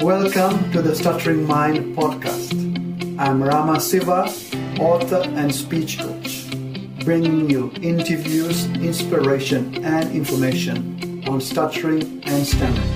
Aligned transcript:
Welcome 0.00 0.70
to 0.70 0.80
the 0.80 0.94
Stuttering 0.94 1.44
Mind 1.44 1.96
podcast. 1.96 2.52
I'm 3.18 3.42
Rama 3.42 3.80
Siva, 3.80 4.32
author 4.78 5.22
and 5.34 5.52
speech 5.52 5.98
coach, 5.98 6.48
bringing 7.04 7.50
you 7.50 7.72
interviews, 7.82 8.66
inspiration, 8.76 9.84
and 9.84 10.12
information 10.12 11.24
on 11.28 11.40
stuttering 11.40 12.22
and 12.26 12.46
stammering. 12.46 12.92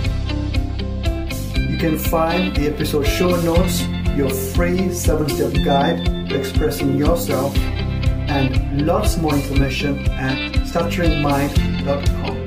You 1.70 1.76
can 1.76 1.98
find 1.98 2.54
the 2.54 2.68
episode 2.72 3.04
show 3.04 3.34
notes, 3.42 3.82
your 4.16 4.30
free 4.30 4.94
seven 4.94 5.28
step 5.28 5.54
guide 5.64 6.04
to 6.28 6.38
expressing 6.38 6.96
yourself, 6.96 7.56
and 7.58 8.86
lots 8.86 9.16
more 9.18 9.34
information 9.34 9.98
at 10.10 10.38
stutteringmind.com. 10.70 12.38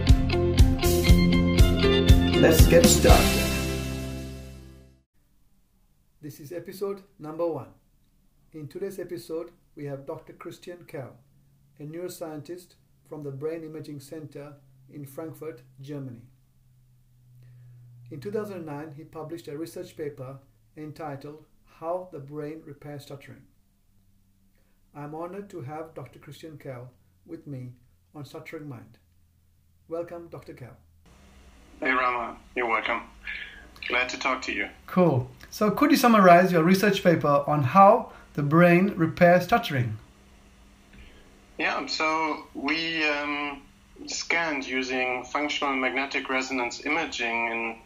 Let's 2.42 2.66
get 2.68 2.86
started. 2.86 3.45
Episode 6.56 7.04
number 7.20 7.46
one. 7.46 7.68
In 8.54 8.70
today's 8.70 8.98
episode, 8.98 9.52
we 9.76 9.84
have 9.86 10.06
Dr. 10.06 10.32
Christian 10.32 10.86
Kell, 10.88 11.18
a 11.82 11.84
neuroscientist 11.84 12.76
from 13.10 13.24
the 13.24 13.32
Brain 13.32 13.66
Imaging 13.66 14.00
Center 14.00 14.54
in 14.90 15.06
Frankfurt, 15.06 15.64
Germany. 15.82 16.22
In 18.10 18.22
2009, 18.22 18.94
he 18.96 19.04
published 19.04 19.50
a 19.50 19.58
research 19.58 19.98
paper 19.98 20.38
entitled 20.78 21.44
How 21.82 22.08
the 22.14 22.20
Brain 22.20 22.62
Repairs 22.66 23.04
Stuttering. 23.04 23.44
I'm 24.96 25.14
honored 25.14 25.50
to 25.50 25.62
have 25.62 25.94
Dr. 25.94 26.20
Christian 26.20 26.58
Kell 26.58 26.90
with 27.26 27.46
me 27.46 27.74
on 28.16 28.24
Stuttering 28.24 28.70
Mind. 28.70 28.98
Welcome, 29.90 30.30
Dr. 30.30 30.54
Kell. 30.54 30.78
Hey, 31.82 31.92
Rama. 31.92 32.38
You're 32.56 32.68
welcome. 32.68 33.02
Glad 33.88 34.10
to 34.10 34.20
talk 34.20 34.42
to 34.44 34.52
you. 34.52 34.70
Cool. 34.88 35.30
So, 35.52 35.70
could 35.72 35.92
you 35.92 35.98
summarize 35.98 36.52
your 36.52 36.64
research 36.64 37.04
paper 37.04 37.44
on 37.48 37.64
how 37.64 38.12
the 38.34 38.44
brain 38.44 38.94
repairs 38.96 39.46
stuttering? 39.46 39.98
Yeah, 41.58 41.86
so 41.86 42.48
we 42.54 43.08
um, 43.08 43.62
scanned 44.08 44.68
using 44.68 45.24
functional 45.24 45.74
magnetic 45.76 46.30
resonance 46.30 46.86
imaging 46.86 47.80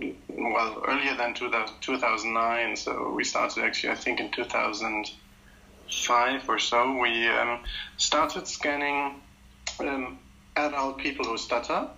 in, 0.00 0.16
well, 0.28 0.82
earlier 0.88 1.14
than 1.14 1.34
2000, 1.34 1.76
2009. 1.80 2.76
So, 2.76 3.12
we 3.14 3.22
started 3.22 3.62
actually, 3.62 3.90
I 3.90 3.96
think, 3.96 4.18
in 4.20 4.30
2005 4.30 6.48
or 6.48 6.58
so. 6.58 6.98
We 6.98 7.28
um, 7.28 7.60
started 7.98 8.48
scanning 8.48 9.20
um, 9.80 10.18
adult 10.56 10.98
people 10.98 11.26
who 11.26 11.38
stutter. 11.38 11.88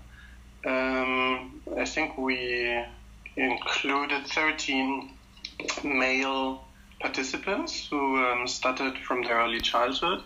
Um, 0.66 1.62
I 1.78 1.84
think 1.84 2.18
we 2.18 2.84
included 3.36 4.26
13 4.26 5.10
male 5.82 6.64
participants 7.00 7.86
who 7.88 8.16
um, 8.24 8.46
stuttered 8.46 8.96
from 8.98 9.22
their 9.22 9.38
early 9.38 9.60
childhood. 9.60 10.22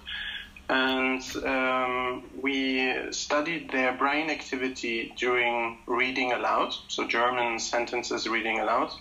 And 0.71 1.23
um, 1.45 2.25
we 2.43 2.95
studied 3.11 3.71
their 3.71 3.95
brain 3.95 4.29
activity 4.29 5.15
during 5.17 5.79
reading 5.87 6.33
aloud, 6.33 6.75
so 6.89 7.07
German 7.07 7.59
sentences 7.59 8.29
reading 8.29 8.61
aloud, 8.61 8.93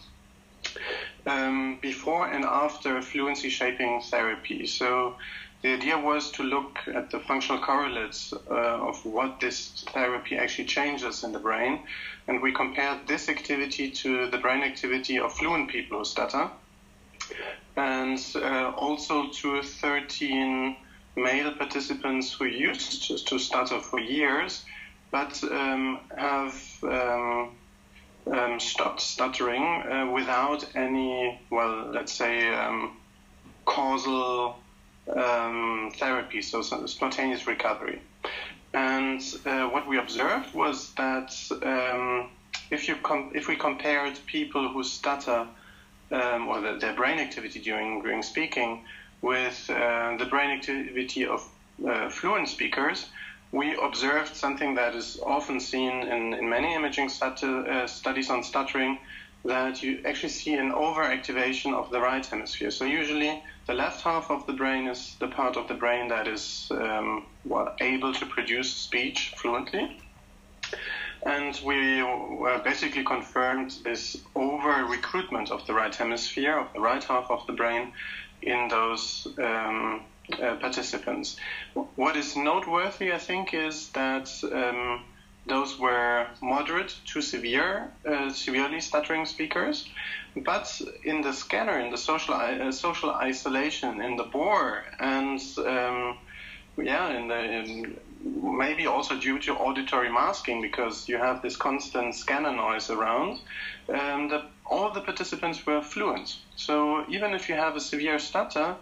um, 1.26 1.78
before 1.82 2.28
and 2.28 2.46
after 2.46 3.02
fluency 3.02 3.50
shaping 3.50 4.02
therapy. 4.02 4.66
So 4.66 5.18
the 5.62 5.74
idea 5.74 5.98
was 5.98 6.32
to 6.32 6.44
look 6.44 6.80
at 6.88 7.12
the 7.12 7.20
functional 7.20 7.62
correlates 7.62 8.32
uh, 8.50 8.54
of 8.90 9.04
what 9.06 9.40
this 9.42 9.84
therapy 9.90 10.38
actually 10.38 10.66
changes 10.66 11.24
in 11.24 11.34
the 11.34 11.40
brain. 11.40 11.82
And 12.28 12.42
we 12.42 12.52
compared 12.52 13.08
this 13.08 13.30
activity 13.30 13.90
to 13.92 14.30
the 14.30 14.38
brain 14.38 14.64
activity 14.64 15.20
of 15.20 15.34
fluent 15.34 15.70
people 15.70 16.00
who 16.00 16.06
stutter. 16.06 16.50
And 17.76 18.20
uh, 18.36 18.72
also 18.76 19.30
to 19.30 19.62
13 19.62 20.76
male 21.16 21.52
participants 21.54 22.34
who 22.34 22.46
used 22.46 23.28
to 23.28 23.40
stutter 23.40 23.80
for 23.80 24.00
years, 24.00 24.66
but 25.12 25.42
um, 25.44 26.00
have 26.16 26.84
um, 26.84 27.56
um, 28.32 28.60
stopped 28.60 29.02
stuttering 29.02 29.64
uh, 29.64 30.12
without 30.12 30.66
any, 30.76 31.40
well, 31.50 31.90
let's 31.92 32.14
say, 32.14 32.54
um, 32.54 32.98
causal 33.66 34.58
um, 35.16 35.92
therapy, 35.96 36.42
so 36.42 36.62
spontaneous 36.62 37.48
recovery. 37.48 38.02
And 38.78 39.22
uh, 39.46 39.70
what 39.70 39.88
we 39.88 39.98
observed 39.98 40.54
was 40.54 40.94
that 40.98 41.32
um, 41.64 42.30
if 42.70 42.88
you 42.88 42.96
com- 43.10 43.32
if 43.34 43.48
we 43.48 43.56
compared 43.56 44.16
people 44.28 44.70
who 44.70 44.84
stutter 44.84 45.48
um, 46.12 46.48
or 46.48 46.62
the, 46.62 46.78
their 46.78 46.94
brain 46.94 47.18
activity 47.18 47.60
during 47.60 48.02
during 48.04 48.22
speaking 48.22 48.86
with 49.22 49.58
uh, 49.72 50.16
the 50.22 50.26
brain 50.26 50.52
activity 50.58 51.26
of 51.26 51.42
uh, 51.90 52.10
fluent 52.10 52.48
speakers, 52.50 53.08
we 53.52 53.76
observed 53.90 54.36
something 54.36 54.76
that 54.76 54.94
is 54.94 55.20
often 55.26 55.60
seen 55.60 55.94
in, 56.14 56.34
in 56.36 56.48
many 56.48 56.76
imaging 56.76 57.10
uh, 57.22 57.88
studies 57.88 58.30
on 58.30 58.44
stuttering, 58.44 59.00
that 59.48 59.82
you 59.82 60.02
actually 60.06 60.30
see 60.30 60.54
an 60.54 60.72
overactivation 60.72 61.74
of 61.74 61.90
the 61.90 62.00
right 62.00 62.26
hemisphere. 62.26 62.72
So 62.72 62.86
usually 62.86 63.42
the 63.66 63.74
left 63.74 64.02
half 64.02 64.30
of 64.30 64.46
the 64.46 64.54
brain 64.54 64.88
is 64.88 65.16
the 65.20 65.28
part 65.28 65.58
of 65.58 65.68
the 65.68 65.74
brain 65.74 66.10
that 66.10 66.28
is 66.28 66.68
um, 66.72 67.26
able 67.80 68.14
to 68.14 68.26
produce 68.26 68.74
speech 68.74 69.34
fluently. 69.38 70.02
And 71.26 71.60
we 71.66 72.04
basically 72.64 73.04
confirmed 73.04 73.72
this 73.84 74.18
over 74.36 74.86
recruitment 74.86 75.52
of 75.52 75.66
the 75.66 75.74
right 75.74 75.96
hemisphere, 75.96 76.58
of 76.58 76.72
the 76.74 76.80
right 76.80 77.04
half 77.04 77.32
of 77.32 77.46
the 77.48 77.54
brain, 77.54 77.92
in 78.42 78.68
those 78.68 79.28
um, 79.40 80.02
uh, 80.42 80.56
participants. 80.56 81.38
What 81.96 82.16
is 82.16 82.36
noteworthy, 82.36 83.12
I 83.14 83.18
think, 83.18 83.54
is 83.54 83.90
that 83.90 84.30
um, 84.44 85.06
those 85.48 85.80
were 85.80 86.28
moderate 86.42 86.96
to 87.06 87.22
severe, 87.22 87.90
uh, 88.06 88.30
severely 88.30 88.82
stuttering 88.82 89.26
speakers. 89.26 89.90
But 90.36 90.82
in 91.04 91.22
the 91.22 91.34
scanner, 91.34 91.80
in 91.80 91.90
the 91.90 91.98
social 91.98 92.36
uh, 92.36 92.72
social 92.72 93.12
isolation, 93.12 94.02
in 94.02 94.18
the 94.18 94.24
bore, 94.24 94.84
and 95.00 95.40
um, 95.66 96.18
yeah, 96.78 97.10
in 97.10 97.28
the, 97.28 97.40
in 97.40 97.98
maybe 98.24 98.86
also 98.88 99.18
due 99.20 99.40
to 99.40 99.54
auditory 99.54 100.12
masking, 100.12 100.62
because 100.62 101.08
you 101.10 101.18
have 101.18 101.42
this 101.42 101.56
constant 101.56 102.14
scanner 102.14 102.52
noise 102.52 102.90
around, 102.90 103.40
um, 103.90 104.30
the, 104.30 104.44
all 104.66 104.92
the 104.92 105.02
participants 105.02 105.66
were 105.66 105.82
fluent. 105.82 106.38
So 106.56 107.06
even 107.10 107.34
if 107.34 107.50
you 107.50 107.56
have 107.56 107.76
a 107.76 107.80
severe 107.80 108.20
stutter, 108.20 108.76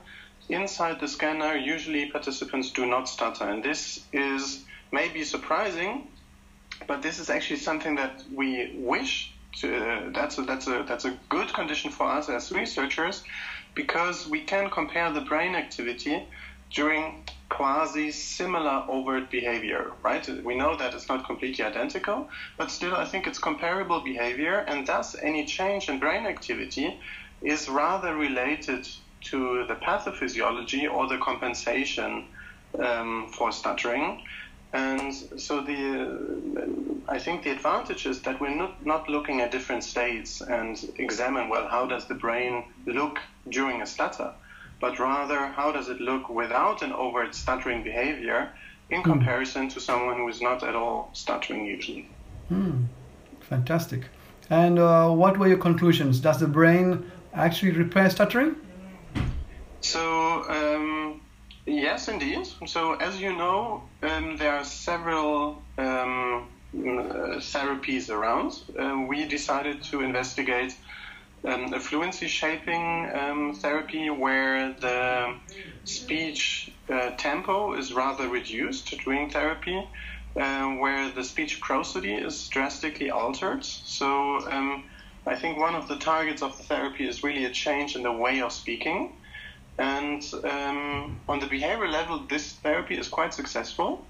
inside 0.50 1.00
the 1.00 1.08
scanner, 1.08 1.56
usually 1.56 2.12
participants 2.12 2.72
do 2.72 2.86
not 2.86 3.08
stutter, 3.08 3.48
and 3.50 3.64
this 3.64 4.00
is 4.12 4.64
maybe 4.92 5.24
surprising 5.24 6.08
but 6.88 7.02
this 7.02 7.20
is 7.20 7.30
actually 7.30 7.60
something 7.60 7.96
that 7.96 8.24
we 8.34 8.76
wish 8.78 9.34
to, 9.58 9.76
uh, 9.76 10.10
that's 10.14 10.38
a, 10.38 10.42
that's 10.44 10.68
a 10.68 10.84
that's 10.88 11.06
a 11.06 11.18
good 11.30 11.54
condition 11.54 11.92
for 11.92 12.08
us 12.08 12.30
as 12.30 12.52
researchers 12.52 13.24
because 13.74 14.28
we 14.28 14.42
can 14.42 14.70
compare 14.70 15.12
the 15.12 15.22
brain 15.22 15.56
activity 15.56 16.28
during 16.72 17.24
quasi 17.50 18.12
similar 18.12 18.84
overt 18.90 19.30
behavior 19.30 19.92
right? 20.04 20.28
We 20.44 20.56
know 20.56 20.76
that 20.76 20.94
it's 20.94 21.08
not 21.08 21.26
completely 21.26 21.64
identical 21.64 22.28
but 22.58 22.70
still 22.70 22.96
i 22.96 23.06
think 23.06 23.28
it's 23.28 23.40
comparable 23.40 24.02
behavior 24.02 24.58
and 24.68 24.86
thus 24.86 25.16
any 25.22 25.46
change 25.46 25.90
in 25.90 26.00
brain 26.00 26.26
activity 26.26 27.00
is 27.42 27.70
rather 27.70 28.16
related 28.16 28.88
to 29.22 29.66
the 29.68 29.76
pathophysiology 29.76 30.92
or 30.92 31.08
the 31.08 31.18
compensation 31.18 32.26
um, 32.80 33.28
for 33.32 33.52
stuttering 33.52 34.22
and 34.76 35.14
so 35.40 35.62
the, 35.62 35.82
I 37.08 37.18
think 37.18 37.44
the 37.44 37.52
advantage 37.52 38.06
is 38.06 38.22
that 38.24 38.42
we're 38.42 38.56
not, 38.56 38.86
not 38.86 39.10
looking 39.10 39.42
at 39.42 39.52
different 39.52 39.84
states 39.84 40.42
and 40.42 40.78
examine, 40.98 41.50
well, 41.50 41.68
how 41.68 41.86
does 41.86 42.06
the 42.08 42.16
brain 42.16 42.66
look 42.86 43.20
during 43.50 43.82
a 43.82 43.86
stutter, 43.86 44.34
but 44.82 45.00
rather 45.00 45.48
how 45.48 45.72
does 45.72 45.88
it 45.88 46.02
look 46.02 46.30
without 46.30 46.82
an 46.82 46.92
overt 46.92 47.34
stuttering 47.34 47.84
behavior 47.84 48.52
in 48.90 49.02
hmm. 49.02 49.12
comparison 49.12 49.70
to 49.70 49.80
someone 49.80 50.18
who 50.18 50.28
is 50.28 50.42
not 50.42 50.64
at 50.64 50.76
all 50.76 51.10
stuttering 51.14 51.66
usually. 51.66 52.10
Mm. 52.52 52.86
Fantastic. 53.42 54.04
And 54.50 54.78
uh, 54.78 55.10
what 55.10 55.38
were 55.38 55.48
your 55.48 55.58
conclusions? 55.58 56.20
Does 56.20 56.40
the 56.40 56.48
brain 56.48 57.10
actually 57.34 57.72
repair 57.72 58.10
stuttering? 58.10 58.56
So, 59.82 60.44
um, 60.50 60.65
Yes, 61.86 62.08
indeed. 62.08 62.48
So, 62.66 62.96
as 62.96 63.22
you 63.22 63.32
know, 63.38 63.92
um, 64.02 64.38
there 64.38 64.56
are 64.56 64.64
several 64.64 65.62
um, 65.78 66.50
uh, 66.74 67.38
therapies 67.54 68.10
around. 68.10 68.54
Uh, 68.76 69.06
we 69.08 69.28
decided 69.28 69.84
to 69.92 70.02
investigate 70.02 70.74
um, 71.48 71.76
a 71.76 71.80
fluency 71.80 72.28
shaping 72.28 73.12
um, 73.14 73.54
therapy 73.62 74.10
where 74.10 74.74
the 74.82 75.36
speech 75.84 76.72
uh, 76.92 77.12
tempo 77.18 77.76
is 77.76 77.94
rather 77.94 78.30
reduced 78.30 78.90
during 79.04 79.30
therapy, 79.30 79.80
uh, 80.42 80.66
where 80.82 81.12
the 81.12 81.24
speech 81.24 81.62
prosody 81.62 82.16
is 82.16 82.50
drastically 82.50 83.12
altered. 83.12 83.64
So, 83.64 84.08
um, 84.50 84.86
I 85.28 85.36
think 85.36 85.60
one 85.60 85.76
of 85.76 85.88
the 85.88 85.98
targets 85.98 86.42
of 86.42 86.58
the 86.58 86.64
therapy 86.64 87.08
is 87.08 87.24
really 87.24 87.46
a 87.46 87.52
change 87.52 87.96
in 87.96 88.02
the 88.02 88.12
way 88.12 88.42
of 88.42 88.52
speaking. 88.52 89.14
And 89.78 90.24
um, 90.44 91.20
on 91.28 91.40
the 91.40 91.48
behavior 91.48 91.88
level, 91.88 92.26
this 92.30 92.54
therapy 92.54 92.98
is 92.98 93.08
quite 93.08 93.34
successful. 93.34 94.06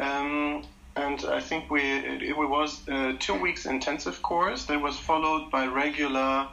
Um, 0.00 0.64
and 0.96 1.24
I 1.24 1.40
think 1.40 1.70
we 1.70 1.82
it, 1.82 2.22
it 2.22 2.36
was 2.36 2.86
a 2.88 3.14
two 3.14 3.34
weeks 3.34 3.66
intensive 3.66 4.22
course 4.22 4.66
that 4.66 4.80
was 4.80 4.96
followed 4.96 5.50
by 5.50 5.66
regular 5.66 6.48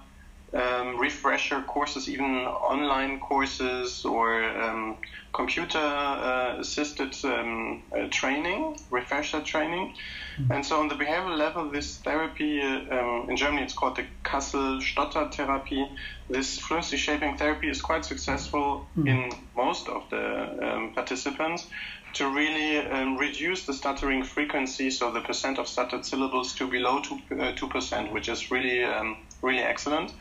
um, 0.53 0.99
refresher 0.99 1.61
courses, 1.61 2.09
even 2.09 2.45
online 2.45 3.19
courses 3.19 4.05
or 4.05 4.43
um, 4.43 4.97
computer 5.33 5.77
uh, 5.77 6.57
assisted 6.59 7.13
um, 7.25 7.83
uh, 7.91 8.07
training, 8.09 8.77
refresher 8.89 9.41
training. 9.41 9.93
Mm-hmm. 10.39 10.51
And 10.51 10.65
so, 10.65 10.79
on 10.79 10.87
the 10.87 10.95
behavioral 10.95 11.37
level, 11.37 11.69
this 11.69 11.97
therapy 11.97 12.61
uh, 12.61 13.27
in 13.27 13.35
Germany 13.35 13.63
it's 13.63 13.73
called 13.73 13.97
the 13.97 14.05
Kassel 14.23 14.81
Stotter 14.81 15.29
therapy. 15.31 15.85
This 16.29 16.59
fluency 16.59 16.97
shaping 16.97 17.37
therapy 17.37 17.69
is 17.69 17.81
quite 17.81 18.05
successful 18.05 18.87
mm-hmm. 18.97 19.07
in 19.07 19.31
most 19.55 19.89
of 19.89 20.09
the 20.09 20.25
um, 20.65 20.93
participants 20.93 21.67
to 22.13 22.29
really 22.33 22.77
um, 22.79 23.17
reduce 23.17 23.65
the 23.65 23.73
stuttering 23.73 24.23
frequency, 24.23 24.89
so 24.89 25.11
the 25.11 25.21
percent 25.21 25.59
of 25.59 25.67
stuttered 25.67 26.05
syllables 26.05 26.53
to 26.55 26.67
below 26.67 27.01
two 27.01 27.19
uh, 27.39 27.67
percent, 27.67 28.11
which 28.13 28.29
is 28.29 28.49
really 28.49 28.83
um, 28.83 29.17
really 29.41 29.63
excellent. 29.63 30.13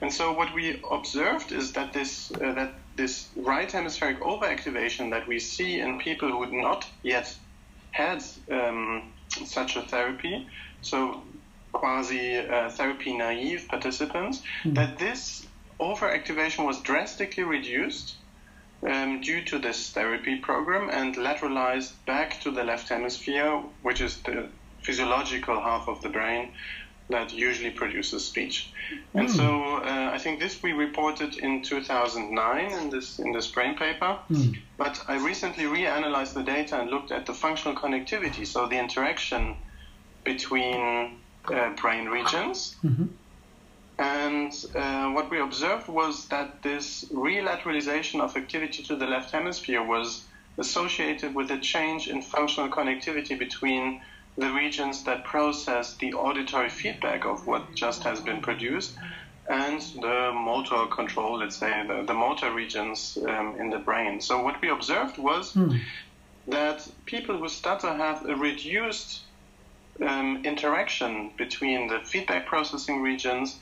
And 0.00 0.12
so 0.12 0.32
what 0.32 0.54
we 0.54 0.82
observed 0.90 1.52
is 1.52 1.72
that 1.72 1.92
this 1.92 2.32
uh, 2.32 2.52
that 2.52 2.74
this 2.96 3.28
right 3.36 3.70
hemispheric 3.70 4.20
overactivation 4.20 5.10
that 5.10 5.26
we 5.26 5.38
see 5.38 5.80
in 5.80 5.98
people 5.98 6.28
who 6.30 6.42
had 6.42 6.52
not 6.52 6.86
yet 7.02 7.34
had 7.90 8.22
um, 8.50 9.12
such 9.44 9.76
a 9.76 9.82
therapy, 9.82 10.46
so 10.80 11.22
quasi 11.72 12.38
uh, 12.38 12.70
therapy 12.70 13.16
naive 13.16 13.66
participants, 13.68 14.42
mm. 14.64 14.74
that 14.74 14.98
this 14.98 15.46
overactivation 15.80 16.64
was 16.66 16.80
drastically 16.80 17.44
reduced 17.44 18.16
um, 18.86 19.20
due 19.20 19.42
to 19.44 19.58
this 19.58 19.90
therapy 19.90 20.36
program 20.36 20.90
and 20.90 21.16
lateralized 21.16 21.92
back 22.06 22.40
to 22.40 22.50
the 22.50 22.64
left 22.64 22.88
hemisphere, 22.88 23.62
which 23.82 24.00
is 24.00 24.18
the 24.22 24.48
physiological 24.82 25.60
half 25.60 25.88
of 25.88 26.02
the 26.02 26.08
brain 26.08 26.50
that 27.10 27.32
usually 27.32 27.70
produces 27.70 28.24
speech. 28.24 28.72
Mm. 29.14 29.20
And 29.20 29.30
so 29.30 29.76
uh, 29.76 30.10
I 30.12 30.18
think 30.18 30.40
this 30.40 30.62
we 30.62 30.72
reported 30.72 31.36
in 31.36 31.62
2009 31.62 32.72
in 32.72 32.90
this 32.90 33.18
in 33.18 33.32
this 33.32 33.48
brain 33.48 33.76
paper. 33.76 34.18
Mm. 34.30 34.58
But 34.76 35.02
I 35.08 35.16
recently 35.24 35.64
reanalyzed 35.64 36.34
the 36.34 36.42
data 36.42 36.80
and 36.80 36.90
looked 36.90 37.12
at 37.12 37.26
the 37.26 37.34
functional 37.34 37.76
connectivity, 37.76 38.46
so 38.46 38.66
the 38.66 38.78
interaction 38.78 39.56
between 40.24 41.18
uh, 41.46 41.70
brain 41.80 42.06
regions. 42.06 42.76
Mm-hmm. 42.84 43.06
And 43.98 44.52
uh, 44.74 45.10
what 45.12 45.30
we 45.30 45.38
observed 45.40 45.88
was 45.88 46.26
that 46.28 46.62
this 46.62 47.04
relateralization 47.12 48.20
of 48.20 48.36
activity 48.36 48.82
to 48.84 48.96
the 48.96 49.06
left 49.06 49.30
hemisphere 49.30 49.82
was 49.82 50.24
associated 50.58 51.34
with 51.34 51.50
a 51.50 51.58
change 51.58 52.08
in 52.08 52.22
functional 52.22 52.68
connectivity 52.68 53.38
between 53.38 54.00
the 54.36 54.50
regions 54.50 55.04
that 55.04 55.24
process 55.24 55.96
the 55.96 56.14
auditory 56.14 56.70
feedback 56.70 57.24
of 57.24 57.46
what 57.46 57.74
just 57.74 58.02
has 58.02 58.20
been 58.20 58.40
produced 58.40 58.96
and 59.48 59.80
the 60.00 60.32
motor 60.32 60.86
control, 60.86 61.38
let's 61.38 61.56
say, 61.56 61.84
the, 61.86 62.02
the 62.06 62.14
motor 62.14 62.52
regions 62.52 63.18
um, 63.26 63.56
in 63.58 63.70
the 63.70 63.78
brain. 63.78 64.20
So, 64.20 64.42
what 64.42 64.60
we 64.62 64.70
observed 64.70 65.18
was 65.18 65.52
hmm. 65.52 65.76
that 66.46 66.88
people 67.06 67.36
who 67.36 67.48
stutter 67.48 67.92
have 67.92 68.24
a 68.28 68.36
reduced 68.36 69.22
um, 70.00 70.42
interaction 70.44 71.32
between 71.36 71.88
the 71.88 72.00
feedback 72.00 72.46
processing 72.46 73.02
regions 73.02 73.58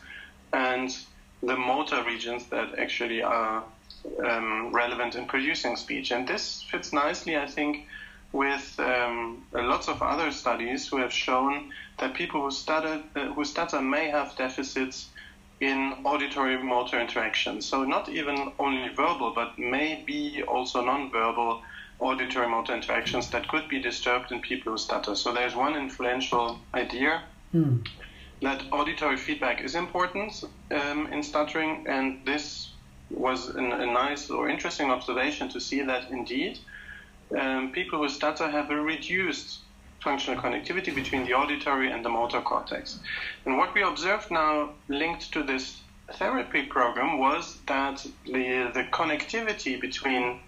and 0.53 0.97
the 1.43 1.57
motor 1.57 2.05
regions 2.05 2.47
that 2.47 2.79
actually 2.79 3.23
are 3.23 3.65
um, 4.25 4.73
relevant 4.73 5.15
in 5.15 5.27
producing 5.27 5.77
speech. 5.77 6.11
And 6.11 6.29
this 6.29 6.63
fits 6.63 6.93
nicely, 6.93 7.37
I 7.37 7.47
think, 7.47 7.87
with 8.33 8.79
um, 8.79 9.45
lots 9.53 9.89
of 9.89 10.03
other 10.03 10.31
studies 10.31 10.89
who 10.89 10.99
have 10.99 11.13
shown 11.13 11.73
that 11.99 12.15
people 12.15 12.43
who 12.43 12.51
stutter, 12.51 13.03
uh, 13.17 13.33
who 13.33 13.45
stutter 13.45 13.81
may 13.81 14.09
have 14.09 14.37
deficits 14.37 15.09
in 15.61 15.95
auditory 16.05 16.57
motor 16.63 16.99
interaction. 17.01 17.61
So 17.61 17.85
not 17.85 18.09
even 18.09 18.53
only 18.59 18.89
verbal, 18.89 19.33
but 19.35 19.59
may 19.59 20.03
be 20.07 20.43
also 20.43 20.83
non-verbal 20.83 21.63
auditory 21.99 22.49
motor 22.49 22.75
interactions 22.75 23.31
that 23.31 23.47
could 23.49 23.69
be 23.69 23.81
disturbed 23.81 24.33
in 24.33 24.41
people 24.41 24.73
who 24.73 24.79
stutter. 24.79 25.15
So 25.15 25.35
there's 25.35 25.55
one 25.55 25.77
influential 25.77 26.59
idea 26.73 27.23
mm. 27.55 27.87
that 28.41 28.63
auditory 28.73 29.19
feedback 29.19 29.63
is 29.63 29.75
important 29.75 30.45
um, 30.71 31.13
in 31.13 31.23
stuttering, 31.23 31.85
and 31.87 32.25
this 32.25 32.71
was 33.11 33.49
an, 33.49 33.73
a 33.73 33.87
nice 33.87 34.31
or 34.31 34.49
interesting 34.49 34.91
observation 34.91 35.49
to 35.51 35.61
see 35.61 35.83
that 35.83 36.11
indeed 36.11 36.59
um, 37.39 37.73
people 37.73 38.01
with 38.01 38.13
stutter 38.13 38.49
have 38.51 38.71
a 38.71 38.81
reduced 38.81 39.61
functional 40.03 40.41
connectivity 40.41 40.95
between 40.95 41.25
the 41.25 41.35
auditory 41.35 41.91
and 41.91 42.05
the 42.05 42.09
motor 42.09 42.41
cortex. 42.41 42.99
And 43.45 43.59
what 43.59 43.75
we 43.75 43.83
observed 43.83 44.31
now 44.31 44.71
linked 44.89 45.33
to 45.33 45.43
this 45.43 45.81
therapy 46.15 46.63
program 46.63 47.19
was 47.19 47.59
that 47.67 48.05
the, 48.25 48.71
the 48.75 48.85
connectivity 48.91 49.81
between 49.81 50.41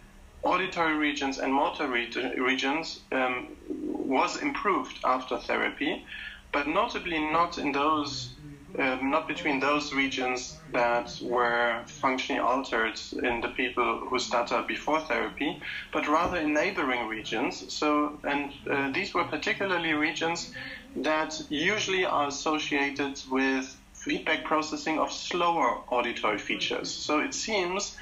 auditory 0.43 0.95
regions 0.97 1.39
and 1.39 1.53
motor 1.53 1.87
re- 1.87 2.11
regions 2.39 3.01
um, 3.13 3.49
was 3.69 4.43
improved 4.43 4.99
after 5.05 5.39
therapy, 5.39 6.05
but 6.53 6.67
notably 6.67 7.19
not 7.19 7.59
in 7.59 7.73
those 7.73 8.31
um, 8.79 9.11
not 9.11 9.29
between 9.29 9.61
those 9.61 9.93
regions 9.93 10.57
that 10.73 11.19
were 11.23 11.83
functionally 11.87 12.41
altered 12.41 12.99
in 13.23 13.41
the 13.43 13.49
people 13.49 14.01
who 14.09 14.19
stutter 14.19 14.63
before 14.67 15.01
therapy, 15.01 15.61
but 15.93 16.09
rather 16.09 16.39
in 16.39 16.55
neighboring 16.55 17.07
regions. 17.07 17.73
So, 17.73 18.19
and 18.25 18.51
uh, 18.71 18.91
these 18.93 19.13
were 19.13 19.25
particularly 19.25 19.93
regions 19.93 20.53
that 20.97 21.39
usually 21.51 22.05
are 22.05 22.29
associated 22.29 23.21
with 23.31 23.77
feedback 23.93 24.45
processing 24.45 24.99
of 24.99 25.13
slower 25.13 25.81
auditory 25.91 26.39
features. 26.39 26.91
So 26.91 27.21
it 27.21 27.35
seems 27.35 27.97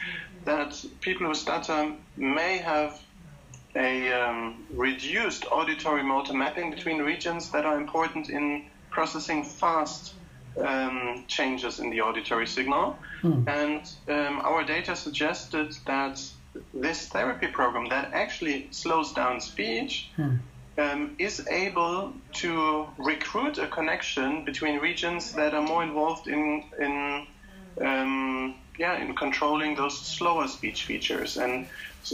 that 0.44 0.82
people 1.00 1.26
who 1.26 1.34
stutter 1.34 1.92
may 2.16 2.58
have 2.58 3.00
a 3.76 4.12
um, 4.12 4.66
reduced 4.72 5.46
auditory 5.50 6.02
motor 6.02 6.32
mapping 6.32 6.70
between 6.70 6.98
regions 6.98 7.50
that 7.50 7.64
are 7.64 7.76
important 7.76 8.30
in 8.30 8.64
processing 8.90 9.44
fast 9.44 10.14
um, 10.58 11.24
changes 11.28 11.80
in 11.80 11.90
the 11.90 12.00
auditory 12.00 12.46
signal. 12.46 12.98
Hmm. 13.22 13.48
And 13.48 13.82
um, 14.08 14.40
our 14.40 14.64
data 14.64 14.96
suggested 14.96 15.76
that 15.86 16.22
this 16.74 17.08
therapy 17.08 17.46
program 17.46 17.88
that 17.88 18.12
actually 18.12 18.68
slows 18.70 19.12
down 19.12 19.40
speech 19.40 20.10
hmm. 20.16 20.36
um, 20.78 21.14
is 21.18 21.46
able 21.48 22.12
to 22.34 22.86
recruit 22.98 23.58
a 23.58 23.66
connection 23.66 24.44
between 24.44 24.78
regions 24.78 25.32
that 25.32 25.54
are 25.54 25.62
more 25.62 25.82
involved 25.82 26.26
in, 26.26 26.64
in 26.80 27.26
um, 27.80 28.54
yeah, 28.78 28.96
in 28.96 29.14
controlling 29.14 29.76
those 29.76 29.96
slower 29.98 30.48
speech 30.48 30.84
features. 30.84 31.36
And 31.36 31.66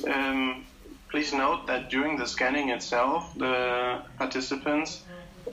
um, 0.06 0.66
please 1.10 1.32
note 1.32 1.66
that 1.68 1.88
during 1.88 2.18
the 2.18 2.26
scanning 2.26 2.70
itself, 2.70 3.32
the 3.38 4.02
participants 4.18 5.02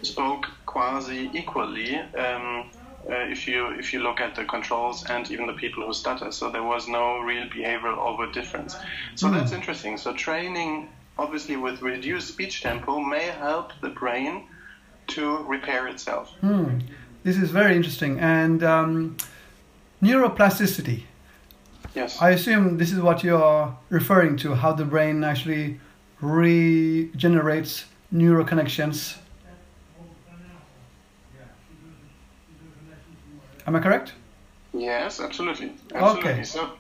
spoke 0.01 0.49
quasi 0.73 1.29
equally 1.33 1.95
um, 2.25 2.69
uh, 3.09 3.33
if 3.35 3.47
you 3.47 3.59
if 3.81 3.93
you 3.93 3.99
look 4.07 4.19
at 4.19 4.33
the 4.35 4.45
controls 4.55 5.05
and 5.09 5.29
even 5.33 5.45
the 5.47 5.57
people 5.63 5.85
who 5.85 5.93
stutter. 5.93 6.31
So 6.31 6.49
there 6.49 6.67
was 6.73 6.87
no 6.87 7.19
real 7.19 7.47
behavioral 7.57 7.97
over 8.09 8.25
difference. 8.31 8.75
So 9.15 9.27
mm. 9.27 9.33
that's 9.33 9.51
interesting. 9.51 9.97
So 9.97 10.13
training, 10.13 10.89
obviously, 11.17 11.55
with 11.57 11.81
reduced 11.81 12.27
speech 12.29 12.55
tempo 12.61 12.99
may 12.99 13.25
help 13.47 13.67
the 13.81 13.89
brain 13.89 14.33
to 15.15 15.23
repair 15.55 15.87
itself. 15.87 16.33
Mm. 16.41 16.81
This 17.23 17.37
is 17.37 17.49
very 17.51 17.75
interesting. 17.75 18.19
And 18.19 18.63
um, 18.63 19.17
neuroplasticity. 20.01 21.03
Yes. 21.93 22.21
I 22.21 22.29
assume 22.31 22.77
this 22.77 22.91
is 22.91 22.99
what 22.99 23.23
you're 23.23 23.77
referring 23.89 24.37
to, 24.37 24.55
how 24.55 24.71
the 24.73 24.85
brain 24.85 25.23
actually 25.23 25.79
regenerates 26.21 27.85
neural 28.11 28.45
connections 28.45 29.17
Am 33.65 33.75
I 33.75 33.79
correct? 33.79 34.13
Yes, 34.73 35.19
absolutely. 35.19 35.73
absolutely. 35.93 36.31
Okay. 36.31 36.43
So, 36.43 36.71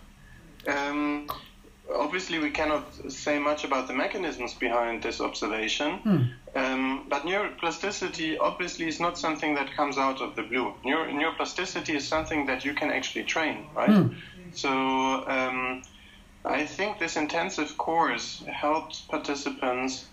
um, 0.67 1.27
obviously, 1.93 2.39
we 2.39 2.49
cannot 2.49 2.83
say 3.11 3.39
much 3.39 3.63
about 3.63 3.87
the 3.87 3.93
mechanisms 3.93 4.53
behind 4.55 5.03
this 5.03 5.21
observation, 5.21 5.99
hmm. 5.99 6.21
um, 6.55 7.05
but 7.09 7.23
neuroplasticity 7.23 8.37
obviously 8.39 8.87
is 8.87 8.99
not 8.99 9.17
something 9.17 9.53
that 9.55 9.73
comes 9.75 9.97
out 9.97 10.21
of 10.21 10.35
the 10.35 10.43
blue. 10.43 10.73
Neuro- 10.83 11.11
neuroplasticity 11.11 11.95
is 11.95 12.07
something 12.07 12.47
that 12.47 12.65
you 12.65 12.73
can 12.73 12.89
actually 12.91 13.25
train, 13.25 13.67
right? 13.75 13.89
Hmm. 13.89 14.07
So, 14.51 14.69
um, 15.27 15.83
I 16.45 16.65
think 16.65 16.99
this 16.99 17.15
intensive 17.15 17.77
course 17.77 18.43
helped 18.47 19.07
participants 19.07 20.05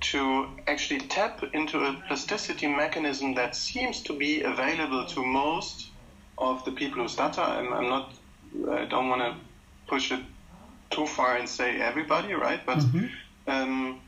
to 0.00 0.48
actually 0.66 1.00
tap 1.00 1.42
into 1.52 1.78
a 1.84 2.02
plasticity 2.06 2.66
mechanism 2.66 3.34
that 3.34 3.54
seems 3.56 4.02
to 4.02 4.12
be 4.12 4.42
available 4.42 5.06
to 5.06 5.24
most 5.24 5.90
of 6.38 6.64
the 6.64 6.72
people 6.72 7.02
who 7.02 7.08
stutter. 7.08 7.40
I'm, 7.40 7.72
I'm 7.72 7.88
not. 7.88 8.14
I 8.70 8.84
don't 8.86 9.08
want 9.08 9.22
to 9.22 9.34
push 9.88 10.12
it 10.12 10.20
too 10.90 11.06
far 11.06 11.36
and 11.36 11.48
say 11.48 11.80
everybody, 11.80 12.32
right? 12.34 12.64
But 12.64 12.78
Mhm. 12.78 13.10
um, 13.46 14.00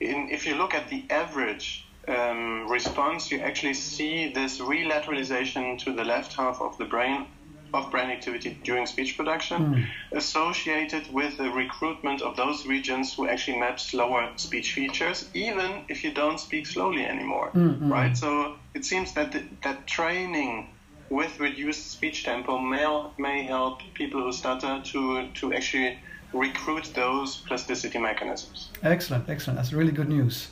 in, 0.00 0.28
if 0.30 0.46
you 0.46 0.54
look 0.56 0.74
at 0.74 0.88
the 0.88 1.04
average 1.10 1.86
um, 2.08 2.66
response, 2.68 3.30
you 3.30 3.38
actually 3.40 3.74
see 3.74 4.32
this 4.32 4.58
relateralization 4.58 5.78
to 5.84 5.92
the 5.92 6.04
left 6.04 6.34
half 6.34 6.60
of 6.60 6.76
the 6.78 6.84
brain 6.84 7.26
of 7.74 7.90
brain 7.90 8.10
activity 8.10 8.50
during 8.64 8.84
speech 8.86 9.16
production 9.16 9.88
associated 10.12 11.10
with 11.12 11.36
the 11.38 11.50
recruitment 11.50 12.20
of 12.20 12.36
those 12.36 12.66
regions 12.66 13.14
who 13.14 13.26
actually 13.26 13.58
map 13.58 13.80
slower 13.80 14.30
speech 14.36 14.72
features, 14.74 15.30
even 15.32 15.84
if 15.88 16.04
you 16.04 16.12
don't 16.12 16.38
speak 16.38 16.66
slowly 16.66 17.04
anymore, 17.06 17.50
right? 17.90 18.14
So 18.16 18.56
it 18.74 18.84
seems 18.84 19.14
that 19.14 19.32
the, 19.32 19.42
that 19.62 19.86
training 19.86 20.68
with 21.12 21.38
reduced 21.38 21.90
speech 21.90 22.24
tempo 22.24 22.58
may, 22.58 22.86
may 23.18 23.42
help 23.42 23.82
people 23.92 24.22
who 24.22 24.32
stutter 24.32 24.80
to, 24.82 25.28
to 25.34 25.52
actually 25.52 25.98
recruit 26.32 26.90
those 26.94 27.36
plasticity 27.46 27.98
mechanisms. 27.98 28.70
Excellent, 28.82 29.28
excellent. 29.28 29.58
That's 29.58 29.74
really 29.74 29.92
good 29.92 30.08
news. 30.08 30.48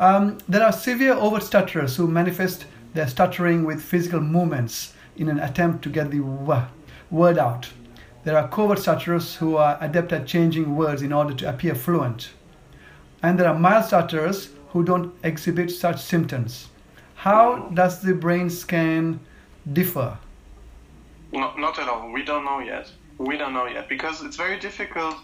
Um, 0.00 0.38
there 0.48 0.64
are 0.64 0.72
severe 0.72 1.14
overt 1.14 1.44
stutterers 1.44 1.94
who 1.94 2.08
manifest 2.08 2.66
their 2.92 3.06
stuttering 3.06 3.64
with 3.64 3.80
physical 3.80 4.20
movements 4.20 4.94
in 5.16 5.28
an 5.28 5.38
attempt 5.38 5.84
to 5.84 5.88
get 5.88 6.10
the 6.10 6.18
w- 6.18 6.66
word 7.12 7.38
out. 7.38 7.68
There 8.24 8.36
are 8.36 8.48
covert 8.48 8.80
stutterers 8.80 9.36
who 9.36 9.56
are 9.56 9.78
adept 9.80 10.12
at 10.12 10.26
changing 10.26 10.74
words 10.74 11.02
in 11.02 11.12
order 11.12 11.34
to 11.34 11.48
appear 11.48 11.76
fluent. 11.76 12.30
And 13.22 13.38
there 13.38 13.46
are 13.46 13.56
mild 13.56 13.84
stutterers 13.84 14.48
who 14.70 14.82
don't 14.82 15.14
exhibit 15.22 15.70
such 15.70 16.02
symptoms. 16.02 16.68
How 17.14 17.70
does 17.74 18.00
the 18.00 18.14
brain 18.14 18.50
scan 18.50 19.20
differ? 19.72 20.18
Not, 21.32 21.58
not 21.58 21.78
at 21.78 21.88
all. 21.88 22.10
We 22.12 22.24
don't 22.24 22.44
know 22.44 22.60
yet. 22.60 22.90
We 23.18 23.36
don't 23.36 23.52
know 23.52 23.66
yet 23.66 23.88
because 23.88 24.22
it's 24.22 24.36
very 24.36 24.58
difficult 24.58 25.16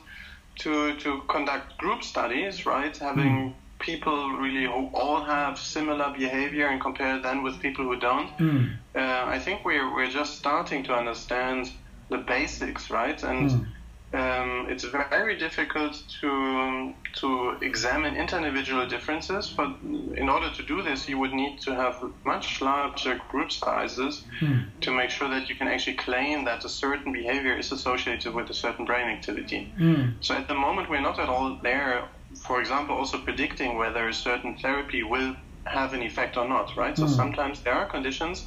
to 0.58 0.96
to 0.96 1.22
conduct 1.28 1.78
group 1.78 2.02
studies, 2.02 2.66
right? 2.66 2.96
Having 2.96 3.50
hmm. 3.50 3.58
people 3.78 4.30
really 4.32 4.64
who 4.64 4.90
all 4.94 5.22
have 5.22 5.58
similar 5.58 6.12
behavior 6.16 6.66
and 6.68 6.80
compare 6.80 7.20
them 7.20 7.42
with 7.42 7.60
people 7.60 7.84
who 7.84 7.96
don't. 7.96 8.28
Hmm. 8.38 8.66
Uh, 8.94 9.24
I 9.26 9.38
think 9.38 9.64
we're 9.64 9.92
we're 9.94 10.10
just 10.10 10.38
starting 10.38 10.84
to 10.84 10.94
understand 10.94 11.70
the 12.08 12.18
basics, 12.18 12.90
right? 12.90 13.22
And 13.22 13.50
hmm. 13.50 13.64
Um, 14.12 14.66
it's 14.70 14.84
very 14.84 15.36
difficult 15.36 16.00
to 16.20 16.94
to 17.14 17.56
examine 17.60 18.14
interindividual 18.14 18.88
differences. 18.88 19.48
But 19.48 19.76
in 20.14 20.28
order 20.28 20.50
to 20.52 20.62
do 20.62 20.82
this, 20.82 21.08
you 21.08 21.18
would 21.18 21.32
need 21.32 21.60
to 21.62 21.75
have 21.75 22.02
much 22.25 22.60
larger 22.62 23.20
group 23.28 23.50
sizes 23.50 24.25
hmm. 24.38 24.58
to 24.82 24.92
make 24.92 25.10
sure 25.10 25.28
that 25.28 25.48
you 25.48 25.56
can 25.56 25.66
actually 25.66 25.96
claim 25.96 26.44
that 26.44 26.64
a 26.64 26.68
certain 26.68 27.12
behavior 27.12 27.58
is 27.58 27.72
associated 27.72 28.32
with 28.32 28.48
a 28.48 28.54
certain 28.54 28.84
brain 28.84 29.08
activity. 29.08 29.72
Hmm. 29.76 30.10
So 30.20 30.34
at 30.34 30.46
the 30.46 30.54
moment, 30.54 30.88
we're 30.88 31.00
not 31.00 31.18
at 31.18 31.28
all 31.28 31.58
there. 31.62 32.08
For 32.36 32.60
example, 32.60 32.94
also 32.96 33.18
predicting 33.18 33.76
whether 33.76 34.08
a 34.08 34.14
certain 34.14 34.56
therapy 34.56 35.02
will 35.02 35.34
have 35.64 35.94
an 35.94 36.02
effect 36.02 36.36
or 36.36 36.48
not, 36.48 36.76
right? 36.76 36.96
So 36.96 37.06
hmm. 37.06 37.12
sometimes 37.12 37.60
there 37.62 37.75
are 37.75 37.86
conditions 37.86 38.46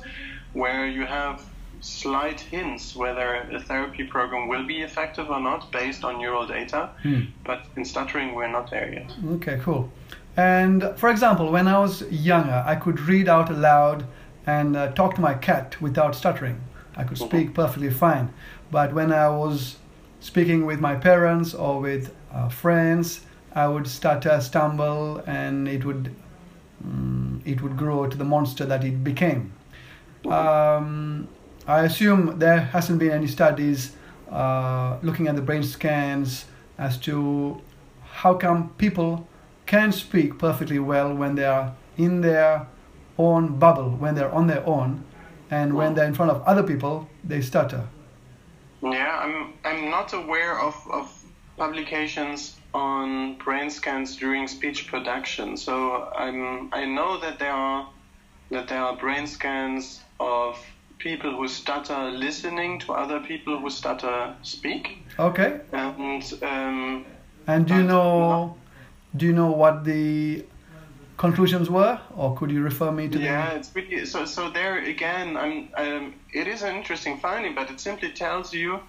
where 0.54 0.88
you 0.88 1.06
have 1.06 1.44
slight 1.82 2.40
hints 2.40 2.96
whether 2.96 3.36
a 3.52 3.60
therapy 3.60 4.04
program 4.04 4.48
will 4.48 4.66
be 4.66 4.82
effective 4.82 5.30
or 5.30 5.40
not 5.40 5.72
based 5.72 6.04
on 6.04 6.18
neural 6.18 6.46
data. 6.46 6.90
But 7.46 7.66
in 7.76 7.86
stuttering, 7.86 8.36
we're 8.36 8.52
not 8.52 8.70
there 8.70 8.92
yet. 8.92 9.14
Okay, 9.36 9.60
cool. 9.62 9.92
And 10.38 10.94
for 10.96 11.10
example, 11.10 11.52
when 11.52 11.68
I 11.68 11.80
was 11.80 12.04
younger, 12.12 12.64
I 12.66 12.76
could 12.76 13.00
read 13.02 13.28
out 13.28 13.50
aloud 13.50 14.06
and 14.46 14.76
uh, 14.76 14.92
talk 14.94 15.16
to 15.16 15.22
my 15.22 15.34
cat 15.34 15.80
without 15.82 16.16
stuttering. 16.16 16.62
I 16.96 17.04
could 17.04 17.18
speak 17.18 17.54
perfectly 17.54 17.90
fine. 17.90 18.34
But 18.72 18.94
when 18.94 19.12
I 19.12 19.30
was 19.30 19.78
speaking 20.20 20.66
with 20.66 20.80
my 20.80 20.96
parents 20.96 21.54
or 21.54 21.80
with 21.80 22.14
uh, 22.32 22.50
friends, 22.50 23.22
I 23.54 23.68
would 23.68 23.88
stutter, 23.88 24.40
stumble, 24.42 25.24
and 25.26 25.68
it 25.68 25.86
would 25.86 26.16
mm, 26.86 27.42
it 27.46 27.62
would 27.62 27.78
grow 27.78 28.08
to 28.08 28.18
the 28.18 28.26
monster 28.26 28.66
that 28.66 28.84
it 28.84 29.04
became. 29.04 29.54
Um, 30.26 31.28
I 31.70 31.84
assume 31.84 32.40
there 32.40 32.62
hasn't 32.62 32.98
been 32.98 33.12
any 33.12 33.28
studies 33.28 33.96
uh, 34.32 34.98
looking 35.04 35.28
at 35.28 35.36
the 35.36 35.44
brain 35.44 35.62
scans 35.62 36.46
as 36.80 36.98
to 37.02 37.62
how 38.04 38.34
come 38.34 38.70
people 38.80 39.28
can 39.68 39.92
speak 39.92 40.40
perfectly 40.40 40.80
well 40.80 41.14
when 41.14 41.36
they 41.36 41.46
are 41.46 41.76
in 41.96 42.22
their 42.22 42.66
own 43.20 43.60
bubble, 43.60 43.92
when 43.92 44.16
they're 44.16 44.34
on 44.34 44.48
their 44.48 44.66
own, 44.66 45.04
and 45.52 45.76
when 45.76 45.94
they're 45.94 46.08
in 46.08 46.16
front 46.16 46.32
of 46.32 46.42
other 46.42 46.64
people, 46.64 47.08
they 47.24 47.40
stutter. 47.40 47.88
Yeah, 48.82 49.20
I'm 49.22 49.54
I'm 49.64 49.92
not 49.92 50.12
aware 50.14 50.60
of, 50.60 50.74
of 50.90 51.24
publications 51.56 52.58
on 52.74 53.36
brain 53.36 53.70
scans 53.70 54.16
during 54.16 54.48
speech 54.48 54.88
production. 54.88 55.56
So 55.56 56.12
I'm 56.18 56.74
I 56.74 56.86
know 56.86 57.20
that 57.20 57.38
there 57.38 57.54
are 57.54 57.88
that 58.50 58.68
there 58.70 58.82
are 58.82 58.96
brain 58.96 59.28
scans 59.28 60.02
of 60.20 60.58
people 61.00 61.36
who 61.36 61.48
stutter 61.48 62.12
listening 62.12 62.79
to 62.79 62.94
other 62.94 63.20
people 63.22 63.58
who 63.60 63.70
stutter 63.70 64.36
speak. 64.44 65.03
Okay. 65.18 65.62
And 65.74 66.24
um, 66.44 67.06
And 67.48 67.68
do 67.68 67.75
you 67.75 67.84
know 67.84 68.56
do 69.15 69.25
you 69.25 69.34
know 69.34 69.51
what 69.51 69.84
the 69.84 70.46
conclusions 71.18 71.70
were, 71.70 72.00
or 72.15 72.36
could 72.38 72.51
you 72.51 72.62
refer 72.62 72.91
me 72.91 73.10
to 73.10 73.20
yeah, 73.20 73.51
it's 73.51 73.75
really 73.75 74.06
so. 74.06 74.25
So 74.25 74.50
there 74.50 74.77
again, 74.79 75.36
I'm. 75.38 75.70
Um, 75.75 76.15
it 76.34 76.48
is 76.48 76.62
an 76.62 76.75
interesting 76.75 77.18
finding, 77.18 77.56
but 77.56 77.70
it 77.72 77.79
simply 77.79 78.12
tells 78.12 78.53
you 78.53 78.79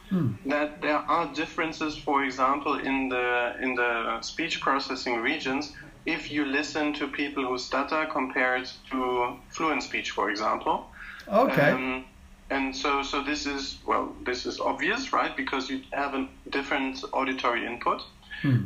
that 0.46 0.82
there 0.82 0.98
are 0.98 1.32
differences. 1.34 1.96
For 1.96 2.24
example, 2.24 2.74
in 2.78 3.08
the 3.08 3.56
in 3.60 3.74
the 3.74 4.20
speech 4.20 4.60
processing 4.60 5.16
regions, 5.20 5.72
if 6.06 6.30
you 6.30 6.44
listen 6.44 6.92
to 6.94 7.08
people 7.08 7.46
who 7.46 7.58
stutter 7.58 8.06
compared 8.06 8.68
to 8.90 9.36
fluent 9.48 9.82
speech, 9.82 10.10
for 10.10 10.30
example. 10.30 10.86
Okay. 11.30 11.70
Um, 11.70 12.04
and 12.50 12.74
so, 12.74 13.02
so 13.02 13.22
this 13.22 13.46
is 13.46 13.78
well, 13.86 14.14
this 14.24 14.44
is 14.44 14.58
obvious, 14.58 15.12
right? 15.12 15.36
Because 15.36 15.70
you 15.70 15.82
have 15.92 16.14
a 16.14 16.28
different 16.50 17.04
auditory 17.12 17.64
input. 17.66 18.02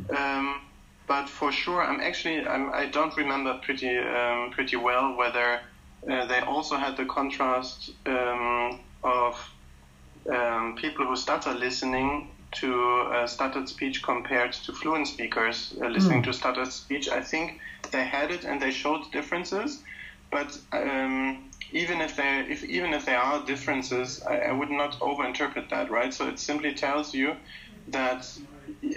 Um, 0.09 0.61
but 1.07 1.29
for 1.29 1.51
sure, 1.51 1.83
I'm 1.83 1.99
actually 2.01 2.47
I'm, 2.47 2.73
I 2.73 2.87
don't 2.87 3.15
remember 3.15 3.59
pretty 3.61 3.97
um, 3.97 4.51
pretty 4.51 4.75
well 4.77 5.15
whether 5.15 5.59
uh, 6.09 6.25
they 6.25 6.39
also 6.39 6.77
had 6.77 6.97
the 6.97 7.05
contrast 7.05 7.91
um, 8.07 8.79
of 9.03 9.35
um, 10.33 10.75
people 10.75 11.05
who 11.05 11.15
stutter 11.15 11.53
listening 11.53 12.29
to 12.53 12.81
uh, 13.13 13.27
stuttered 13.27 13.67
speech 13.69 14.01
compared 14.01 14.53
to 14.53 14.71
fluent 14.71 15.07
speakers 15.07 15.75
uh, 15.81 15.87
listening 15.87 16.23
to 16.23 16.33
stuttered 16.33 16.71
speech. 16.71 17.09
I 17.09 17.21
think 17.21 17.59
they 17.91 18.05
had 18.05 18.31
it 18.31 18.45
and 18.45 18.59
they 18.59 18.71
showed 18.71 19.11
differences, 19.11 19.83
but 20.31 20.57
um, 20.71 21.51
even 21.75 21.99
if 21.99 22.15
there 22.15 22.49
if 22.49 22.63
even 22.63 22.93
if 22.93 23.05
there 23.05 23.19
are 23.19 23.45
differences, 23.45 24.23
I, 24.23 24.35
I 24.49 24.51
would 24.53 24.71
not 24.71 24.99
overinterpret 24.99 25.69
that, 25.69 25.91
right? 25.91 26.13
So 26.13 26.27
it 26.29 26.39
simply 26.39 26.73
tells 26.73 27.13
you 27.13 27.35
that 27.89 28.21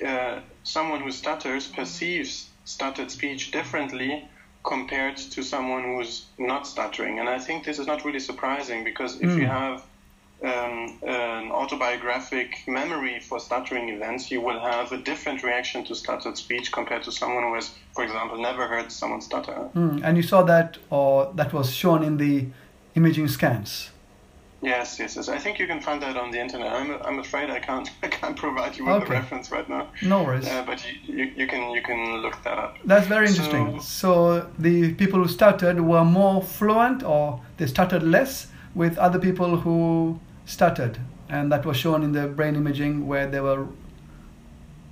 uh, 0.07 0.41
someone 0.63 1.01
who 1.01 1.11
stutters 1.11 1.67
perceives 1.67 2.49
stuttered 2.65 3.11
speech 3.11 3.51
differently 3.51 4.29
compared 4.65 5.17
to 5.17 5.43
someone 5.43 5.83
who's 5.83 6.27
not 6.39 6.67
stuttering. 6.67 7.19
And 7.19 7.29
I 7.29 7.39
think 7.39 7.65
this 7.65 7.79
is 7.79 7.87
not 7.87 8.05
really 8.05 8.21
surprising 8.21 8.85
because 8.85 9.21
if 9.21 9.37
you 9.37 9.47
have 9.47 9.83
um, 10.45 10.99
an 11.03 11.51
autobiographic 11.51 12.63
memory 12.69 13.19
for 13.21 13.41
stuttering 13.41 13.89
events, 13.89 14.31
you 14.31 14.41
will 14.41 14.61
have 14.61 14.93
a 14.93 14.99
different 14.99 15.43
reaction 15.43 15.85
to 15.85 15.95
stuttered 15.95 16.37
speech 16.37 16.71
compared 16.71 17.03
to 17.05 17.13
someone 17.13 17.43
who 17.43 17.55
has, 17.55 17.75
for 17.95 18.05
example, 18.05 18.39
never 18.41 18.67
heard 18.69 18.93
someone 18.93 19.21
stutter. 19.21 19.69
Mm, 19.75 20.01
and 20.05 20.17
you 20.17 20.23
saw 20.23 20.43
that, 20.43 20.79
or 20.91 21.33
that 21.35 21.53
was 21.53 21.75
shown 21.75 22.05
in 22.05 22.19
the 22.19 22.47
imaging 22.99 23.28
scans. 23.28 23.71
Yes, 24.61 24.99
yes, 24.99 25.14
yes. 25.17 25.28
I 25.28 25.38
think 25.38 25.61
you 25.61 25.69
can 25.73 25.81
find 25.81 25.99
that 26.02 26.17
on 26.17 26.28
the 26.33 26.40
internet. 26.40 26.71
I'm, 26.78 26.90
I'm 27.09 27.19
afraid 27.26 27.49
I 27.59 27.61
can't 27.69 27.88
I 28.07 28.09
can't 28.09 28.37
provide 28.45 28.73
you 28.76 28.85
with 28.87 28.95
Okay. 28.97 29.05
the 29.07 29.12
reference 29.21 29.47
right 29.57 29.69
now. 29.76 29.85
No 30.02 30.19
worries. 30.25 30.49
Uh, 30.49 30.64
but 30.71 30.78
you, 30.87 30.95
you, 31.19 31.25
you 31.40 31.47
can 31.52 31.62
you 31.76 31.83
can 31.88 32.00
look 32.25 32.37
that 32.47 32.59
up. 32.64 32.73
That's 32.85 33.07
very 33.07 33.26
interesting. 33.28 33.81
So, 33.81 34.12
the 34.59 34.95
people 34.95 35.19
who 35.23 35.28
stuttered 35.38 35.78
were 35.81 36.05
more 36.21 36.43
fluent, 36.43 37.02
or 37.14 37.40
they 37.57 37.67
stuttered 37.67 38.02
less, 38.02 38.49
with 38.75 38.99
other 39.07 39.21
people 39.28 39.50
who 39.64 40.19
stuttered, 40.45 40.99
and 41.28 41.52
that 41.52 41.64
was 41.64 41.76
shown 41.76 42.02
in 42.02 42.11
the 42.19 42.26
brain 42.26 42.55
imaging 42.57 43.07
where 43.07 43.26
they 43.33 43.40
were 43.49 43.62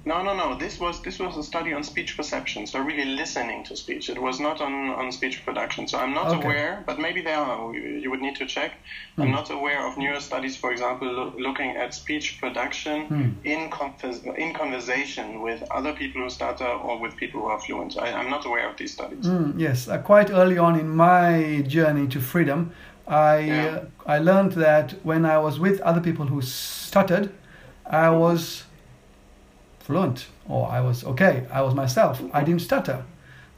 No, 0.06 0.22
no, 0.22 0.34
no. 0.36 0.56
This 0.56 0.78
was 0.78 1.02
this 1.02 1.18
was 1.18 1.36
a 1.36 1.42
study 1.42 1.72
on 1.74 1.82
speech 1.82 2.16
perception, 2.16 2.64
so 2.68 2.78
really 2.78 3.04
listening 3.04 3.64
to 3.64 3.74
speech. 3.76 4.08
It 4.08 4.22
was 4.22 4.38
not 4.38 4.60
on, 4.60 4.72
on 4.90 5.10
speech 5.10 5.44
production. 5.44 5.88
So 5.88 5.98
I'm 5.98 6.14
not 6.14 6.28
Okay. 6.28 6.44
aware, 6.44 6.84
but 6.86 7.00
maybe 7.00 7.22
there 7.22 7.38
are. 7.38 7.74
You, 7.74 8.08
would 8.12 8.20
need 8.20 8.36
to 8.36 8.46
check. 8.46 8.70
I'm 9.18 9.32
not 9.32 9.50
aware 9.50 9.84
of 9.84 9.98
neuro 9.98 10.20
studies, 10.20 10.56
for 10.56 10.70
example, 10.70 11.08
loo- 11.08 11.34
looking 11.48 11.70
at 11.76 11.92
speech 11.92 12.38
production 12.40 13.36
in 13.42 13.68
convers- 13.70 14.22
in 14.44 14.54
conversation 14.54 15.26
with 15.42 15.60
other 15.72 15.92
people 15.92 16.22
who 16.22 16.30
stutter 16.30 16.70
or 16.86 17.00
with 17.00 17.16
people 17.16 17.40
who 17.40 17.48
are 17.48 17.58
fluent. 17.60 17.98
I, 17.98 18.12
I'm 18.12 18.30
not 18.30 18.46
aware 18.46 18.68
of 18.70 18.76
these 18.76 18.92
studies. 18.92 19.26
Mm, 19.26 19.58
yes, 19.58 19.88
uh, 19.88 19.98
quite 19.98 20.30
early 20.30 20.56
on 20.56 20.78
in 20.78 20.88
my 20.88 21.62
journey 21.66 22.06
to 22.14 22.20
freedom, 22.20 22.70
I 23.08 23.38
Yeah. 23.38 23.66
uh, 24.06 24.14
I 24.14 24.18
learned 24.20 24.52
that 24.52 24.94
when 25.02 25.24
I 25.24 25.38
was 25.38 25.58
with 25.58 25.80
other 25.80 26.00
people 26.00 26.26
who 26.26 26.40
stuttered, 26.42 27.30
I 27.90 28.10
was 28.10 28.62
fluent 29.86 30.26
or 30.48 30.68
I 30.68 30.80
was 30.80 31.04
okay. 31.04 31.44
I 31.52 31.60
was 31.62 31.74
myself. 31.74 32.20
I 32.32 32.42
didn't 32.42 32.62
stutter 32.62 32.98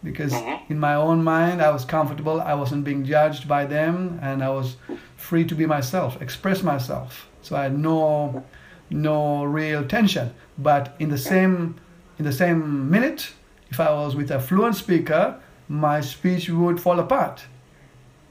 because 0.05 0.33
Mhm. 0.33 0.59
in 0.73 0.79
my 0.79 0.95
own 0.95 1.25
mind 1.25 1.61
I 1.63 1.71
was 1.77 1.85
comfortable. 1.85 2.41
I 2.53 2.55
wasn't 2.55 2.85
being 2.85 3.05
judged 3.05 3.45
by 3.49 3.67
them, 3.67 4.19
and 4.23 4.43
I 4.43 4.51
was 4.51 4.77
free 5.17 5.45
to 5.45 5.55
be 5.55 5.67
myself, 5.67 6.11
express 6.23 6.63
myself. 6.63 7.11
So 7.43 7.57
I 7.57 7.63
had 7.65 7.77
no 7.79 8.43
no 8.91 9.45
real 9.45 9.83
tension. 9.97 10.27
But 10.59 10.85
in 10.99 11.09
the 11.11 11.19
same 11.19 11.75
in 12.19 12.25
the 12.25 12.33
same 12.33 12.91
minute, 12.91 13.23
if 13.71 13.79
I 13.81 13.91
was 14.03 14.15
with 14.17 14.31
a 14.31 14.41
fluent 14.41 14.77
speaker, 14.77 15.23
my 15.69 16.01
speech 16.03 16.49
would 16.51 16.79
fall 16.81 16.99
apart. 17.01 17.47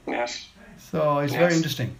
Yes. 0.06 0.48
So 0.90 0.98
it's 1.24 1.34
very 1.34 1.54
interesting. 1.54 1.90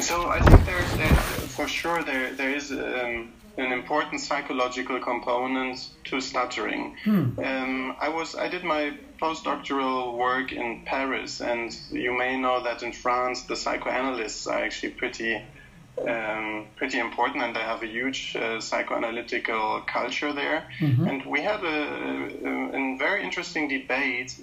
So 0.00 0.14
I 0.36 0.40
think 0.46 0.60
there's 0.66 0.92
there, 1.00 1.16
for 1.56 1.66
sure 1.68 2.02
there 2.02 2.26
there 2.40 2.52
is 2.58 2.70
um, 2.72 3.32
an 3.56 3.72
important 3.72 4.20
psychological 4.20 4.98
component 5.00 5.88
to 6.04 6.20
stuttering. 6.20 6.96
Um, 7.38 7.96
I 8.00 8.08
was 8.08 8.34
I 8.34 8.48
did 8.48 8.64
my 8.64 8.92
postdoctoral 9.20 10.16
work 10.16 10.52
in 10.52 10.82
Paris, 10.84 11.40
and 11.40 11.76
you 11.90 12.12
may 12.16 12.36
know 12.38 12.62
that 12.64 12.82
in 12.82 12.92
France 12.92 13.42
the 13.44 13.56
psychoanalysts 13.56 14.46
are 14.46 14.64
actually 14.64 14.90
pretty 14.92 15.42
um, 16.08 16.66
pretty 16.76 16.98
important, 16.98 17.44
and 17.44 17.54
they 17.54 17.60
have 17.60 17.82
a 17.82 17.86
huge 17.86 18.34
uh, 18.36 18.58
psychoanalytical 18.58 19.86
culture 19.86 20.32
there. 20.32 20.66
And 21.08 21.24
we 21.26 21.40
had 21.40 21.62
a, 21.62 21.78
a, 22.44 22.94
a 22.94 22.96
very 22.98 23.22
interesting 23.22 23.68
debate 23.68 24.34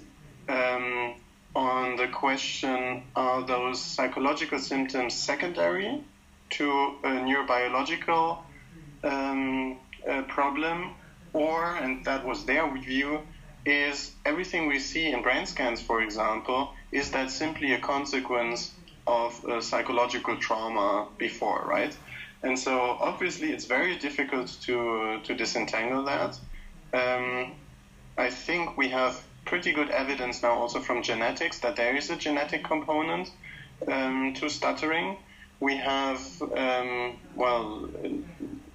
um, 0.48 1.14
on 1.54 1.96
the 1.96 2.08
question: 2.08 3.02
Are 3.14 3.42
those 3.46 3.80
psychological 3.80 4.58
symptoms 4.58 5.12
secondary 5.14 6.00
to 6.50 6.64
a 7.04 7.08
neurobiological 7.08 8.38
um, 9.04 9.78
uh, 10.08 10.22
problem, 10.22 10.94
or, 11.32 11.76
and 11.76 12.04
that 12.04 12.24
was 12.24 12.44
their 12.44 12.70
view, 12.78 13.20
is 13.64 14.12
everything 14.24 14.66
we 14.66 14.78
see 14.78 15.12
in 15.12 15.22
brain 15.22 15.46
scans, 15.46 15.80
for 15.80 16.02
example, 16.02 16.72
is 16.90 17.10
that 17.12 17.30
simply 17.30 17.72
a 17.72 17.78
consequence 17.78 18.72
of 19.06 19.44
uh, 19.44 19.60
psychological 19.60 20.36
trauma 20.36 21.06
before, 21.18 21.64
right? 21.66 21.96
And 22.42 22.58
so 22.58 22.96
obviously 23.00 23.52
it's 23.52 23.66
very 23.66 23.96
difficult 23.96 24.48
to 24.62 25.20
to 25.24 25.34
disentangle 25.34 26.04
that. 26.04 26.38
Um, 26.92 27.52
I 28.18 28.30
think 28.30 28.76
we 28.76 28.88
have 28.88 29.22
pretty 29.44 29.72
good 29.72 29.90
evidence 29.90 30.42
now 30.42 30.52
also 30.52 30.80
from 30.80 31.02
genetics 31.02 31.60
that 31.60 31.76
there 31.76 31.96
is 31.96 32.10
a 32.10 32.16
genetic 32.16 32.64
component 32.64 33.30
um, 33.88 34.34
to 34.34 34.48
stuttering. 34.48 35.16
We 35.60 35.76
have, 35.76 36.20
um, 36.56 37.16
well, 37.36 37.88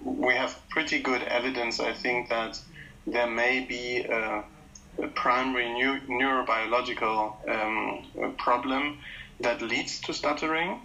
we 0.07 0.33
have 0.35 0.57
pretty 0.69 0.99
good 0.99 1.21
evidence, 1.23 1.79
I 1.79 1.93
think, 1.93 2.29
that 2.29 2.59
there 3.05 3.27
may 3.27 3.59
be 3.61 4.03
a, 4.03 4.43
a 5.03 5.07
primary 5.07 5.69
neu- 5.69 6.01
neurobiological 6.07 7.33
um, 7.49 8.33
problem 8.37 8.97
that 9.41 9.61
leads 9.61 9.99
to 10.01 10.13
stuttering. 10.13 10.79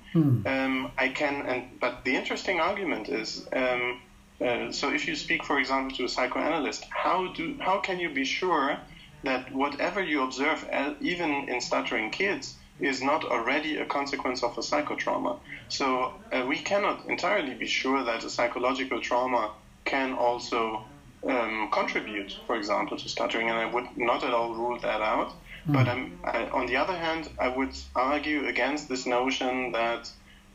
Um, 0.47 0.93
I 0.99 1.09
can, 1.09 1.47
and 1.47 1.81
but 1.81 2.05
the 2.05 2.15
interesting 2.17 2.61
argument 2.61 3.09
is, 3.09 3.47
um, 3.53 4.01
uh, 4.41 4.73
so 4.73 4.91
if 4.93 5.07
you 5.09 5.15
speak, 5.15 5.45
for 5.45 5.59
example, 5.59 5.97
to 5.97 6.05
a 6.05 6.09
psychoanalyst, 6.09 6.85
how 6.91 7.33
do 7.33 7.57
how 7.61 7.79
can 7.79 7.99
you 8.01 8.11
be 8.11 8.25
sure 8.25 8.77
that 9.25 9.53
whatever 9.55 10.03
you 10.03 10.23
observe, 10.23 10.69
uh, 10.73 10.95
even 11.01 11.31
in 11.49 11.61
stuttering 11.61 12.11
kids, 12.11 12.57
is 12.83 13.01
not 13.03 13.25
already 13.25 13.77
a 13.77 13.85
consequence 13.85 14.43
of 14.43 14.57
a 14.59 14.61
psychotrauma? 14.61 15.37
So 15.69 16.13
uh, 16.33 16.45
we 16.47 16.59
cannot 16.59 17.05
entirely 17.05 17.55
be 17.55 17.67
sure 17.67 18.03
that 18.03 18.25
a 18.25 18.29
psychological 18.29 19.01
trauma 19.01 19.51
can 19.85 20.13
also 20.13 20.83
um, 21.29 21.69
contribute, 21.71 22.37
for 22.47 22.57
example, 22.57 22.97
to 22.97 23.09
stuttering, 23.09 23.49
and 23.49 23.59
I 23.59 23.67
would 23.67 23.87
not 23.97 24.23
at 24.25 24.33
all 24.35 24.53
rule 24.55 24.79
that 24.83 25.01
out. 25.01 25.33
But 25.65 25.89
um, 25.89 26.11
I, 26.25 26.49
on 26.53 26.67
the 26.67 26.77
other 26.77 26.97
hand, 26.97 27.29
I 27.39 27.49
would 27.49 27.73
argue 27.95 28.45
against 28.47 28.89
this 28.89 29.07
notion 29.07 29.71
that 29.73 30.11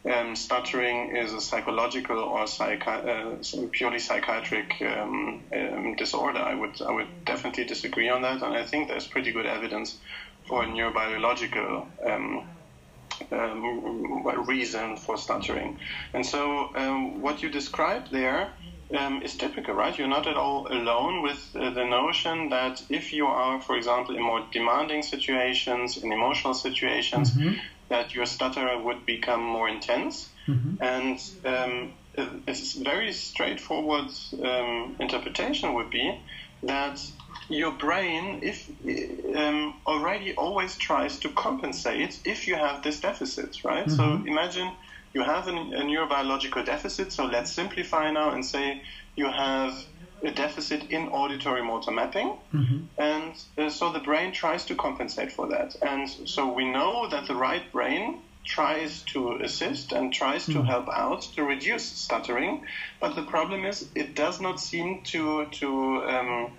um, 0.09 0.35
stuttering 0.35 1.15
is 1.15 1.33
a 1.33 1.41
psychological 1.41 2.19
or 2.19 2.43
psychi- 2.43 3.05
uh, 3.07 3.67
purely 3.71 3.99
psychiatric 3.99 4.75
um, 4.81 5.39
um, 5.55 5.93
disorder. 5.95 6.39
I 6.39 6.53
would 6.53 6.75
I 6.81 6.91
would 6.91 7.07
definitely 7.25 7.65
disagree 7.65 8.09
on 8.09 8.21
that, 8.21 8.41
and 8.41 8.53
I 8.53 8.63
think 8.63 8.87
there's 8.87 9.07
pretty 9.07 9.31
good 9.31 9.45
evidence 9.45 9.95
for 10.47 10.63
a 10.63 10.67
neurobiological 10.67 11.87
um, 12.05 12.47
um, 13.31 14.45
reason 14.47 14.97
for 14.97 15.17
stuttering. 15.17 15.77
And 16.13 16.25
so, 16.25 16.69
um, 16.75 17.21
what 17.21 17.41
you 17.41 17.49
described 17.49 18.11
there 18.11 18.53
um, 18.97 19.21
is 19.23 19.35
typical, 19.35 19.73
right? 19.73 19.97
You're 19.97 20.07
not 20.07 20.27
at 20.27 20.37
all 20.37 20.67
alone 20.71 21.21
with 21.23 21.39
uh, 21.55 21.71
the 21.71 21.85
notion 21.85 22.49
that 22.49 22.81
if 22.89 23.11
you 23.11 23.25
are, 23.25 23.59
for 23.61 23.75
example, 23.75 24.15
in 24.15 24.23
more 24.23 24.45
demanding 24.51 25.01
situations, 25.03 25.97
in 25.97 26.11
emotional 26.11 26.53
situations, 26.53 27.35
that 27.89 28.13
your 28.13 28.25
stutter 28.25 28.77
would 28.77 29.05
become 29.05 29.41
more 29.43 29.67
intense. 29.69 30.29
And 30.81 31.19
um, 31.43 31.93
a 32.17 32.23
a 32.47 32.53
very 32.83 33.11
straightforward 33.11 34.09
um, 34.43 34.95
interpretation 34.99 35.73
would 35.73 35.89
be 35.89 36.13
that 36.63 36.99
your 37.49 37.71
brain 37.71 38.39
if 38.43 38.69
um, 39.35 39.73
already 39.85 40.35
always 40.35 40.77
tries 40.77 41.19
to 41.19 41.29
compensate 41.29 42.19
if 42.25 42.47
you 42.47 42.55
have 42.55 42.83
this 42.83 42.99
deficit, 42.99 43.63
right? 43.63 43.89
So 43.89 44.03
imagine 44.27 44.71
you 45.13 45.23
have 45.23 45.47
an, 45.47 45.57
a 45.73 45.81
neurobiological 45.81 46.65
deficit. 46.65 47.11
So 47.11 47.25
let's 47.25 47.51
simplify 47.51 48.11
now 48.11 48.31
and 48.31 48.45
say 48.45 48.81
you 49.15 49.27
have 49.29 49.73
a 50.23 50.31
deficit 50.31 50.89
in 50.89 51.07
auditory 51.09 51.61
motor 51.63 51.91
mapping, 51.91 52.35
and 52.97 53.33
uh, 53.57 53.69
so 53.69 53.91
the 53.93 53.99
brain 53.99 54.31
tries 54.33 54.65
to 54.65 54.75
compensate 54.75 55.31
for 55.31 55.47
that. 55.49 55.75
And 55.81 56.09
so 56.09 56.51
we 56.51 56.65
know 56.65 57.07
that 57.09 57.27
the 57.27 57.35
right 57.35 57.71
brain 57.71 58.19
tries 58.43 59.03
to 59.03 59.37
assist 59.43 59.91
and 59.91 60.11
tries 60.13 60.45
to 60.45 60.63
help 60.63 60.87
out 60.89 61.21
to 61.35 61.43
reduce 61.43 61.83
stuttering, 61.85 62.63
but 62.99 63.15
the 63.15 63.23
problem 63.23 63.65
is 63.65 63.89
it 63.95 64.15
does 64.15 64.39
not 64.41 64.59
seem 64.59 65.01
to 65.03 65.45
to 65.59 65.67
um, 66.07 66.51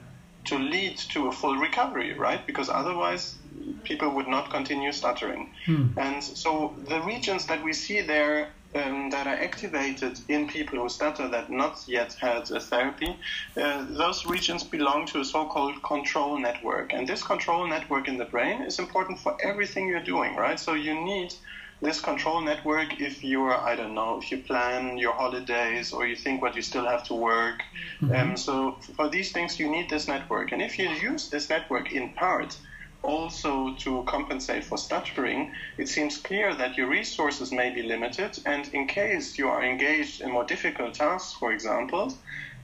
to 0.49 0.59
lead 0.59 0.97
to 1.15 1.29
a 1.29 1.33
full 1.33 1.57
recovery, 1.57 2.13
right? 2.15 2.47
Because 2.47 2.69
otherwise 2.69 3.37
people 3.85 4.09
would 4.11 4.29
not 4.29 4.51
continue 4.51 4.93
stuttering. 4.93 5.51
And 5.99 6.23
so 6.23 6.75
the 6.89 7.01
regions 7.03 7.47
that 7.47 7.63
we 7.63 7.73
see 7.73 8.01
there 8.01 8.49
um, 8.75 9.11
that 9.11 9.27
are 9.27 9.39
activated 9.49 10.21
in 10.29 10.47
people 10.49 10.79
who 10.79 10.89
stutter 10.89 11.27
that 11.29 11.51
not 11.51 11.75
yet 11.87 12.13
had 12.21 12.51
a 12.51 12.61
therapy, 12.61 13.17
uh, 13.57 13.87
those 13.89 14.27
regions 14.27 14.63
belong 14.63 15.07
to 15.07 15.21
a 15.21 15.25
so-called 15.25 15.83
control 15.83 16.39
network. 16.39 16.93
And 16.93 17.09
this 17.09 17.23
control 17.23 17.67
network 17.67 18.09
in 18.09 18.19
the 18.19 18.27
brain 18.27 18.63
is 18.63 18.79
important 18.79 19.19
for 19.21 19.37
everything 19.43 19.89
you're 19.89 20.05
doing, 20.15 20.37
right? 20.37 20.61
So 20.61 20.75
you 20.75 20.95
need 20.95 21.33
this 21.81 22.01
control 22.01 22.41
network 22.41 23.01
if 23.01 23.23
you're 23.23 23.55
i 23.55 23.77
don't 23.77 23.95
know 23.95 24.19
if 24.19 24.31
you 24.33 24.39
plan 24.39 24.99
your 24.99 25.13
holidays 25.13 25.93
or 25.93 26.07
you 26.07 26.17
think 26.17 26.43
what 26.43 26.55
you 26.57 26.63
still 26.63 26.87
have 26.87 27.05
to 27.05 27.15
work. 27.15 27.63
Um, 28.15 28.37
so 28.37 28.77
for 28.97 29.09
these 29.09 29.33
things 29.33 29.59
you 29.59 29.71
need 29.71 29.89
this 29.91 30.09
network. 30.09 30.53
And 30.53 30.63
if 30.63 30.79
you 30.79 30.89
use 30.89 31.29
this 31.31 31.49
network 31.49 31.93
in 31.93 32.13
part 32.15 32.59
also 33.03 33.75
to 33.79 34.03
compensate 34.07 34.65
for 34.65 34.77
stuttering 34.77 35.53
it 35.77 35.89
seems 35.89 36.19
clear 36.19 36.55
that 36.55 36.77
your 36.77 36.89
resources 36.89 37.53
may 37.53 37.71
be 37.71 37.83
limited. 37.83 38.39
And 38.45 38.69
in 38.75 38.87
case 38.87 39.39
you 39.39 39.49
are 39.49 39.63
engaged 39.63 40.21
in 40.21 40.33
more 40.33 40.45
difficult 40.45 40.95
tasks 40.95 41.33
for 41.39 41.53
example 41.53 42.13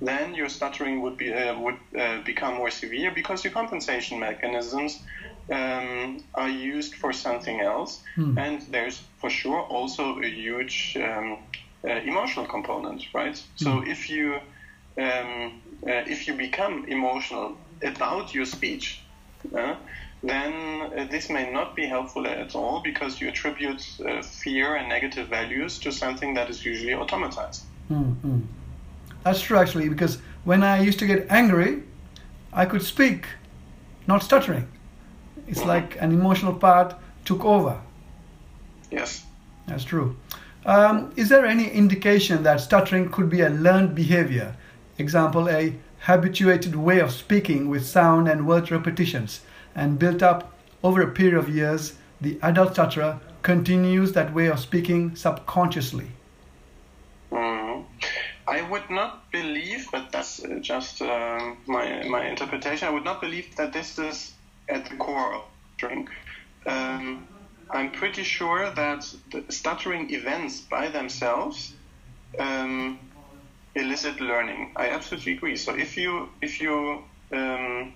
then 0.01 0.35
your 0.35 0.49
stuttering 0.49 1.03
would 1.03 1.17
be 1.17 1.33
uh, 1.33 1.59
would 1.59 1.79
uh, 1.99 2.19
become 2.23 2.55
more 2.55 2.71
severe 2.71 3.11
because 3.13 3.45
your 3.45 3.53
compensation 3.53 4.19
mechanisms 4.19 5.03
um, 5.51 6.23
are 6.35 6.49
used 6.49 6.95
for 6.95 7.13
something 7.13 7.61
else, 7.61 8.03
and 8.17 8.63
there's 8.71 9.03
for 9.19 9.31
sure 9.31 9.61
also 9.61 10.21
a 10.21 10.29
huge 10.29 10.97
um, 10.97 11.39
uh, 11.85 11.91
emotional 11.91 12.47
component, 12.47 13.07
right? 13.13 13.43
So 13.57 13.83
if 13.87 14.09
you 14.09 14.35
um, 14.97 15.61
uh, 15.87 16.05
if 16.07 16.27
you 16.27 16.35
become 16.35 16.87
emotional 16.89 17.57
about 17.83 18.35
your 18.35 18.47
speech, 18.47 19.01
uh, 19.55 19.75
then 20.23 20.53
uh, 20.97 21.05
this 21.11 21.29
may 21.29 21.51
not 21.51 21.77
be 21.77 21.87
helpful 21.87 22.27
at 22.27 22.55
all 22.55 22.81
because 22.81 23.21
you 23.21 23.29
attribute 23.29 23.87
uh, 24.07 24.23
fear 24.23 24.77
and 24.77 24.89
negative 24.89 25.29
values 25.29 25.79
to 25.81 25.93
something 25.93 26.35
that 26.35 26.49
is 26.49 26.65
usually 26.65 26.93
automatized. 26.93 27.63
Mm-hmm. 27.91 28.41
That's 29.25 29.41
true, 29.41 29.59
actually, 29.59 29.89
because 29.89 30.19
when 30.45 30.63
I 30.63 30.81
used 30.81 30.99
to 31.01 31.07
get 31.07 31.27
angry, 31.31 31.83
I 32.53 32.65
could 32.67 32.83
speak, 32.83 33.27
not 34.07 34.23
stuttering. 34.23 34.69
It's 35.47 35.65
like 35.65 36.01
an 36.01 36.13
emotional 36.13 36.55
part 36.55 36.95
took 37.25 37.45
over. 37.45 37.81
Yes. 38.91 39.25
That's 39.67 39.85
true. 39.85 40.17
Um, 40.67 41.13
is 41.17 41.29
there 41.29 41.45
any 41.45 41.69
indication 41.69 42.43
that 42.45 42.61
stuttering 42.61 43.11
could 43.11 43.29
be 43.29 43.43
a 43.43 43.51
learned 43.51 43.95
behavior? 43.95 44.57
Example, 44.99 45.49
a 45.49 45.75
habituated 46.01 46.75
way 46.75 47.01
of 47.01 47.11
speaking 47.11 47.69
with 47.69 47.87
sound 47.87 48.29
and 48.29 48.47
word 48.47 48.71
repetitions, 48.71 49.41
and 49.75 49.99
built 49.99 50.23
up 50.23 50.53
over 50.83 51.03
a 51.03 51.11
period 51.11 51.35
of 51.35 51.49
years, 51.49 51.95
the 52.21 52.39
adult 52.43 52.73
stutterer 52.73 53.21
continues 53.43 54.13
that 54.13 54.33
way 54.33 54.47
of 54.47 54.59
speaking 54.59 55.17
subconsciously. 55.17 56.09
Mhm. 57.31 57.85
I 58.47 58.61
would 58.63 58.91
not 58.91 59.31
believe, 59.33 59.89
but 59.91 60.13
that's 60.13 60.45
uh, 60.45 60.59
just 60.61 61.01
um, 61.03 61.57
my 61.67 62.05
my 62.05 62.27
interpretation. 62.27 62.87
I 62.89 62.91
would 62.91 63.05
not 63.05 63.21
believe 63.21 63.57
that 63.57 63.73
this 63.73 63.99
is 63.99 64.34
at 64.69 64.89
the 64.89 64.97
core 64.97 65.35
of 65.35 65.43
stuttering. 65.77 66.09
Um, 66.67 67.27
I'm 67.71 67.91
pretty 67.91 68.23
sure 68.23 68.71
that 68.71 69.13
the 69.33 69.45
stuttering 69.53 70.11
events 70.13 70.61
by 70.61 70.89
themselves 70.89 71.75
um, 72.39 72.99
elicit 73.75 74.21
learning. 74.21 74.73
I 74.77 74.91
absolutely 74.91 75.35
agree. 75.35 75.57
So 75.57 75.75
if 75.75 75.97
you 75.97 76.29
if 76.41 76.61
you 76.61 77.03
um, 77.33 77.95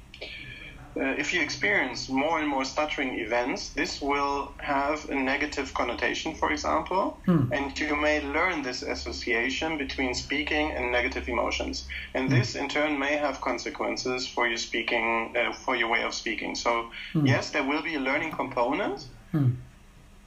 uh, 1.00 1.14
if 1.18 1.32
you 1.32 1.40
experience 1.40 2.08
more 2.08 2.38
and 2.40 2.48
more 2.48 2.64
stuttering 2.64 3.18
events, 3.20 3.70
this 3.70 4.00
will 4.00 4.52
have 4.58 5.08
a 5.10 5.14
negative 5.14 5.72
connotation, 5.74 6.34
for 6.34 6.50
example, 6.50 7.20
Hmm. 7.26 7.52
and 7.52 7.78
you 7.78 7.94
may 7.96 8.20
learn 8.20 8.62
this 8.62 8.82
association 8.82 9.78
between 9.78 10.14
speaking 10.14 10.72
and 10.76 10.90
negative 10.92 11.28
emotions. 11.28 11.86
And 12.14 12.28
this, 12.30 12.54
in 12.54 12.68
turn, 12.68 12.98
may 12.98 13.16
have 13.16 13.40
consequences 13.40 14.26
for 14.26 14.48
your 14.48 14.58
speaking, 14.58 15.34
uh, 15.36 15.52
for 15.52 15.76
your 15.76 15.88
way 15.88 16.02
of 16.04 16.12
speaking. 16.14 16.54
So, 16.56 16.90
yes, 17.26 17.50
there 17.50 17.64
will 17.64 17.82
be 17.82 17.94
a 17.94 18.00
learning 18.00 18.32
component, 18.32 19.06
Hmm. 19.32 19.50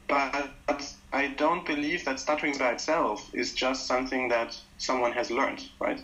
but 0.08 0.84
I 1.14 1.28
don't 1.38 1.66
believe 1.66 2.06
that 2.06 2.20
stuttering 2.20 2.58
by 2.58 2.72
itself 2.72 3.30
is 3.34 3.54
just 3.54 3.88
something 3.88 4.30
that 4.30 4.56
someone 4.78 5.14
has 5.14 5.30
learned, 5.30 5.62
right? 5.80 6.02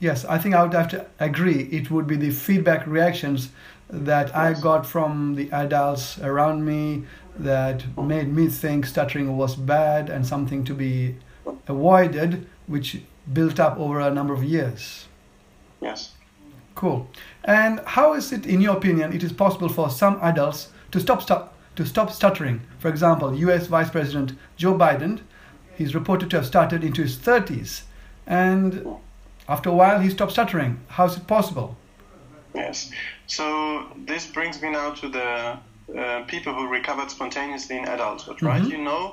Yes, 0.00 0.24
I 0.24 0.38
think 0.38 0.54
I 0.54 0.62
would 0.62 0.72
have 0.72 0.88
to 0.88 1.06
agree. 1.20 1.68
It 1.70 1.90
would 1.90 2.06
be 2.06 2.16
the 2.16 2.30
feedback 2.30 2.86
reactions 2.86 3.50
that 3.88 4.34
I 4.34 4.54
got 4.54 4.86
from 4.86 5.34
the 5.34 5.50
adults 5.52 6.18
around 6.18 6.64
me 6.64 7.04
that 7.38 7.84
made 7.96 8.34
me 8.34 8.48
think 8.48 8.86
stuttering 8.86 9.36
was 9.36 9.54
bad 9.54 10.10
and 10.10 10.26
something 10.26 10.64
to 10.64 10.74
be 10.74 11.16
avoided, 11.68 12.46
which 12.66 13.02
built 13.32 13.60
up 13.60 13.78
over 13.78 14.00
a 14.00 14.10
number 14.10 14.32
of 14.32 14.42
years. 14.42 15.06
Yes. 15.80 16.12
Cool. 16.74 17.08
And 17.44 17.80
how 17.84 18.14
is 18.14 18.32
it, 18.32 18.46
in 18.46 18.60
your 18.60 18.76
opinion, 18.76 19.12
it 19.12 19.22
is 19.22 19.32
possible 19.32 19.68
for 19.68 19.90
some 19.90 20.18
adults 20.22 20.70
to 20.92 21.00
stop 21.00 21.22
stu- 21.22 21.48
to 21.76 21.84
stop 21.84 22.10
stuttering? 22.10 22.62
For 22.78 22.88
example, 22.88 23.34
U.S. 23.34 23.66
Vice 23.66 23.90
President 23.90 24.32
Joe 24.56 24.74
Biden 24.74 25.20
he's 25.80 25.94
reported 25.94 26.28
to 26.28 26.36
have 26.36 26.44
stuttered 26.44 26.84
into 26.84 27.00
his 27.00 27.16
30s, 27.16 27.84
and 28.26 28.86
after 29.50 29.68
a 29.68 29.74
while 29.74 29.98
he 30.00 30.08
stopped 30.10 30.32
stuttering. 30.32 30.72
How 30.96 31.04
is 31.06 31.16
it 31.16 31.26
possible? 31.26 31.76
Yes. 32.54 32.90
So 33.26 33.44
this 34.06 34.26
brings 34.26 34.60
me 34.62 34.70
now 34.70 34.90
to 35.00 35.08
the 35.08 35.58
uh, 35.98 36.22
people 36.26 36.52
who 36.54 36.66
recovered 36.68 37.10
spontaneously 37.10 37.76
in 37.78 37.84
adulthood, 37.88 38.42
right? 38.42 38.62
Mhm. 38.62 38.70
You 38.70 38.78
know, 38.88 39.04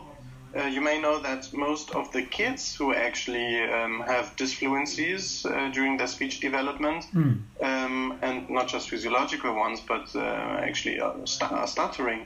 uh, 0.57 0.63
you 0.75 0.81
may 0.81 0.97
know 0.99 1.19
that 1.19 1.41
most 1.53 1.91
of 1.99 2.11
the 2.11 2.21
kids 2.39 2.75
who 2.77 2.93
actually 2.93 3.49
um, 3.77 4.03
have 4.07 4.25
disfluencies 4.37 5.25
uh, 5.45 5.69
during 5.71 5.97
their 5.97 6.07
speech 6.07 6.39
development, 6.39 7.01
Hmm. 7.11 7.33
um, 7.69 7.95
and 8.21 8.49
not 8.49 8.67
just 8.73 8.89
physiological 8.89 9.53
ones, 9.65 9.79
but 9.93 10.05
uh, 10.15 10.21
actually 10.67 10.99
uh, 10.99 11.11
st- 11.25 11.51
uh, 11.51 11.65
stuttering, 11.65 12.21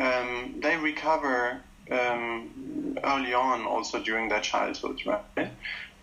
um, 0.00 0.28
they 0.62 0.76
recover 0.76 1.60
um, 1.90 2.50
early 3.04 3.32
on, 3.34 3.64
also 3.66 4.00
during 4.00 4.28
their 4.28 4.40
childhood, 4.40 4.98
right? 5.06 5.50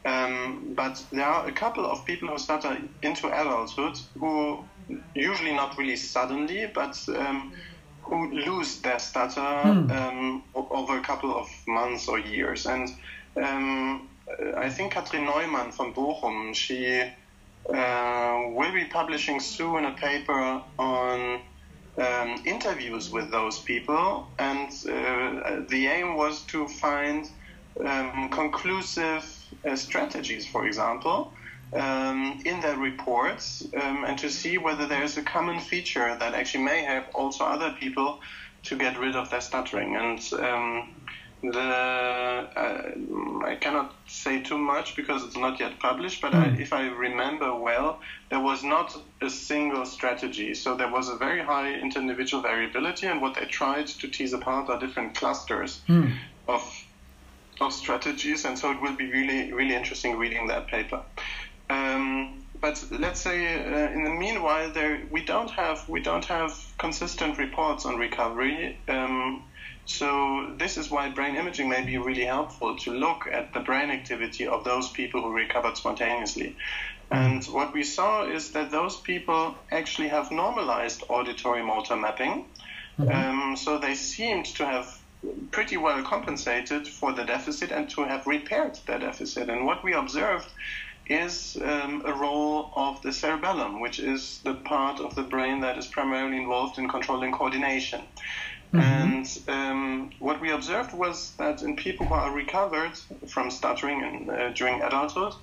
Um, 0.06 0.74
but 0.76 1.04
there 1.12 1.26
are 1.26 1.48
a 1.48 1.52
couple 1.52 1.86
of 1.86 2.06
people 2.06 2.28
who 2.30 2.38
stutter 2.38 2.78
into 3.02 3.28
adulthood 3.28 3.98
who 4.16 4.66
usually 5.16 5.54
not 5.54 5.78
really 5.78 5.96
suddenly, 5.96 6.66
but 6.74 6.98
um, 7.18 7.54
who 8.02 8.32
lose 8.34 8.82
their 8.82 9.00
stutter 9.00 9.40
Hmm. 9.40 9.90
um, 9.90 10.44
over 10.56 10.98
a 10.98 11.02
couple 11.02 11.36
of 11.38 11.48
months 11.68 12.08
or 12.08 12.20
years. 12.20 12.66
And 12.66 12.90
um, 13.42 14.10
I 14.58 14.70
think 14.70 14.94
Katrin 14.94 15.26
Neumann 15.26 15.72
from 15.72 15.94
Bochum, 15.94 16.54
she 16.54 17.02
uh, 17.74 18.40
will 18.54 18.74
be 18.74 18.86
publishing 18.86 19.40
soon 19.40 19.86
a 19.86 19.92
paper 19.92 20.62
on 20.78 21.42
um, 21.98 22.42
interviews 22.46 23.12
with 23.12 23.32
those 23.32 23.60
people, 23.60 24.34
and 24.40 24.70
uh, 24.90 25.62
the 25.70 25.88
aim 25.88 26.16
was 26.16 26.46
to 26.48 26.68
find 26.68 27.26
um, 27.86 28.30
conclusive 28.30 29.24
strategies, 29.76 30.48
for 30.48 30.66
example, 30.66 31.34
um, 31.76 32.40
in 32.46 32.60
their 32.62 32.78
reports, 32.78 33.64
um, 33.82 34.06
and 34.06 34.18
to 34.20 34.30
see 34.30 34.58
whether 34.58 34.86
there 34.88 35.04
is 35.04 35.18
a 35.18 35.24
common 35.24 35.60
feature 35.60 36.16
that 36.20 36.34
actually 36.34 36.64
may 36.64 36.84
help 36.84 37.06
also 37.16 37.44
other 37.46 37.72
people 37.80 38.20
to 38.64 38.78
get 38.78 39.00
rid 39.00 39.16
of 39.16 39.30
their 39.30 39.42
stuttering. 39.42 39.96
And 39.96 40.20
um, 40.40 41.02
the 41.42 41.60
uh, 41.60 42.46
I 43.46 43.56
cannot 43.56 43.94
say 44.08 44.42
too 44.42 44.58
much 44.58 44.96
because 44.96 45.26
it's 45.26 45.36
not 45.36 45.60
yet 45.60 45.80
published, 45.80 46.22
but 46.22 46.34
I, 46.34 46.50
Mm. 46.50 46.60
if 46.60 46.72
I 46.72 46.84
remember 46.88 47.54
well, 47.56 48.00
there 48.30 48.40
was 48.40 48.64
not 48.64 48.96
a 49.22 49.30
single 49.30 49.86
strategy. 49.86 50.54
So 50.54 50.76
there 50.78 50.92
was 50.92 51.10
a 51.10 51.18
very 51.18 51.44
high 51.44 51.70
inter-individual 51.84 52.44
variability, 52.44 53.08
and 53.08 53.22
what 53.22 53.36
they 53.36 53.46
tried 53.46 53.88
to 53.88 54.08
tease 54.08 54.34
apart 54.34 54.70
are 54.70 54.80
different 54.80 55.16
clusters 55.16 55.84
Hmm. 55.88 56.12
of 56.48 56.62
of 57.64 57.74
strategies, 57.74 58.46
and 58.46 58.58
so 58.58 58.72
it 58.72 58.82
will 58.82 58.96
be 58.96 59.12
really 59.12 59.52
really 59.52 59.76
interesting 59.76 60.18
reading 60.18 60.48
that 60.48 60.68
paper. 60.68 61.02
Um, 61.70 62.44
but 62.62 62.84
let's 62.92 63.20
say 63.20 63.38
uh, 63.60 63.92
in 63.92 64.04
the 64.04 64.10
meanwhile, 64.10 64.72
there 64.72 65.02
we 65.12 65.26
don't 65.26 65.50
have 65.50 65.88
we 65.90 66.02
don't 66.02 66.26
have 66.26 66.52
consistent 66.78 67.38
reports 67.38 67.86
on 67.86 67.98
recovery. 67.98 68.78
Um, 68.88 69.44
so 69.86 70.54
this 70.58 70.78
is 70.78 70.90
why 70.90 71.10
brain 71.10 71.36
imaging 71.36 71.68
may 71.68 71.84
be 71.84 71.98
really 71.98 72.24
helpful 72.24 72.78
to 72.78 72.92
look 72.92 73.28
at 73.30 73.54
the 73.54 73.60
brain 73.60 73.92
activity 73.92 74.48
of 74.48 74.64
those 74.64 74.90
people 74.90 75.22
who 75.22 75.34
recovered 75.34 75.76
spontaneously. 75.76 76.56
And 77.12 77.44
what 77.46 77.74
we 77.74 77.84
saw 77.84 78.24
is 78.26 78.52
that 78.52 78.72
those 78.72 78.96
people 79.02 79.56
actually 79.72 80.08
have 80.08 80.32
normalized 80.32 81.04
auditory 81.10 81.64
motor 81.64 81.96
mapping. 81.96 82.46
Um, 82.98 83.56
so 83.58 83.78
they 83.78 83.96
seemed 83.96 84.46
to 84.58 84.66
have 84.66 85.03
pretty 85.52 85.78
well 85.78 86.04
compensated 86.04 86.88
for 86.88 87.14
the 87.14 87.24
deficit 87.24 87.72
and 87.72 87.90
to 87.90 88.04
have 88.04 88.28
repaired 88.28 88.78
their 88.86 89.00
deficit. 89.00 89.50
And 89.50 89.66
what 89.66 89.84
we 89.84 89.94
observed 89.94 90.48
is 91.06 91.58
um, 91.64 92.02
a 92.06 92.14
role 92.14 92.72
of 92.76 93.02
the 93.02 93.12
cerebellum, 93.12 93.82
which 93.82 94.00
is 94.00 94.40
the 94.44 94.54
part 94.54 95.00
of 95.00 95.16
the 95.16 95.24
brain 95.24 95.60
that 95.62 95.78
is 95.78 95.88
primarily 95.88 96.38
involved 96.38 96.78
in 96.78 96.88
controlling 96.88 97.32
coordination. 97.32 98.02
And 98.74 99.28
um, 99.48 100.12
what 100.18 100.42
we 100.42 100.50
observed 100.52 100.94
was 100.94 101.36
that 101.38 101.62
in 101.62 101.76
people 101.76 102.08
who 102.08 102.16
are 102.16 102.34
recovered 102.34 102.98
from 103.28 103.52
stuttering 103.52 104.02
in, 104.02 104.30
uh, 104.30 104.52
during 104.56 104.82
adulthood, 104.82 105.34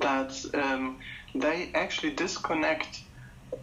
that 0.00 0.34
um, 0.52 0.98
they 1.34 1.70
actually 1.74 2.10
disconnect 2.14 3.04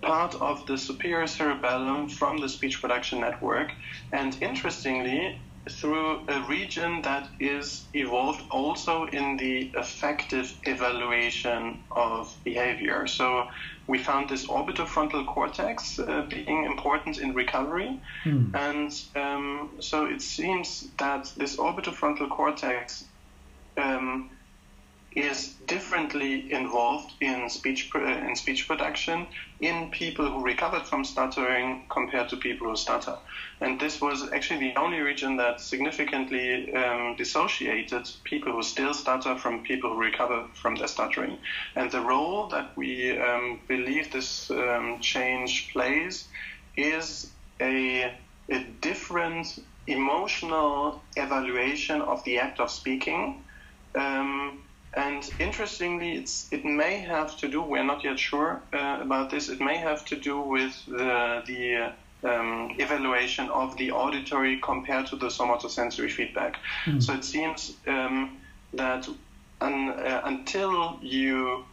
part 0.02 0.36
of 0.42 0.66
the 0.66 0.78
superior 0.78 1.28
cerebellum 1.28 2.10
from 2.10 2.38
the 2.38 2.50
speech 2.50 2.82
production 2.82 3.20
network, 3.20 3.72
and 4.12 4.38
interestingly, 4.42 5.40
through 5.70 6.22
a 6.28 6.42
region 6.48 7.02
that 7.04 7.28
is 7.40 7.86
evolved 7.94 8.42
also 8.50 9.06
in 9.08 9.38
the 9.38 9.72
effective 9.76 10.58
evaluation 10.64 11.80
of 11.92 12.36
behavior. 12.44 13.06
So 13.08 13.48
we 13.88 14.00
found 14.00 14.30
this 14.30 14.48
orbitofrontal 14.48 15.28
cortex 15.28 16.00
uh, 16.00 16.26
being 16.30 16.66
important 16.66 17.20
in 17.20 17.34
recovery, 17.34 18.00
Hmm. 18.24 18.56
and 18.56 18.92
um, 19.16 19.70
so 19.80 20.06
it 20.06 20.22
seems 20.22 20.90
that 20.98 21.32
this 21.38 21.58
orbitofrontal 21.58 22.30
cortex 22.30 23.06
um, 23.78 24.30
is 25.20 25.56
differently 25.66 26.52
involved 26.52 27.12
in 27.22 27.50
speech 27.50 27.90
uh, 27.94 28.00
in 28.00 28.36
speech 28.36 28.68
production 28.68 29.28
in 29.60 29.92
people 29.92 30.30
who 30.32 30.44
recovered 30.44 30.86
from 30.86 31.04
stuttering 31.04 31.86
compared 31.90 32.30
to 32.30 32.38
people 32.38 32.70
who 32.70 32.76
stutter. 32.76 33.18
And 33.62 33.80
this 33.80 34.00
was 34.02 34.32
actually 34.32 34.72
the 34.72 34.80
only 34.80 35.00
region 35.00 35.36
that 35.38 35.60
significantly 35.60 36.74
um, 36.74 37.16
dissociated 37.18 38.10
people 38.24 38.54
who 38.54 38.64
still 38.64 38.94
stutter 38.94 39.36
from 39.36 39.64
people 39.64 39.90
who 39.94 40.00
recover 40.00 40.48
from 40.54 40.76
their 40.76 40.88
stuttering. 40.88 41.38
And 41.76 41.92
the 41.92 42.02
role 42.02 42.48
that 42.50 42.78
we 42.78 43.20
um, 43.20 43.60
believe 43.68 44.12
this 44.12 44.50
um, 44.50 45.00
change 45.02 45.72
plays 45.74 46.28
is 46.78 47.32
a, 47.62 48.16
a 48.50 48.60
different 48.80 49.60
emotional 49.88 51.02
evaluation 51.18 52.02
of 52.02 52.24
the 52.24 52.40
act 52.40 52.60
of 52.60 52.70
speaking. 52.72 53.44
Um, 53.96 54.60
and 54.94 55.30
interestingly, 55.40 56.14
it's, 56.14 56.48
it 56.52 56.66
may 56.66 56.98
have 57.00 57.38
to 57.38 57.48
do, 57.48 57.62
we're 57.62 57.84
not 57.84 58.04
yet 58.04 58.20
sure 58.20 58.62
uh, 58.74 59.00
about 59.02 59.30
this, 59.30 59.50
it 59.50 59.60
may 59.60 59.78
have 59.78 60.06
to 60.06 60.16
do 60.16 60.40
with 60.40 60.74
the, 60.88 61.44
the 61.46 61.94
um, 62.24 62.76
evaluation 62.80 63.50
of 63.50 63.78
the 63.78 63.92
auditory 63.92 64.60
compared 64.62 65.08
to 65.08 65.16
the 65.16 65.28
somatosensory 65.28 66.12
feedback. 66.12 66.58
Mm. 66.86 67.02
So 67.02 67.14
it 67.14 67.24
seems 67.24 67.76
um, 67.88 68.38
that 68.74 69.08
un, 69.62 69.90
uh, 69.90 70.22
until 70.26 71.00
you 71.02 71.66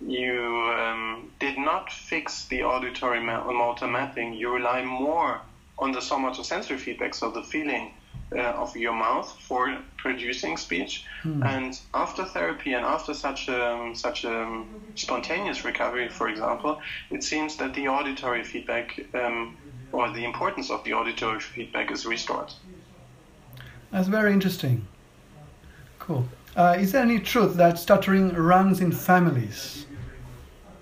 you 0.00 0.72
um, 0.76 1.30
did 1.38 1.56
not 1.56 1.90
fix 1.90 2.46
the 2.46 2.64
auditory 2.64 3.20
motor 3.20 3.86
mapping, 3.86 4.34
you 4.34 4.52
rely 4.52 4.84
more 4.84 5.40
on 5.78 5.92
the 5.92 6.00
somatosensory 6.00 6.78
feedback, 6.78 7.14
so 7.14 7.30
the 7.30 7.42
feeling 7.42 7.92
of 8.42 8.76
your 8.76 8.92
mouth 8.92 9.30
for 9.40 9.78
producing 9.96 10.56
speech. 10.56 11.04
Hmm. 11.22 11.42
And 11.42 11.80
after 11.92 12.24
therapy 12.24 12.72
and 12.74 12.84
after 12.84 13.14
such 13.14 13.48
a, 13.48 13.92
such 13.94 14.24
a 14.24 14.64
spontaneous 14.94 15.64
recovery, 15.64 16.08
for 16.08 16.28
example, 16.28 16.80
it 17.10 17.22
seems 17.22 17.56
that 17.56 17.74
the 17.74 17.88
auditory 17.88 18.44
feedback 18.44 19.00
um, 19.14 19.56
or 19.92 20.10
the 20.12 20.24
importance 20.24 20.70
of 20.70 20.82
the 20.84 20.92
auditory 20.92 21.40
feedback 21.40 21.90
is 21.90 22.04
restored. 22.04 22.52
That's 23.90 24.08
very 24.08 24.32
interesting. 24.32 24.86
Cool. 25.98 26.26
Uh, 26.56 26.76
is 26.78 26.92
there 26.92 27.02
any 27.02 27.18
truth 27.18 27.54
that 27.56 27.78
stuttering 27.78 28.34
runs 28.34 28.80
in 28.80 28.92
families? 28.92 29.86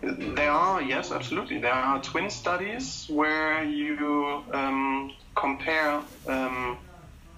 There 0.03 0.51
are, 0.51 0.83
yes, 0.83 1.12
absolutely. 1.12 1.59
There 1.59 1.73
are 1.73 2.03
twin 2.03 2.29
studies 2.29 3.07
where 3.09 3.62
you 3.62 4.43
um, 4.53 5.12
compare 5.37 6.03
um, 6.27 6.77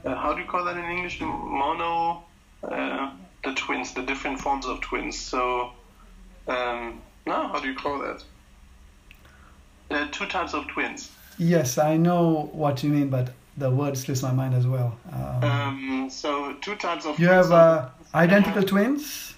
uh, 0.05 0.14
how 0.14 0.35
do 0.35 0.40
you 0.40 0.47
call 0.47 0.64
that 0.64 0.77
in 0.77 0.85
English? 0.85 1.21
Mono, 1.21 2.25
uh, 2.62 3.11
the 3.43 3.55
twins, 3.55 3.95
the 3.95 4.03
different 4.03 4.40
forms 4.40 4.67
of 4.67 4.81
twins. 4.81 5.19
So, 5.19 5.73
um, 6.47 7.01
no, 7.27 7.49
how 7.49 7.61
do 7.61 7.69
you 7.69 7.75
call 7.75 7.99
that? 8.01 8.23
There 9.88 10.03
are 10.03 10.09
two 10.09 10.27
types 10.27 10.55
of 10.55 10.67
twins. 10.69 11.11
Yes, 11.38 11.79
I 11.79 11.97
know 11.97 12.51
what 12.53 12.83
you 12.83 12.90
mean, 12.90 13.09
but 13.09 13.31
the 13.57 13.71
word 13.71 13.97
slips 13.97 14.23
my 14.23 14.33
mind 14.33 14.55
as 14.55 14.67
well. 14.67 14.97
Um, 15.12 15.45
um, 15.45 16.11
so, 16.11 16.55
two 16.61 16.77
types 16.77 17.07
of. 17.07 17.17
Twins. 17.17 17.21
You 17.21 17.29
have 17.29 17.53
uh, 17.53 17.88
identical 18.14 18.62
twins. 18.62 19.35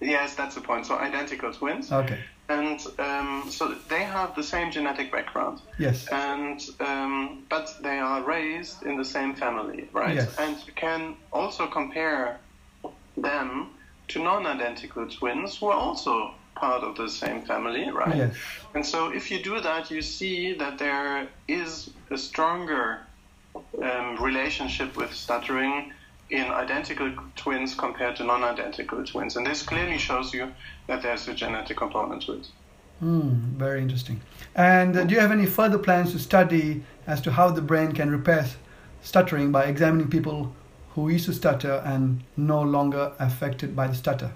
Yes, 0.00 0.34
that's 0.34 0.54
the 0.54 0.60
point. 0.60 0.86
So, 0.86 0.96
identical 0.96 1.52
twins. 1.52 1.90
Okay 1.90 2.20
and 2.48 2.80
um, 2.98 3.46
so 3.50 3.74
they 3.88 4.02
have 4.02 4.34
the 4.34 4.42
same 4.42 4.70
genetic 4.70 5.10
background. 5.10 5.60
Yes. 5.78 6.06
And 6.08 6.60
um, 6.80 7.44
but 7.48 7.74
they 7.82 7.98
are 7.98 8.22
raised 8.22 8.82
in 8.82 8.96
the 8.96 9.04
same 9.04 9.34
family, 9.34 9.88
right? 9.92 10.14
Yes. 10.14 10.36
And 10.38 10.56
you 10.66 10.72
can 10.74 11.16
also 11.32 11.66
compare 11.66 12.38
them 13.16 13.70
to 14.08 14.22
non-identical 14.22 15.08
twins 15.08 15.56
who 15.56 15.66
are 15.66 15.78
also 15.78 16.34
part 16.54 16.84
of 16.84 16.96
the 16.96 17.08
same 17.08 17.42
family, 17.42 17.90
right? 17.90 18.16
Yes. 18.16 18.36
And 18.74 18.84
so 18.84 19.10
if 19.10 19.30
you 19.30 19.42
do 19.42 19.60
that, 19.60 19.90
you 19.90 20.02
see 20.02 20.54
that 20.54 20.78
there 20.78 21.28
is 21.48 21.90
a 22.10 22.18
stronger 22.18 23.00
um, 23.82 24.16
relationship 24.22 24.96
with 24.96 25.12
stuttering 25.14 25.92
in 26.34 26.50
identical 26.50 27.12
twins 27.36 27.74
compared 27.74 28.16
to 28.16 28.24
non-identical 28.24 29.04
twins. 29.04 29.36
And 29.36 29.46
this 29.46 29.62
clearly 29.62 29.98
shows 29.98 30.34
you 30.34 30.52
that 30.88 31.02
there's 31.02 31.28
a 31.28 31.34
genetic 31.34 31.76
component 31.76 32.22
to 32.22 32.32
it. 32.32 32.48
Mm, 33.02 33.52
very 33.56 33.80
interesting. 33.82 34.20
And 34.54 34.96
uh, 34.96 35.04
do 35.04 35.14
you 35.14 35.20
have 35.20 35.32
any 35.32 35.46
further 35.46 35.78
plans 35.78 36.12
to 36.12 36.18
study 36.18 36.82
as 37.06 37.20
to 37.22 37.32
how 37.32 37.50
the 37.50 37.62
brain 37.62 37.92
can 37.92 38.10
repair 38.10 38.46
stuttering 39.02 39.52
by 39.52 39.64
examining 39.64 40.08
people 40.08 40.54
who 40.94 41.08
used 41.08 41.26
to 41.26 41.32
stutter 41.32 41.82
and 41.84 42.22
no 42.36 42.62
longer 42.62 43.12
affected 43.18 43.76
by 43.76 43.86
the 43.86 43.94
stutter? 43.94 44.32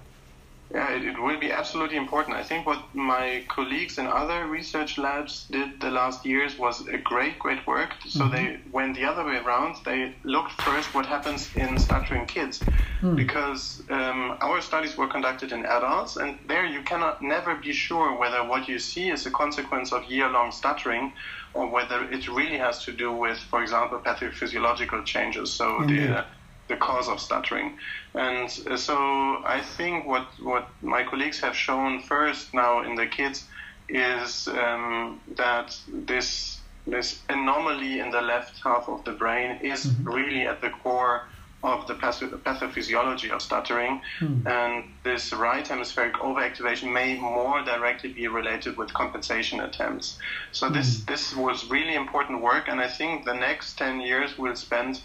Yeah, 0.71 0.95
it, 0.95 1.03
it, 1.03 1.19
will 1.19 1.39
be 1.41 1.51
absolutely 1.51 1.97
important. 1.97 2.37
I 2.37 2.43
think 2.43 2.67
what 2.67 2.95
my 2.95 3.43
colleagues 3.49 3.97
in 3.97 4.07
other 4.07 4.47
research 4.47 4.99
labs 4.99 5.47
did 5.51 5.81
the 5.81 5.91
last 5.91 6.27
years 6.27 6.59
was 6.59 6.87
a 6.89 6.99
great, 6.99 7.39
great 7.39 7.67
work. 7.67 7.95
So 8.07 8.25
mm-hmm. 8.25 8.35
they 8.35 8.61
went 8.71 8.95
the 8.95 9.05
other 9.07 9.25
way 9.25 9.39
around. 9.39 9.77
They 9.87 10.15
looked 10.25 10.53
first 10.61 10.95
what 10.95 11.07
happens 11.07 11.49
in 11.57 11.79
stuttering 11.79 12.27
kids, 12.27 12.61
mm. 13.01 13.17
because 13.17 13.83
um, 13.89 14.37
our 14.43 14.61
studies 14.61 14.95
were 14.99 15.09
conducted 15.09 15.53
in 15.53 15.65
adults, 15.65 16.17
and 16.17 16.39
there 16.49 16.67
you 16.67 16.83
cannot 16.83 17.23
never 17.23 17.55
be 17.55 17.73
sure 17.73 18.19
whether 18.19 18.45
what 18.45 18.69
you 18.69 18.79
see 18.79 19.09
is 19.09 19.25
a 19.25 19.31
consequence 19.31 19.91
of 19.91 20.05
year-long 20.05 20.53
stuttering, 20.53 21.15
or 21.55 21.67
whether 21.67 22.05
it 22.11 22.29
really 22.29 22.59
has 22.59 22.85
to 22.85 22.93
do 22.93 23.11
with, 23.11 23.39
for 23.39 23.63
example, 23.63 23.99
pathophysiological 24.01 25.03
changes. 25.07 25.51
So 25.51 25.83
the 25.87 26.27
the 26.69 26.77
cause 26.77 27.09
of 27.09 27.21
stuttering. 27.21 27.79
And 28.15 28.49
uh, 28.71 28.77
so 28.77 28.97
I 29.45 29.61
think 29.77 30.07
what, 30.07 30.27
what 30.43 30.69
my 30.83 31.03
colleagues 31.05 31.41
have 31.41 31.57
shown 31.57 32.03
first 32.03 32.55
now 32.55 32.83
in 32.83 32.95
the 32.95 33.07
kids 33.07 33.45
is 33.89 34.49
um, 34.49 35.21
that 35.37 35.77
this 35.89 36.59
this 36.87 37.21
anomaly 37.29 38.01
in 38.01 38.11
the 38.11 38.23
left 38.23 38.63
half 38.63 38.89
of 38.89 39.05
the 39.05 39.13
brain 39.13 39.59
is 39.61 39.85
mm-hmm. 39.85 40.09
really 40.09 40.47
at 40.47 40.61
the 40.63 40.71
core 40.83 41.29
of 41.63 41.87
the 41.89 41.95
pathophysiology 41.95 43.31
of 43.31 43.43
stuttering, 43.43 44.01
mm. 44.21 44.47
and 44.47 44.85
this 45.03 45.33
right 45.33 45.67
hemispheric 45.67 46.15
overactivation 46.15 46.93
may 46.93 47.19
more 47.19 47.63
directly 47.65 48.13
be 48.13 48.29
related 48.29 48.77
with 48.77 48.95
compensation 48.95 49.59
attempts. 49.61 50.19
So 50.53 50.69
mm. 50.69 50.75
this 50.75 51.03
this 51.05 51.35
was 51.35 51.69
really 51.69 51.95
important 51.95 52.43
work, 52.43 52.69
and 52.69 52.81
I 52.81 52.89
think 52.89 53.25
the 53.25 53.35
next 53.35 53.77
ten 53.77 54.01
years 54.01 54.39
we'll 54.39 54.57
spend 54.57 55.01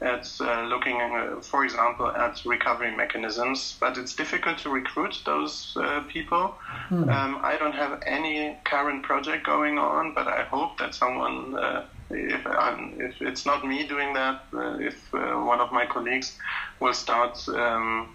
at 0.00 0.30
uh, 0.40 0.62
looking, 0.64 1.00
uh, 1.00 1.40
for 1.40 1.64
example, 1.64 2.08
at 2.08 2.44
recovery 2.44 2.94
mechanisms. 2.94 3.76
But 3.80 3.96
it's 3.96 4.14
difficult 4.14 4.58
to 4.58 4.68
recruit 4.68 5.22
those 5.24 5.74
uh, 5.80 6.02
people. 6.08 6.54
Hmm. 6.88 7.08
Um, 7.08 7.40
I 7.42 7.56
don't 7.58 7.74
have 7.74 8.02
any 8.04 8.58
current 8.64 9.02
project 9.02 9.46
going 9.46 9.78
on, 9.78 10.12
but 10.14 10.26
I 10.26 10.42
hope 10.44 10.78
that 10.78 10.94
someone, 10.94 11.56
uh, 11.56 11.86
if, 12.10 12.46
um, 12.46 12.94
if 12.98 13.22
it's 13.22 13.46
not 13.46 13.66
me 13.66 13.86
doing 13.86 14.12
that, 14.12 14.42
uh, 14.52 14.76
if 14.78 15.14
uh, 15.14 15.36
one 15.40 15.60
of 15.60 15.72
my 15.72 15.86
colleagues 15.86 16.36
will 16.80 16.94
start. 16.94 17.46
Um, 17.48 18.12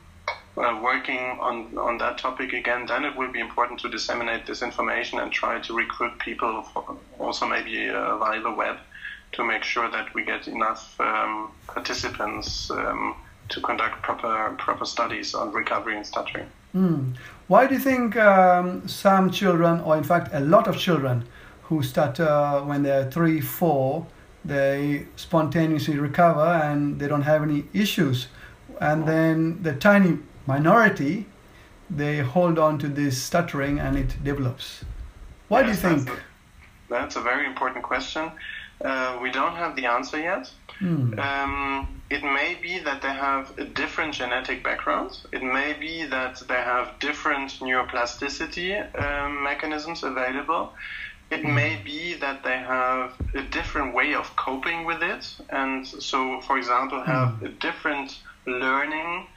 working 0.84 1.40
on, 1.40 1.76
on 1.78 1.98
that 1.98 2.18
topic 2.18 2.52
again, 2.52 2.86
then 2.86 3.06
it 3.06 3.16
will 3.16 3.32
be 3.32 3.40
important 3.40 3.80
to 3.80 3.90
disseminate 3.90 4.46
this 4.46 4.62
information 4.62 5.18
and 5.20 5.32
try 5.32 5.60
to 5.62 5.74
recruit 5.74 6.12
people, 6.20 6.64
for, 6.74 6.98
also 7.20 7.48
maybe 7.48 7.88
via 7.88 8.42
the 8.42 8.52
web, 8.52 8.78
to 9.34 9.44
make 9.44 9.64
sure 9.64 9.90
that 9.90 10.14
we 10.14 10.24
get 10.24 10.48
enough 10.48 11.00
um, 11.00 11.52
participants 11.68 12.70
um, 12.72 13.16
to 13.50 13.62
conduct 13.62 14.02
proper 14.02 14.56
proper 14.58 14.86
studies 14.86 15.34
on 15.34 15.52
recovery 15.52 15.96
and 15.98 16.06
stuttering. 16.06 16.48
Mm. 16.76 17.16
Why 17.48 17.68
do 17.68 17.74
you 17.74 17.80
think 17.80 18.16
um, 18.16 18.88
some 18.88 19.30
children, 19.32 19.82
or 19.82 19.98
in 19.98 20.04
fact 20.04 20.30
a 20.34 20.40
lot 20.40 20.68
of 20.68 20.78
children, 20.78 21.28
who 21.64 21.84
stutter 21.84 22.62
when 22.66 22.84
they're 22.84 23.10
three, 23.12 23.42
four, 23.42 24.06
they 24.44 25.06
spontaneously 25.16 25.98
recover 25.98 26.46
and 26.46 27.00
they 27.00 27.08
don't 27.08 27.22
have 27.24 27.44
any 27.44 27.66
issues, 27.74 28.28
and 28.80 29.06
then 29.06 29.62
the 29.64 29.74
tiny 29.74 30.18
minority, 30.48 31.26
they 31.90 32.20
hold 32.20 32.58
on 32.58 32.78
to 32.80 32.88
this 32.88 33.22
stuttering 33.22 33.80
and 33.80 33.98
it 33.98 34.24
develops. 34.24 34.84
Why 35.50 35.62
yes, 35.62 35.82
do 35.82 35.90
you 35.90 35.96
think? 35.96 36.08
That's 36.08 36.20
a, 36.20 36.24
that's 36.90 37.16
a 37.18 37.22
very 37.22 37.46
important 37.46 37.84
question. 37.84 38.32
Uh, 38.84 39.20
we 39.22 39.32
don't 39.32 39.56
have 39.56 39.76
the 39.76 39.86
answer 39.86 40.20
yet. 40.20 40.52
Mm. 40.80 41.18
Um, 41.20 42.02
it 42.10 42.24
may 42.24 42.58
be 42.62 42.80
that 42.80 43.02
they 43.02 43.14
have 43.14 43.58
a 43.58 43.66
different 43.66 44.14
genetic 44.14 44.64
background. 44.64 45.20
It 45.32 45.44
may 45.44 45.74
be 45.74 46.06
that 46.08 46.44
they 46.48 46.56
have 46.56 47.00
different 47.00 47.52
neuroplasticity 47.60 48.72
um, 49.00 49.44
mechanisms 49.44 50.04
available. 50.04 50.74
It 51.30 51.44
mm. 51.44 51.54
may 51.54 51.76
be 51.84 52.16
that 52.16 52.44
they 52.44 52.58
have 52.58 53.14
a 53.36 53.44
different 53.44 53.94
way 53.94 54.14
of 54.16 54.36
coping 54.36 54.86
with 54.86 55.02
it, 55.02 55.24
and 55.50 55.88
so, 55.88 56.42
for 56.42 56.58
example, 56.58 57.02
have 57.02 57.36
mm. 57.36 57.46
a 57.46 57.50
different 57.50 58.20
learning 58.46 59.28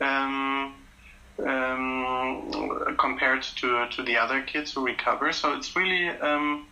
um, 0.00 0.74
um, 1.46 2.96
compared 2.98 3.42
to 3.42 3.86
to 3.90 4.02
the 4.02 4.16
other 4.16 4.42
kids 4.42 4.72
who 4.72 4.84
recover. 4.84 5.32
So 5.32 5.54
it's 5.54 5.74
really 5.76 6.08
um, 6.08 6.66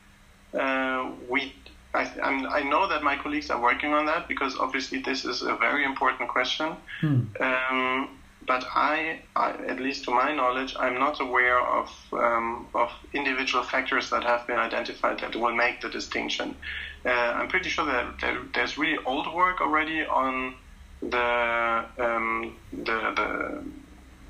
uh, 0.53 1.11
we 1.29 1.55
I, 1.97 2.61
I, 2.61 2.63
know 2.63 2.89
that 2.89 3.03
my 3.03 3.17
colleagues 3.17 3.51
are 3.51 3.61
working 3.61 3.93
on 3.93 4.07
that 4.07 4.29
because 4.29 4.57
obviously 4.59 4.99
this 5.01 5.25
is 5.25 5.43
a 5.43 5.57
very 5.57 5.85
important 5.85 6.29
question. 6.29 6.77
Hmm. 7.01 7.21
Um, 7.41 8.09
but 8.47 8.65
I, 8.75 9.21
I, 9.35 9.51
at 9.67 9.81
least 9.81 10.05
to 10.05 10.11
my 10.13 10.33
knowledge, 10.35 10.77
I'm 10.79 10.99
not 10.99 11.21
aware 11.21 11.61
of 11.61 11.91
um, 12.13 12.67
of 12.75 12.91
individual 13.13 13.65
factors 13.65 14.11
that 14.11 14.23
have 14.23 14.47
been 14.47 14.59
identified 14.59 15.19
that 15.21 15.35
will 15.35 15.55
make 15.55 15.81
the 15.81 15.89
distinction. 15.89 16.55
Uh, 17.05 17.11
I'm 17.11 17.49
pretty 17.49 17.71
sure 17.71 17.87
that 17.87 18.21
there, 18.21 18.39
there's 18.55 18.79
really 18.79 18.99
old 19.05 19.33
work 19.35 19.61
already 19.61 20.05
on 20.07 20.55
the 21.03 21.85
um, 21.99 22.57
the, 22.73 22.99
the 23.19 23.65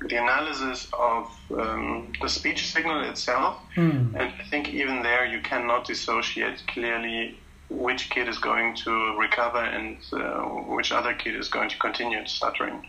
the 0.09 0.15
analysis 0.15 0.87
of 0.93 1.27
um, 1.57 2.11
the 2.21 2.29
speech 2.29 2.71
signal 2.71 3.01
itself, 3.09 3.59
mm. 3.75 4.13
and 4.15 4.33
I 4.41 4.43
think 4.49 4.69
even 4.69 5.01
there 5.01 5.25
you 5.25 5.41
cannot 5.41 5.85
dissociate 5.85 6.63
clearly 6.67 7.37
which 7.69 8.09
kid 8.09 8.27
is 8.27 8.37
going 8.37 8.75
to 8.75 8.91
recover 9.17 9.59
and 9.59 9.97
uh, 10.13 10.41
which 10.75 10.91
other 10.91 11.13
kid 11.13 11.35
is 11.35 11.49
going 11.49 11.69
to 11.69 11.77
continue 11.79 12.25
stuttering. 12.25 12.85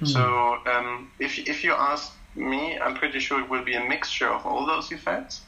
Mm. 0.00 0.06
So 0.06 0.58
um, 0.66 1.10
if, 1.18 1.38
if 1.48 1.64
you 1.64 1.72
ask 1.72 2.12
me, 2.36 2.78
I'm 2.78 2.94
pretty 2.94 3.18
sure 3.18 3.40
it 3.40 3.48
will 3.48 3.64
be 3.64 3.74
a 3.74 3.84
mixture 3.84 4.28
of 4.28 4.46
all 4.46 4.66
those 4.66 4.92
effects. 4.92 5.42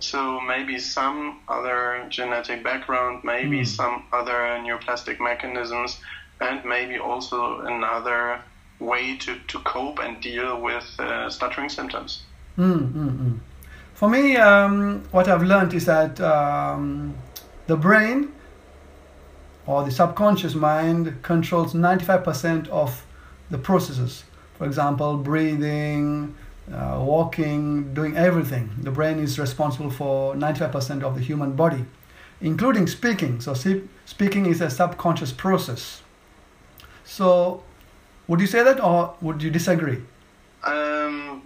So 0.00 0.40
maybe 0.40 0.78
some 0.78 1.40
other 1.48 2.06
genetic 2.08 2.62
background, 2.62 3.24
maybe 3.24 3.60
Mm. 3.60 3.66
some 3.66 4.04
other 4.12 4.38
neuroplastic 4.64 5.20
mechanisms, 5.20 6.00
and 6.40 6.64
maybe 6.64 6.98
also 6.98 7.60
another 7.60 8.40
way 8.80 9.16
to, 9.18 9.38
to 9.48 9.58
cope 9.60 9.98
and 10.00 10.20
deal 10.20 10.60
with 10.60 10.84
uh, 10.98 11.30
stuttering 11.30 11.68
symptoms. 11.68 12.22
Mm, 12.58 12.92
mm, 12.92 13.18
mm. 13.18 13.38
For 13.94 14.08
me, 14.08 14.36
um, 14.36 15.04
what 15.12 15.28
I've 15.28 15.42
learned 15.42 15.72
is 15.74 15.86
that 15.86 16.20
um, 16.20 17.14
the 17.66 17.76
brain 17.76 18.32
or 19.66 19.84
the 19.84 19.90
subconscious 19.90 20.54
mind 20.54 21.22
controls 21.22 21.72
95% 21.72 22.68
of 22.68 23.06
the 23.50 23.58
processes. 23.58 24.24
For 24.58 24.66
example, 24.66 25.16
breathing, 25.16 26.34
uh, 26.72 27.02
walking, 27.02 27.94
doing 27.94 28.16
everything. 28.16 28.70
The 28.80 28.90
brain 28.90 29.18
is 29.18 29.38
responsible 29.38 29.90
for 29.90 30.34
95% 30.34 31.02
of 31.02 31.14
the 31.14 31.20
human 31.20 31.56
body, 31.56 31.84
including 32.40 32.86
speaking. 32.86 33.40
So, 33.40 33.54
speaking 34.04 34.46
is 34.46 34.60
a 34.60 34.70
subconscious 34.70 35.32
process. 35.32 36.02
So, 37.04 37.62
would 38.28 38.40
you 38.40 38.46
say 38.46 38.62
that 38.62 38.82
or 38.82 39.14
would 39.20 39.42
you 39.42 39.50
disagree? 39.50 40.02
Um, 40.64 41.42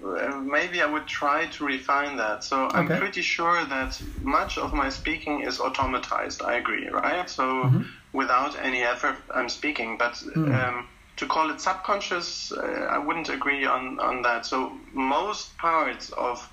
maybe 0.48 0.81
I 0.81 0.87
would 0.87 1.07
try 1.07 1.46
to 1.46 1.64
refine 1.64 2.16
that. 2.16 2.44
So 2.44 2.68
I'm 2.72 2.87
Okay. 2.87 2.98
pretty 2.98 3.22
sure 3.22 3.64
that 3.64 4.00
much 4.22 4.59
of 4.59 4.72
my 4.72 4.88
speaking 4.90 5.40
is 5.40 5.59
automatized. 5.59 6.44
I 6.44 6.54
agree, 6.57 6.88
right? 6.88 7.28
So 7.28 7.44
Mhm. 7.44 7.85
without 8.12 8.57
any 8.62 8.83
effort, 8.83 9.16
I'm 9.35 9.48
speaking. 9.48 9.98
But 9.98 10.14
Mm. 10.37 10.54
um, 10.54 10.88
to 11.16 11.26
call 11.26 11.50
it 11.50 11.61
subconscious, 11.61 12.52
uh, 12.52 12.87
I 12.96 12.98
wouldn't 12.98 13.28
agree 13.28 13.64
on, 13.66 13.98
on 13.98 14.22
that. 14.22 14.46
So 14.46 14.72
most 14.92 15.59
parts 15.59 16.11
of 16.12 16.48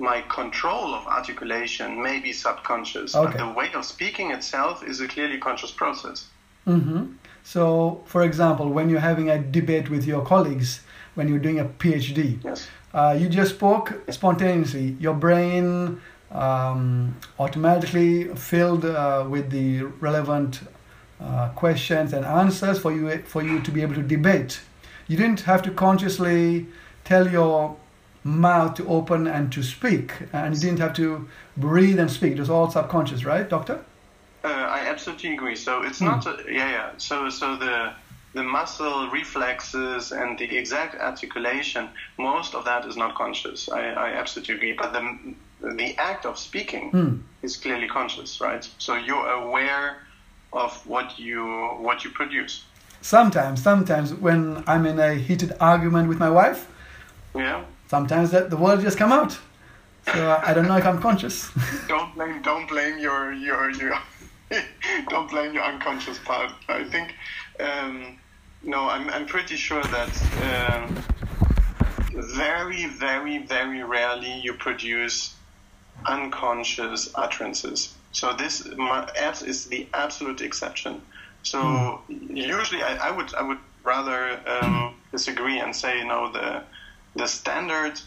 my 0.00 0.22
control 0.22 0.94
of 0.94 1.06
articulation 1.06 2.02
may 2.02 2.18
be 2.20 2.32
subconscious, 2.32 3.12
but 3.12 3.36
the 3.36 3.48
way 3.48 3.70
of 3.74 3.84
speaking 3.84 4.32
itself 4.32 4.82
is 4.82 5.00
a 5.00 5.06
clearly 5.06 5.38
conscious 5.38 5.70
process. 5.70 6.26
hmm 6.64 7.02
So, 7.42 8.02
for 8.06 8.22
example, 8.22 8.68
when 8.68 8.90
you're 8.90 9.00
having 9.12 9.30
a 9.30 9.38
debate 9.38 9.88
with 9.90 10.06
your 10.06 10.22
colleagues, 10.24 10.80
when 11.14 11.28
you're 11.28 11.38
doing 11.38 11.58
a 11.60 11.64
PhD, 11.64 12.38
Yes. 12.44 12.68
uh, 12.94 13.16
you 13.18 13.28
just 13.28 13.54
spoke 13.56 14.00
spontaneously. 14.10 14.96
Your 15.00 15.14
brain 15.14 16.00
um, 16.32 17.16
automatically 17.38 18.24
filled 18.36 18.84
uh, 18.84 19.24
with 19.28 19.50
the 19.50 19.82
relevant 20.00 20.60
uh, 21.20 21.48
questions 21.50 22.12
and 22.12 22.24
answers 22.24 22.78
for 22.78 22.92
you 22.92 23.18
for 23.26 23.42
you 23.42 23.60
to 23.60 23.70
be 23.70 23.82
able 23.82 23.94
to 23.94 24.02
debate. 24.02 24.60
You 25.08 25.16
didn't 25.16 25.40
have 25.40 25.62
to 25.62 25.70
consciously 25.70 26.66
tell 27.04 27.28
your 27.30 27.76
mouth 28.22 28.74
to 28.74 28.86
open 28.88 29.26
and 29.26 29.50
to 29.52 29.62
speak, 29.62 30.12
and 30.32 30.54
you 30.54 30.60
didn't 30.60 30.78
have 30.78 30.92
to 30.94 31.28
breathe 31.56 31.98
and 31.98 32.10
speak. 32.10 32.32
It 32.34 32.38
was 32.38 32.50
all 32.50 32.70
subconscious, 32.70 33.24
right, 33.24 33.48
doctor? 33.48 33.80
Uh, 34.44 34.48
I 34.48 34.80
absolutely 34.88 35.34
agree. 35.34 35.56
So 35.56 35.82
it's 35.82 35.98
Hmm. 35.98 36.06
not, 36.06 36.26
a, 36.26 36.36
yeah, 36.46 36.70
yeah. 36.70 36.90
So 36.96 37.28
so 37.28 37.56
the 37.56 37.92
the 38.32 38.42
muscle 38.42 39.08
reflexes 39.10 40.12
and 40.12 40.38
the 40.38 40.56
exact 40.56 40.94
articulation, 41.00 41.88
most 42.18 42.54
of 42.54 42.64
that 42.64 42.86
is 42.86 42.96
not 42.96 43.14
conscious. 43.14 43.68
I, 43.68 43.80
I 43.90 44.08
absolutely 44.12 44.54
agree. 44.56 44.72
But 44.72 44.92
the 44.92 45.34
the 45.76 45.94
act 45.98 46.24
of 46.24 46.38
speaking 46.38 46.90
Hmm. 46.90 47.14
is 47.42 47.56
clearly 47.56 47.86
conscious, 47.88 48.40
right? 48.40 48.66
So 48.78 48.94
you're 48.94 49.28
aware 49.42 49.96
of 50.52 50.72
what 50.86 51.18
you 51.18 51.44
what 51.80 52.04
you 52.04 52.10
produce. 52.10 52.64
Sometimes, 53.02 53.62
sometimes 53.62 54.12
when 54.14 54.62
I'm 54.66 54.86
in 54.86 54.98
a 54.98 55.14
heated 55.14 55.52
argument 55.60 56.08
with 56.08 56.18
my 56.18 56.30
wife, 56.30 56.66
Yeah. 57.34 57.64
sometimes 57.88 58.30
that 58.30 58.50
the 58.50 58.56
words 58.56 58.82
just 58.82 58.98
come 58.98 59.12
out. 59.12 59.38
So 60.12 60.40
I 60.48 60.54
don't 60.54 60.66
know 60.66 60.76
if 60.78 60.86
I'm 60.86 61.00
conscious. 61.00 61.50
Don't 61.88 62.14
blame 62.14 62.42
don't 62.42 62.66
blame 62.68 62.98
your 62.98 63.32
your 63.32 63.70
your 63.70 63.98
don't 65.08 65.28
blame 65.30 65.52
your 65.54 65.62
unconscious 65.64 66.18
part. 66.24 66.50
I 66.68 66.84
think 66.84 67.14
um, 67.60 68.18
no, 68.62 68.88
I'm 68.88 69.08
I'm 69.10 69.26
pretty 69.26 69.56
sure 69.56 69.82
that 69.82 70.12
um, 70.48 70.96
very 72.12 72.86
very 72.86 73.38
very 73.38 73.82
rarely 73.82 74.40
you 74.40 74.54
produce 74.54 75.34
unconscious 76.06 77.10
utterances. 77.14 77.94
So 78.12 78.32
this 78.32 78.66
is 78.66 79.66
the 79.66 79.86
absolute 79.94 80.40
exception. 80.40 81.02
So 81.42 82.00
usually 82.08 82.82
I, 82.82 83.08
I 83.08 83.10
would 83.10 83.34
I 83.34 83.42
would 83.42 83.58
rather 83.82 84.40
um, 84.46 84.94
disagree 85.10 85.58
and 85.58 85.74
say 85.74 86.04
no 86.04 86.30
the 86.32 86.62
the 87.16 87.26
standard 87.26 88.00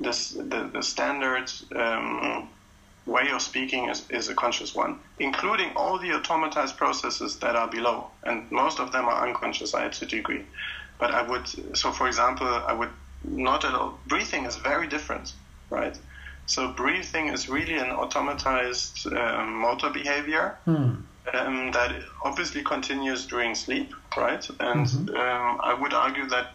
this, 0.00 0.30
the, 0.30 0.70
the 0.72 0.82
standard 0.82 1.50
um, 1.74 2.48
way 3.06 3.30
of 3.30 3.40
speaking 3.40 3.88
is, 3.88 4.08
is 4.10 4.28
a 4.28 4.34
conscious 4.34 4.74
one, 4.74 4.98
including 5.18 5.70
all 5.76 5.98
the 5.98 6.08
automatized 6.08 6.76
processes 6.76 7.38
that 7.38 7.56
are 7.56 7.68
below. 7.68 8.10
And 8.24 8.50
most 8.50 8.80
of 8.80 8.92
them 8.92 9.06
are 9.06 9.26
unconscious, 9.26 9.74
I 9.74 9.84
absolutely 9.84 10.18
agree. 10.18 10.44
But 10.98 11.12
I 11.12 11.22
would, 11.22 11.46
so 11.76 11.92
for 11.92 12.06
example, 12.08 12.46
I 12.46 12.72
would 12.72 12.90
not 13.24 13.64
at 13.64 13.74
all, 13.74 13.98
breathing 14.06 14.44
is 14.44 14.56
very 14.56 14.88
different, 14.88 15.32
right? 15.70 15.96
So 16.46 16.72
breathing 16.72 17.28
is 17.28 17.48
really 17.48 17.76
an 17.78 17.90
automatized 17.90 19.06
um, 19.16 19.60
motor 19.60 19.90
behavior 19.90 20.58
Hmm. 20.64 20.94
um, 21.34 21.72
that 21.72 21.92
obviously 22.24 22.62
continues 22.62 23.26
during 23.26 23.54
sleep, 23.54 23.92
right? 24.16 24.48
And 24.60 24.86
Mhm. 24.86 25.16
um, 25.16 25.60
I 25.62 25.74
would 25.74 25.92
argue 25.92 26.26
that 26.28 26.46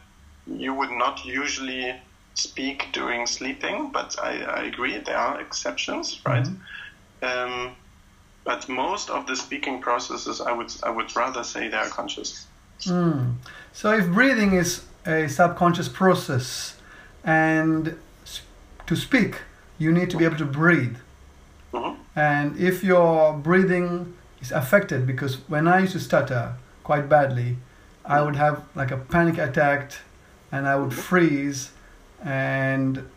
you 0.46 0.74
would 0.74 0.92
not 0.92 1.26
usually 1.26 2.02
speak 2.42 2.88
during 2.92 3.28
sleeping, 3.28 3.92
but 3.92 4.16
I, 4.22 4.42
I 4.42 4.64
agree 4.64 4.98
there 4.98 5.18
are 5.18 5.40
exceptions, 5.40 6.22
right? 6.26 6.48
Um, 7.22 7.76
but 8.44 8.68
most 8.68 9.10
of 9.10 9.28
the 9.28 9.36
speaking 9.36 9.82
processes, 9.82 10.42
I 10.42 10.52
would 10.52 10.74
I 10.84 10.90
would 10.90 11.16
rather 11.16 11.44
say 11.44 11.68
they 11.68 11.78
are 11.78 11.90
conscious. 11.90 12.48
Hmm. 12.84 13.34
So 13.74 13.92
if 13.94 14.08
breathing 14.08 14.54
is 14.54 14.84
a 15.06 15.28
subconscious 15.28 15.90
process, 15.90 16.76
and 17.24 17.96
to 18.88 18.96
speak, 18.96 19.42
you 19.78 19.92
need 19.92 20.10
to 20.10 20.18
be 20.18 20.26
able 20.26 20.38
to 20.38 20.46
breathe. 20.62 20.98
Mhm. 21.74 21.96
And 22.16 22.60
if 22.60 22.84
your 22.84 23.34
breathing 23.34 24.14
is 24.42 24.52
affected, 24.52 25.06
because 25.06 25.34
when 25.48 25.68
I 25.68 25.80
used 25.82 25.94
to 25.94 26.00
stutter 26.00 26.56
quite 26.84 27.08
badly, 27.08 27.58
I 28.04 28.22
would 28.22 28.36
have 28.36 28.64
like 28.76 28.92
a 28.92 28.98
panic 28.98 29.38
attack 29.38 29.92
and 30.52 30.68
I 30.68 30.76
would 30.76 30.94
freeze, 30.94 31.72
and 32.24 33.08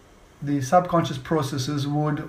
the 0.42 0.60
subconscious 0.60 1.18
processes 1.18 1.86
would 1.86 2.28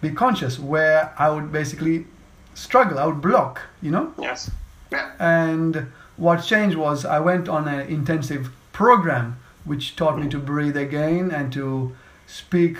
be 0.00 0.10
conscious, 0.10 0.58
where 0.58 1.12
I 1.18 1.30
would 1.30 1.50
basically 1.52 2.06
struggle, 2.54 2.98
I 2.98 3.06
would 3.06 3.20
block, 3.20 3.62
you 3.82 3.90
know? 3.90 4.14
Yes. 4.18 4.50
Yeah. 4.90 5.10
And 5.18 5.90
what 6.16 6.44
changed 6.44 6.76
was 6.76 7.04
I 7.04 7.20
went 7.20 7.48
on 7.48 7.68
an 7.68 7.88
intensive 7.88 8.50
program 8.72 9.38
which 9.64 9.96
taught 9.96 10.18
me 10.18 10.28
to 10.28 10.38
breathe 10.38 10.76
again 10.76 11.30
and 11.30 11.52
to 11.52 11.94
speak 12.26 12.78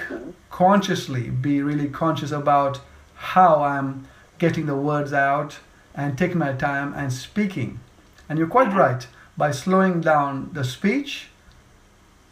consciously, 0.51 1.29
be 1.29 1.63
really 1.63 1.89
conscious 1.89 2.31
about 2.31 2.81
how 3.15 3.63
I'm 3.63 4.07
getting 4.39 4.67
the 4.67 4.77
words 4.77 5.13
out 5.13 5.59
and 5.95 6.17
taking 6.17 6.39
my 6.39 6.53
time 6.53 6.95
and 6.95 7.13
speaking. 7.13 7.81
And 8.29 8.39
you're 8.39 8.49
quite 8.49 8.69
mm-hmm. 8.69 8.79
right, 8.79 9.07
by 9.37 9.51
slowing 9.51 10.01
down 10.01 10.51
the 10.53 10.65
speech, 10.65 11.28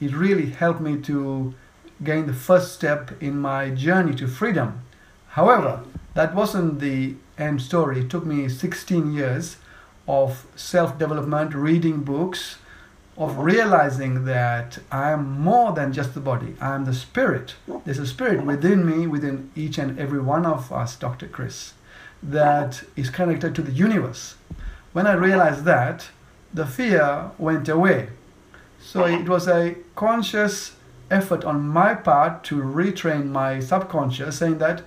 it 0.01 0.13
really 0.15 0.51
helped 0.51 0.81
me 0.81 0.99
to 1.03 1.55
gain 2.05 2.27
the 2.27 2.35
first 2.35 2.75
step 2.75 3.11
in 3.23 3.39
my 3.39 3.71
journey 3.71 4.15
to 4.17 4.27
freedom. 4.27 4.83
However, 5.29 5.83
that 6.15 6.35
wasn't 6.35 6.81
the 6.81 7.15
end 7.39 7.63
story. 7.63 8.01
It 8.01 8.11
took 8.11 8.25
me 8.25 8.49
16 8.49 9.13
years 9.13 9.57
of 10.09 10.47
self 10.57 10.99
development, 10.99 11.55
reading 11.55 12.03
books, 12.03 12.57
of 13.17 13.39
realizing 13.39 14.25
that 14.25 14.79
I 14.93 15.11
am 15.11 15.41
more 15.41 15.73
than 15.73 15.93
just 15.93 16.15
the 16.15 16.21
body. 16.21 16.55
I 16.61 16.75
am 16.75 16.85
the 16.85 16.95
spirit. 16.95 17.55
There's 17.85 17.99
a 17.99 18.07
spirit 18.07 18.45
within 18.45 18.87
me, 18.87 19.07
within 19.07 19.51
each 19.57 19.79
and 19.79 19.99
every 19.99 20.21
one 20.21 20.45
of 20.45 20.73
us, 20.73 20.97
Dr. 20.97 21.27
Chris, 21.27 21.73
that 22.23 22.85
is 22.95 23.11
connected 23.11 23.55
to 23.55 23.63
the 23.63 23.73
universe. 23.73 24.37
When 24.93 25.07
I 25.07 25.13
realized 25.15 25.65
that, 25.65 26.09
the 26.53 26.67
fear 26.67 27.31
went 27.39 27.69
away. 27.69 28.11
So 28.81 29.05
it 29.05 29.29
was 29.29 29.49
a 29.49 29.77
conscious 29.95 30.77
effort 31.11 31.45
on 31.45 31.69
my 31.69 31.95
part 31.95 32.45
to 32.45 32.57
retrain 32.57 33.27
my 33.27 33.61
subconscious, 33.61 34.39
saying 34.39 34.59
that 34.59 34.83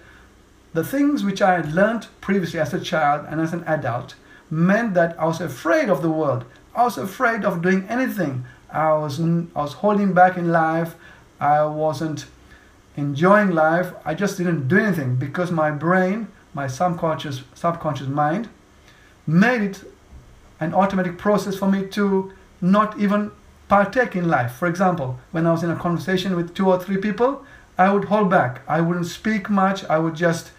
the 0.73 0.83
things 0.83 1.23
which 1.23 1.41
I 1.41 1.55
had 1.55 1.73
learned 1.73 2.07
previously 2.21 2.59
as 2.59 2.73
a 2.73 2.79
child 2.79 3.25
and 3.29 3.41
as 3.41 3.53
an 3.53 3.63
adult 3.63 4.15
meant 4.49 4.93
that 4.93 5.19
I 5.19 5.25
was 5.25 5.41
afraid 5.41 5.89
of 5.89 6.01
the 6.01 6.09
world. 6.09 6.45
I 6.75 6.83
was 6.83 6.97
afraid 6.97 7.43
of 7.43 7.61
doing 7.61 7.87
anything. 7.87 8.45
I 8.71 8.93
was 8.93 9.19
I 9.19 9.61
was 9.61 9.73
holding 9.73 10.13
back 10.13 10.37
in 10.37 10.51
life. 10.51 10.95
I 11.39 11.65
wasn't 11.65 12.25
enjoying 12.95 13.51
life. 13.51 13.93
I 14.05 14.13
just 14.13 14.37
didn't 14.37 14.67
do 14.67 14.77
anything 14.77 15.15
because 15.15 15.51
my 15.51 15.71
brain, 15.71 16.27
my 16.53 16.67
subconscious 16.67 17.43
subconscious 17.55 18.07
mind, 18.07 18.49
made 19.25 19.61
it 19.61 19.83
an 20.59 20.73
automatic 20.73 21.17
process 21.17 21.55
for 21.55 21.67
me 21.67 21.87
to 21.87 22.31
not 22.61 22.99
even 22.99 23.31
partake 23.69 24.15
in 24.15 24.27
life. 24.27 24.53
For 24.53 24.67
example, 24.67 25.19
when 25.31 25.45
I 25.45 25.51
was 25.51 25.63
in 25.63 25.69
a 25.69 25.75
conversation 25.75 26.35
with 26.35 26.53
two 26.53 26.67
or 26.67 26.79
three 26.79 26.97
people, 26.97 27.45
I 27.77 27.93
would 27.93 28.05
hold 28.05 28.29
back. 28.29 28.61
I 28.67 28.81
wouldn't 28.81 29.05
speak 29.05 29.49
much. 29.49 29.85
I 29.85 29.99
would 29.99 30.15
just 30.15 30.51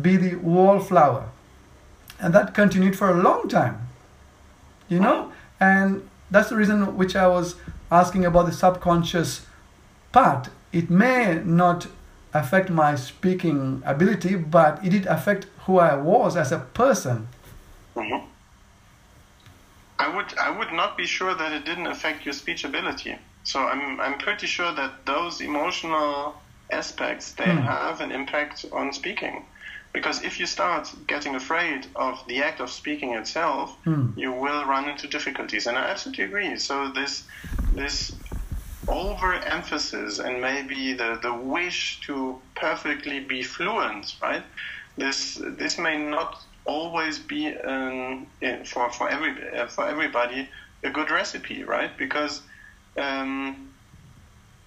be 0.00 0.16
the 0.16 0.36
wallflower. 0.36 1.28
And 2.20 2.32
that 2.34 2.54
continued 2.54 2.96
for 2.96 3.10
a 3.10 3.20
long 3.20 3.48
time. 3.48 3.88
You 4.88 5.00
know? 5.00 5.32
And 5.58 6.08
that's 6.30 6.50
the 6.50 6.56
reason 6.56 6.96
which 6.96 7.16
I 7.16 7.26
was 7.26 7.56
asking 7.90 8.24
about 8.24 8.46
the 8.46 8.52
subconscious 8.52 9.46
part. 10.12 10.50
It 10.72 10.90
may 10.90 11.42
not 11.44 11.88
affect 12.32 12.70
my 12.70 12.94
speaking 12.94 13.82
ability, 13.84 14.36
but 14.36 14.84
it 14.84 14.90
did 14.90 15.06
affect 15.06 15.46
who 15.64 15.78
I 15.78 15.96
was 15.96 16.36
as 16.36 16.52
a 16.52 16.58
person. 16.58 17.26
Mm-hmm. 17.96 18.29
I 20.00 20.08
would 20.16 20.38
I 20.38 20.50
would 20.50 20.72
not 20.72 20.96
be 20.98 21.06
sure 21.06 21.34
that 21.34 21.52
it 21.52 21.66
didn't 21.66 21.86
affect 21.88 22.24
your 22.26 22.34
speech 22.34 22.64
ability. 22.64 23.16
So 23.44 23.60
I'm 23.66 24.00
I'm 24.00 24.18
pretty 24.18 24.48
sure 24.48 24.72
that 24.74 25.06
those 25.06 25.40
emotional 25.42 26.42
aspects 26.72 27.34
they 27.34 27.52
Hmm. 27.52 27.58
have 27.74 28.00
an 28.00 28.12
impact 28.12 28.64
on 28.72 28.92
speaking. 28.94 29.46
Because 29.94 30.22
if 30.24 30.40
you 30.40 30.46
start 30.46 30.88
getting 31.06 31.34
afraid 31.36 31.88
of 31.96 32.24
the 32.28 32.42
act 32.42 32.60
of 32.60 32.70
speaking 32.70 33.14
itself, 33.14 33.76
Hmm. 33.84 34.06
you 34.16 34.32
will 34.32 34.64
run 34.66 34.88
into 34.88 35.08
difficulties. 35.08 35.66
And 35.68 35.78
I 35.78 35.84
absolutely 35.90 36.24
agree. 36.24 36.56
So 36.58 36.92
this 36.92 37.26
this 37.72 37.98
overemphasis 38.88 40.18
and 40.18 40.40
maybe 40.40 40.94
the, 40.94 41.18
the 41.22 41.34
wish 41.34 42.00
to 42.06 42.42
perfectly 42.56 43.20
be 43.20 43.42
fluent, 43.42 44.16
right? 44.22 44.44
This 44.96 45.40
this 45.58 45.78
may 45.78 45.96
not 45.98 46.36
always 46.70 47.18
be 47.18 47.42
um, 47.74 48.26
eh, 48.42 48.64
for 48.64 48.90
for 48.90 49.08
every 49.10 49.32
eh, 49.52 49.66
for 49.66 49.88
everybody 49.88 50.48
a 50.84 50.90
good 50.90 51.10
recipe, 51.10 51.64
right? 51.64 51.92
Because 51.98 52.42
um, 52.96 53.70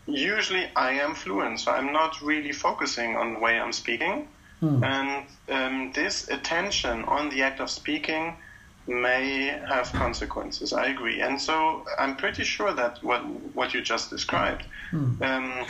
usually 0.05 0.65
I 0.75 0.91
am 1.05 1.15
fluent, 1.15 1.59
so 1.59 1.71
I'm 1.71 1.91
not 1.93 2.21
really 2.21 2.51
focusing 2.51 3.15
on 3.15 3.33
the 3.33 3.39
way 3.39 3.59
I'm 3.59 3.73
speaking, 3.73 4.27
Hmm. 4.59 4.83
and 4.83 5.25
um, 5.49 5.91
this 5.93 6.29
attention 6.29 7.03
on 7.05 7.29
the 7.29 7.41
act 7.43 7.59
of 7.59 7.69
speaking 7.69 8.37
may 8.87 9.59
have 9.67 9.91
consequences. 9.93 10.73
I 10.73 10.85
agree, 10.87 11.21
and 11.21 11.39
so 11.39 11.85
I'm 11.99 12.15
pretty 12.15 12.43
sure 12.43 12.73
that 12.73 12.93
what 13.01 13.21
what 13.55 13.73
you 13.73 13.81
just 13.81 14.09
described, 14.09 14.63
Hmm. 14.91 15.63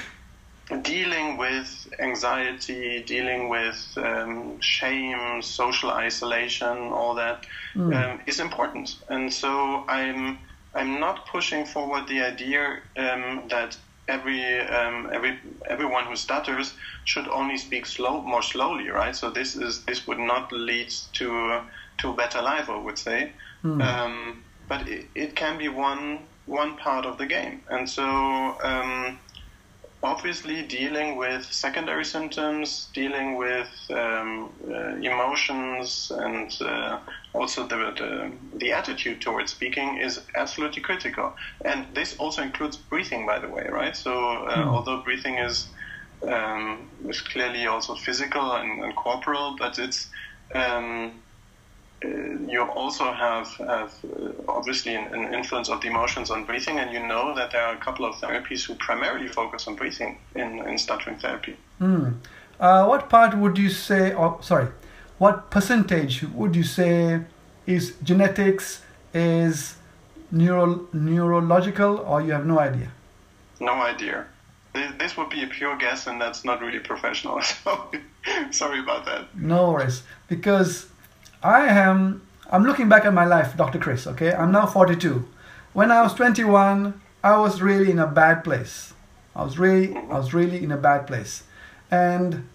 Dealing 0.82 1.38
with 1.38 1.88
anxiety, 2.00 3.04
dealing 3.06 3.50
with 3.50 3.94
um, 3.98 4.60
shame, 4.62 5.42
social 5.42 5.92
isolation, 5.92 6.78
all 6.92 7.16
that 7.16 7.46
Hmm. 7.74 7.94
um, 7.94 8.22
is 8.28 8.40
important. 8.40 8.90
And 9.10 9.32
so 9.34 9.86
I'm 9.88 10.40
I'm 10.76 11.00
not 11.00 11.28
pushing 11.28 11.66
forward 11.66 12.08
the 12.08 12.22
idea 12.22 12.80
um, 12.98 13.48
that 13.50 13.78
every 14.08 14.60
um, 14.62 15.10
every 15.14 15.40
everyone 15.70 16.06
who 16.06 16.16
stutters 16.16 16.76
should 17.06 17.28
only 17.28 17.58
speak 17.58 17.86
slow 17.86 18.22
more 18.22 18.42
slowly, 18.42 18.90
right? 18.90 19.16
So 19.16 19.30
this 19.32 19.56
is 19.56 19.86
this 19.86 20.08
would 20.08 20.20
not 20.20 20.52
lead 20.52 20.90
to 21.14 21.62
to 22.00 22.10
a 22.12 22.16
better 22.16 22.42
life, 22.42 22.70
I 22.70 22.78
would 22.78 22.98
say. 22.98 23.34
Um, 23.80 24.46
but 24.68 24.88
it, 24.88 25.10
it 25.16 25.36
can 25.36 25.58
be 25.58 25.68
one 25.68 26.28
one 26.46 26.78
part 26.78 27.06
of 27.06 27.18
the 27.18 27.26
game, 27.26 27.64
and 27.70 27.90
so 27.90 28.06
um, 28.64 29.20
obviously 30.04 30.62
dealing 30.68 31.18
with 31.18 31.46
secondary 31.46 32.06
symptoms, 32.06 32.90
dealing 32.94 33.38
with 33.38 33.72
um, 33.92 34.54
uh, 34.70 34.96
emotions, 34.98 36.12
and 36.16 36.52
uh, 36.62 37.00
also 37.34 37.68
the, 37.68 37.78
the 37.98 38.38
the 38.60 38.72
attitude 38.74 39.22
towards 39.22 39.52
speaking 39.52 39.98
is 39.98 40.20
absolutely 40.36 40.82
critical. 40.84 41.34
And 41.66 41.96
this 41.96 42.16
also 42.18 42.42
includes 42.44 42.78
breathing, 42.78 43.26
by 43.26 43.40
the 43.40 43.50
way, 43.50 43.68
right? 43.72 43.96
So 43.96 44.14
uh, 44.48 44.66
Hmm. 44.66 44.70
although 44.70 45.04
breathing 45.04 45.38
is 45.40 45.72
um, 46.28 46.90
is 47.10 47.22
clearly 47.22 47.68
also 47.68 47.96
physical 47.96 48.54
and, 48.54 48.84
and 48.84 48.96
corporal, 48.96 49.56
but 49.60 49.80
it's 49.80 50.10
um, 50.56 51.24
you 52.04 52.62
also 52.62 53.12
have, 53.12 53.48
have 53.58 53.94
uh, 54.04 54.32
obviously 54.48 54.96
an, 54.96 55.14
an 55.14 55.34
influence 55.34 55.70
of 55.70 55.82
the 55.82 55.88
emotions 55.88 56.30
on 56.30 56.46
breathing, 56.46 56.80
and 56.80 56.92
you 56.92 57.06
know 57.06 57.34
that 57.36 57.52
there 57.52 57.62
are 57.62 57.74
a 57.74 57.78
couple 57.78 58.06
of 58.06 58.16
therapies 58.16 58.66
who 58.66 58.76
primarily 58.76 59.28
focus 59.28 59.68
on 59.68 59.76
breathing 59.76 60.18
in, 60.36 60.60
in 60.68 60.78
stuttering 60.78 61.18
therapy. 61.18 61.56
Hmm. 61.80 62.10
Uh, 62.60 62.86
what 62.86 63.10
part 63.10 63.38
would 63.38 63.58
you 63.58 63.70
say, 63.70 64.14
or 64.14 64.38
sorry, 64.42 64.68
what 65.18 65.50
percentage 65.50 66.24
would 66.24 66.56
you 66.56 66.64
say 66.64 67.22
is 67.66 67.94
genetics, 68.04 68.82
is 69.14 69.76
neuro, 70.32 70.88
neurological, 70.94 71.98
or 72.00 72.22
you 72.22 72.34
have 72.34 72.46
no 72.46 72.60
idea? 72.60 72.92
No 73.60 73.74
idea. 73.74 74.26
This, 74.74 74.92
this 74.98 75.18
would 75.18 75.30
be 75.30 75.44
a 75.44 75.48
pure 75.48 75.78
guess, 75.78 76.08
and 76.08 76.20
that's 76.20 76.44
not 76.44 76.62
really 76.62 76.80
professional. 76.80 77.42
So 77.64 77.92
sorry 78.52 78.80
about 78.80 79.06
that. 79.06 79.36
No 79.36 79.72
worries, 79.72 80.04
because 80.30 80.88
I 81.44 81.68
am. 81.68 82.22
I'm 82.52 82.64
looking 82.64 82.88
back 82.88 83.06
at 83.06 83.14
my 83.14 83.26
life, 83.26 83.58
Dr. 83.58 83.80
Chris. 83.80 84.08
Okay, 84.08 84.34
I'm 84.34 84.52
now 84.52 84.66
42. 84.66 85.28
When 85.74 85.92
I 85.92 86.02
was 86.02 86.14
21, 86.14 87.02
I 87.24 87.38
was 87.38 87.62
really 87.62 87.92
in 87.92 88.00
a 88.00 88.08
bad 88.08 88.44
place. 88.44 88.94
I 89.36 89.44
was 89.44 89.60
really, 89.60 89.96
I 89.96 90.18
was 90.18 90.34
really 90.34 90.64
in 90.64 90.72
a 90.72 90.78
bad 90.78 91.08
place, 91.08 91.44
and 91.92 92.48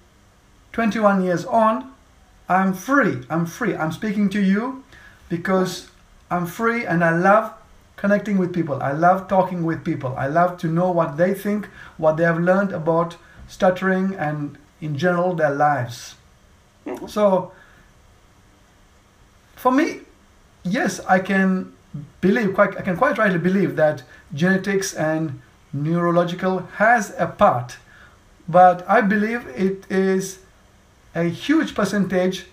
21 0.73 1.25
years 1.25 1.45
on, 1.45 1.93
I'm 2.49 2.73
free. 2.73 3.25
I'm 3.29 3.47
free. 3.47 3.77
I'm 3.77 3.93
speaking 3.93 4.31
to 4.31 4.41
you 4.41 4.85
because 5.29 5.91
I'm 6.31 6.47
free 6.47 6.87
and 6.87 7.05
I 7.05 7.11
love 7.11 7.53
connecting 7.97 8.39
with 8.39 8.55
people. 8.55 8.81
I 8.81 8.93
love 8.93 9.29
talking 9.29 9.65
with 9.65 9.85
people. 9.85 10.15
I 10.17 10.29
love 10.29 10.57
to 10.59 10.69
know 10.69 10.91
what 10.91 11.17
they 11.17 11.35
think, 11.35 11.67
what 11.97 12.17
they 12.17 12.25
have 12.25 12.39
learned 12.39 12.73
about 12.73 13.17
stuttering 13.49 14.15
and 14.15 14.57
in 14.81 14.97
general 14.97 15.35
their 15.35 15.51
lives. 15.51 16.15
So 17.07 17.53
for 19.59 19.73
me, 19.73 20.01
yes, 20.63 21.01
I 21.01 21.19
can 21.19 21.73
believe 22.21 22.55
quite 22.55 22.77
I 22.77 22.83
can 22.83 22.97
quite 22.97 23.19
rightly 23.19 23.39
believe 23.39 23.77
that 23.77 24.03
genetics 24.35 24.95
and 24.95 25.41
neurological 25.73 26.59
has 26.77 27.15
a 27.19 27.27
part, 27.27 27.77
but 28.49 28.89
I 28.89 29.01
believe 29.01 29.47
it 29.49 29.85
is 29.91 30.39
a 31.15 31.25
huge 31.25 31.75
percentage 31.75 32.47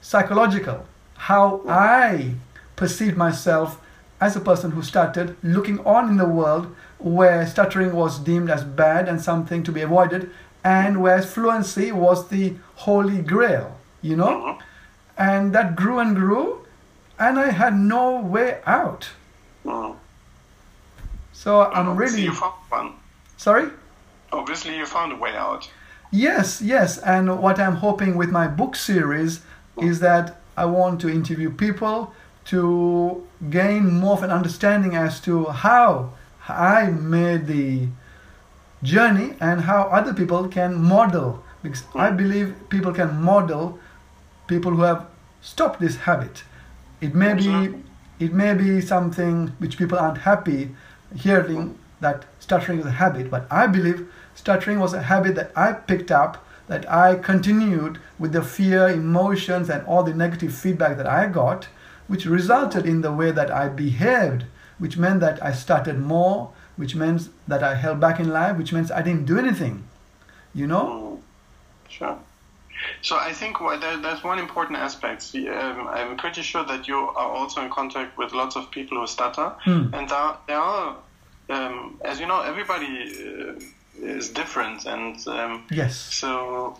psychological. 0.00 0.86
How 1.16 1.62
I 1.68 2.34
perceived 2.76 3.16
myself 3.16 3.80
as 4.20 4.36
a 4.36 4.40
person 4.40 4.70
who 4.72 4.82
started 4.82 5.36
looking 5.42 5.78
on 5.80 6.08
in 6.08 6.16
the 6.16 6.28
world 6.28 6.74
where 6.98 7.46
stuttering 7.46 7.92
was 7.92 8.18
deemed 8.20 8.50
as 8.50 8.62
bad 8.62 9.08
and 9.08 9.20
something 9.20 9.62
to 9.64 9.72
be 9.72 9.82
avoided, 9.82 10.30
and 10.62 11.02
where 11.02 11.22
fluency 11.22 11.90
was 11.90 12.28
the 12.28 12.54
holy 12.76 13.20
grail, 13.20 13.76
you 14.00 14.16
know? 14.16 14.26
Mm-hmm. 14.26 14.71
And 15.18 15.52
that 15.54 15.76
grew 15.76 15.98
and 15.98 16.16
grew, 16.16 16.66
and 17.18 17.38
I 17.38 17.50
had 17.50 17.74
no 17.76 18.18
way 18.20 18.60
out. 18.66 19.10
Mhm. 19.64 19.96
So 21.32 21.70
I'm 21.70 21.88
Obviously 21.88 22.22
really 22.22 22.28
you 22.28 22.34
found 22.34 22.54
one. 22.70 22.92
sorry. 23.36 23.68
Obviously, 24.32 24.76
you 24.78 24.86
found 24.86 25.12
a 25.12 25.16
way 25.16 25.36
out. 25.36 25.68
Yes, 26.10 26.62
yes. 26.62 26.96
And 26.98 27.38
what 27.38 27.58
I'm 27.58 27.76
hoping 27.76 28.16
with 28.16 28.30
my 28.30 28.46
book 28.48 28.76
series 28.76 29.40
is 29.78 30.00
that 30.00 30.36
I 30.56 30.64
want 30.64 31.00
to 31.02 31.08
interview 31.10 31.50
people 31.50 32.14
to 32.46 33.26
gain 33.50 34.00
more 34.00 34.14
of 34.14 34.22
an 34.22 34.30
understanding 34.30 34.94
as 34.96 35.20
to 35.20 35.44
how 35.46 36.10
I 36.48 36.86
made 36.86 37.46
the 37.46 37.88
journey 38.82 39.34
and 39.40 39.60
how 39.62 39.82
other 39.98 40.14
people 40.14 40.48
can 40.48 40.74
model. 40.82 41.42
Because 41.62 41.84
I 41.94 42.10
believe 42.10 42.54
people 42.70 42.92
can 42.92 43.20
model 43.22 43.78
people 44.46 44.72
who 44.72 44.82
have 44.82 45.06
stopped 45.40 45.80
this 45.80 45.96
habit. 45.98 46.44
It 47.00 47.14
may 47.14 47.34
be 47.34 47.74
it 48.20 48.32
may 48.32 48.54
be 48.54 48.80
something 48.80 49.48
which 49.58 49.76
people 49.78 49.98
aren't 49.98 50.18
happy 50.18 50.74
hearing 51.14 51.78
that 52.00 52.24
stuttering 52.38 52.78
is 52.80 52.86
a 52.86 52.90
habit, 52.92 53.30
but 53.30 53.46
I 53.50 53.66
believe 53.66 54.08
stuttering 54.34 54.78
was 54.80 54.92
a 54.92 55.02
habit 55.02 55.34
that 55.36 55.52
I 55.56 55.72
picked 55.72 56.10
up, 56.10 56.44
that 56.68 56.90
I 56.90 57.16
continued 57.16 57.98
with 58.18 58.32
the 58.32 58.42
fear, 58.42 58.88
emotions, 58.88 59.68
and 59.68 59.84
all 59.86 60.02
the 60.02 60.14
negative 60.14 60.54
feedback 60.54 60.96
that 60.96 61.06
I 61.06 61.26
got, 61.26 61.68
which 62.08 62.26
resulted 62.26 62.86
in 62.86 63.00
the 63.02 63.12
way 63.12 63.30
that 63.30 63.50
I 63.50 63.68
behaved, 63.68 64.44
which 64.78 64.96
meant 64.96 65.20
that 65.20 65.42
I 65.42 65.52
stuttered 65.52 65.98
more, 66.00 66.52
which 66.76 66.94
meant 66.94 67.28
that 67.48 67.62
I 67.62 67.74
held 67.74 68.00
back 68.00 68.18
in 68.20 68.30
life, 68.30 68.56
which 68.56 68.72
means 68.72 68.90
I 68.90 69.02
didn't 69.02 69.26
do 69.26 69.38
anything. 69.38 69.84
You 70.54 70.66
know? 70.66 70.84
Mm, 70.86 71.22
Sure. 71.88 72.18
So 73.02 73.16
I 73.16 73.32
think 73.32 73.58
there's 74.02 74.22
one 74.24 74.38
important 74.38 74.78
aspect. 74.78 75.30
Um, 75.34 75.88
I'm 75.88 76.16
pretty 76.16 76.42
sure 76.42 76.64
that 76.64 76.88
you 76.88 76.96
are 76.96 77.30
also 77.38 77.62
in 77.62 77.70
contact 77.70 78.16
with 78.18 78.32
lots 78.32 78.56
of 78.56 78.70
people 78.70 78.98
who 79.00 79.06
stutter, 79.06 79.52
Hmm. 79.64 79.94
and 79.94 80.08
there, 80.08 80.34
there 80.46 80.58
are, 80.60 80.96
um, 81.50 82.00
as 82.04 82.20
you 82.20 82.26
know, 82.26 82.40
everybody 82.42 82.92
uh, 83.28 83.60
is 84.16 84.30
different, 84.30 84.86
and 84.86 85.16
um, 85.28 85.64
Yes. 85.70 85.96
so 85.96 86.78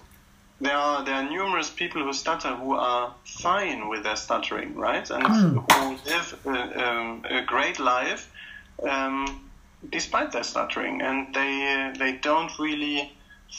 there 0.61 0.77
are 0.77 1.05
there 1.05 1.15
are 1.17 1.29
numerous 1.29 1.71
people 1.71 2.03
who 2.05 2.13
stutter 2.13 2.55
who 2.55 2.75
are 2.75 3.15
fine 3.25 3.89
with 3.89 4.03
their 4.05 4.17
stuttering, 4.17 4.75
right, 4.77 5.11
and 5.11 5.25
Mm. 5.25 5.73
who 5.73 5.97
live 6.11 6.39
a, 6.47 6.89
um, 6.89 7.25
a 7.29 7.43
great 7.43 7.79
life. 7.79 8.31
Um, 8.89 9.49
despite 9.91 10.31
their 10.33 10.45
stuttering, 10.45 11.03
and 11.03 11.35
they 11.35 11.93
they 11.99 12.13
don't 12.13 12.53
really 12.59 13.13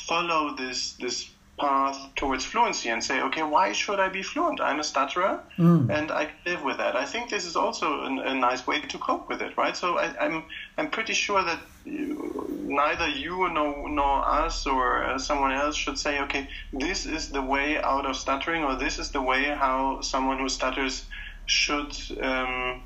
follow 0.08 0.56
this 0.56 0.94
this 0.94 1.30
path 1.60 1.98
towards 2.16 2.44
fluency 2.44 2.90
and 2.90 3.04
say, 3.04 3.22
okay, 3.22 3.44
why 3.44 3.72
should 3.72 4.00
I 4.00 4.10
be 4.10 4.24
fluent? 4.24 4.60
I'm 4.60 4.80
a 4.80 4.84
stutterer 4.84 5.40
mm. 5.58 5.90
and 5.90 6.12
I 6.12 6.30
live 6.46 6.64
with 6.64 6.78
that. 6.78 6.96
I 6.96 7.06
think 7.06 7.30
this 7.30 7.46
is 7.46 7.56
also 7.56 8.02
a, 8.02 8.32
a 8.32 8.34
nice 8.34 8.66
way 8.66 8.82
to 8.82 8.98
cope 8.98 9.30
with 9.30 9.42
it, 9.42 9.56
right? 9.56 9.78
So 9.78 9.98
I, 9.98 10.06
am 10.06 10.16
I'm, 10.20 10.44
I'm 10.78 10.90
pretty 10.90 11.14
sure 11.14 11.44
that 11.44 11.60
you, 11.86 12.48
neither 12.64 13.08
you 13.08 13.50
nor, 13.50 13.88
nor 13.88 14.28
us 14.28 14.66
or 14.66 15.04
uh, 15.04 15.20
someone 15.20 15.52
else 15.52 15.76
should 15.76 16.00
say, 16.00 16.22
okay, 16.22 16.48
this 16.72 17.06
is 17.06 17.30
the 17.30 17.42
way 17.42 17.80
out 17.82 18.06
of 18.06 18.16
stuttering 18.16 18.64
or 18.64 18.76
this 18.76 18.98
is 18.98 19.12
the 19.12 19.22
way 19.22 19.44
how 19.44 20.02
someone 20.02 20.40
who 20.40 20.50
stutters 20.50 21.06
should. 21.46 21.94
Um, 22.20 22.84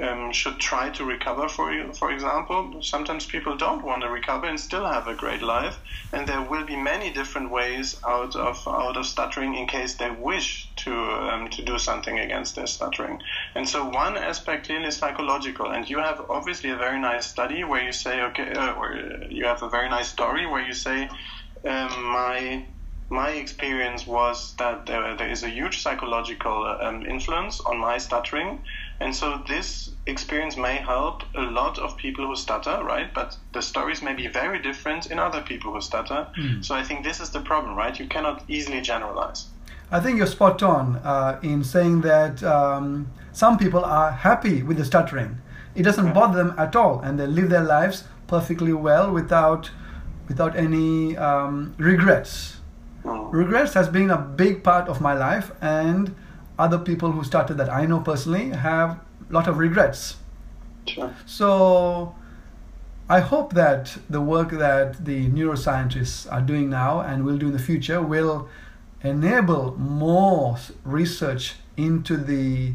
um, 0.00 0.32
should 0.32 0.58
try 0.58 0.88
to 0.90 1.04
recover, 1.04 1.48
for 1.48 1.72
you 1.72 1.92
for 1.92 2.10
example. 2.10 2.82
Sometimes 2.82 3.26
people 3.26 3.56
don't 3.56 3.84
want 3.84 4.02
to 4.02 4.08
recover 4.08 4.46
and 4.46 4.58
still 4.58 4.86
have 4.86 5.06
a 5.06 5.14
great 5.14 5.42
life, 5.42 5.78
and 6.12 6.26
there 6.26 6.42
will 6.42 6.64
be 6.64 6.76
many 6.76 7.12
different 7.12 7.50
ways 7.50 7.96
out 8.06 8.34
of 8.34 8.56
out 8.66 8.96
of 8.96 9.06
stuttering 9.06 9.54
in 9.54 9.66
case 9.66 9.94
they 9.94 10.10
wish 10.10 10.68
to 10.76 10.92
um, 10.94 11.48
to 11.48 11.62
do 11.62 11.78
something 11.78 12.18
against 12.18 12.56
their 12.56 12.66
stuttering. 12.66 13.20
And 13.54 13.68
so 13.68 13.88
one 13.88 14.16
aspect 14.16 14.66
clearly 14.66 14.88
is 14.88 14.96
psychological, 14.96 15.70
and 15.70 15.88
you 15.88 15.98
have 15.98 16.24
obviously 16.30 16.70
a 16.70 16.76
very 16.76 17.00
nice 17.00 17.26
study 17.26 17.64
where 17.64 17.82
you 17.82 17.92
say, 17.92 18.22
okay, 18.22 18.52
uh, 18.52 18.72
or 18.74 18.96
you 19.28 19.44
have 19.44 19.62
a 19.62 19.68
very 19.68 19.88
nice 19.88 20.08
story 20.08 20.46
where 20.46 20.62
you 20.62 20.72
say, 20.72 21.08
um, 21.68 22.02
my 22.02 22.64
my 23.12 23.30
experience 23.32 24.06
was 24.06 24.54
that 24.56 24.86
there, 24.86 25.14
there 25.16 25.28
is 25.28 25.42
a 25.42 25.48
huge 25.50 25.82
psychological 25.82 26.64
um, 26.80 27.04
influence 27.04 27.60
on 27.60 27.76
my 27.78 27.98
stuttering 27.98 28.58
and 29.02 29.14
so 29.14 29.42
this 29.48 29.90
experience 30.06 30.56
may 30.56 30.76
help 30.76 31.22
a 31.34 31.42
lot 31.42 31.78
of 31.78 31.96
people 31.96 32.26
who 32.26 32.36
stutter, 32.36 32.82
right? 32.84 33.12
But 33.12 33.36
the 33.52 33.60
stories 33.60 34.00
may 34.02 34.14
be 34.14 34.28
very 34.28 34.60
different 34.60 35.10
in 35.10 35.18
other 35.18 35.42
people 35.42 35.72
who 35.72 35.80
stutter. 35.80 36.28
Mm. 36.38 36.64
So 36.64 36.74
I 36.74 36.82
think 36.84 37.04
this 37.04 37.20
is 37.20 37.30
the 37.30 37.40
problem, 37.40 37.76
right? 37.76 37.98
You 37.98 38.06
cannot 38.06 38.44
easily 38.48 38.80
generalize. 38.80 39.48
I 39.90 40.00
think 40.00 40.18
you're 40.18 40.26
spot 40.26 40.62
on 40.62 40.96
uh, 41.04 41.38
in 41.42 41.64
saying 41.64 42.00
that 42.02 42.42
um, 42.42 43.10
some 43.32 43.58
people 43.58 43.84
are 43.84 44.10
happy 44.10 44.62
with 44.62 44.76
the 44.78 44.84
stuttering. 44.84 45.38
It 45.74 45.82
doesn't 45.82 46.06
yeah. 46.06 46.12
bother 46.12 46.38
them 46.42 46.54
at 46.56 46.76
all, 46.76 47.00
and 47.00 47.18
they 47.18 47.26
live 47.26 47.50
their 47.50 47.64
lives 47.64 48.04
perfectly 48.26 48.72
well 48.72 49.10
without 49.10 49.70
without 50.28 50.56
any 50.56 51.16
um, 51.16 51.74
regrets. 51.76 52.60
Mm. 53.04 53.32
Regrets 53.32 53.74
has 53.74 53.88
been 53.88 54.10
a 54.10 54.18
big 54.18 54.62
part 54.62 54.88
of 54.88 55.00
my 55.00 55.14
life, 55.14 55.50
and 55.60 56.14
other 56.62 56.78
people 56.78 57.10
who 57.10 57.24
started 57.24 57.54
that 57.54 57.68
I 57.68 57.86
know 57.86 57.98
personally 58.00 58.50
have 58.50 59.00
a 59.28 59.32
lot 59.32 59.48
of 59.48 59.58
regrets. 59.58 60.16
Sure. 60.86 61.12
So 61.26 62.14
I 63.08 63.18
hope 63.20 63.54
that 63.54 63.98
the 64.08 64.20
work 64.20 64.50
that 64.52 65.04
the 65.04 65.28
neuroscientists 65.28 66.30
are 66.32 66.40
doing 66.40 66.70
now 66.70 67.00
and 67.00 67.24
will 67.24 67.36
do 67.36 67.48
in 67.48 67.52
the 67.52 67.64
future 67.70 68.00
will 68.00 68.48
enable 69.02 69.76
more 69.76 70.56
research 70.84 71.56
into 71.76 72.16
the 72.16 72.74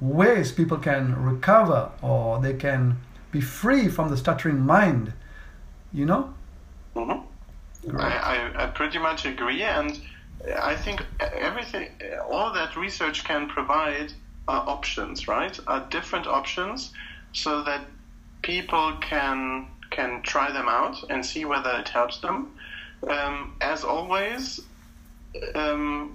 ways 0.00 0.52
people 0.52 0.78
can 0.78 1.20
recover 1.20 1.90
or 2.00 2.40
they 2.40 2.54
can 2.54 3.00
be 3.32 3.40
free 3.40 3.88
from 3.88 4.08
the 4.08 4.16
stuttering 4.16 4.60
mind. 4.60 5.12
You 5.92 6.06
know? 6.06 6.34
Mm-hmm. 6.94 7.96
I, 7.96 8.16
I, 8.32 8.64
I 8.64 8.66
pretty 8.68 8.98
much 8.98 9.26
agree. 9.26 9.62
And 9.62 10.00
I 10.60 10.74
think 10.74 11.04
everything, 11.20 11.88
all 12.30 12.52
that 12.52 12.76
research 12.76 13.24
can 13.24 13.48
provide 13.48 14.12
are 14.48 14.68
options, 14.68 15.28
right? 15.28 15.58
Are 15.66 15.80
different 15.90 16.26
options, 16.26 16.92
so 17.32 17.62
that 17.62 17.82
people 18.42 18.96
can 19.00 19.66
can 19.90 20.22
try 20.22 20.50
them 20.52 20.68
out 20.68 20.96
and 21.10 21.24
see 21.24 21.44
whether 21.44 21.70
it 21.78 21.88
helps 21.88 22.18
them. 22.18 22.48
Um, 23.08 23.56
as 23.60 23.84
always, 23.84 24.60
um, 25.54 26.14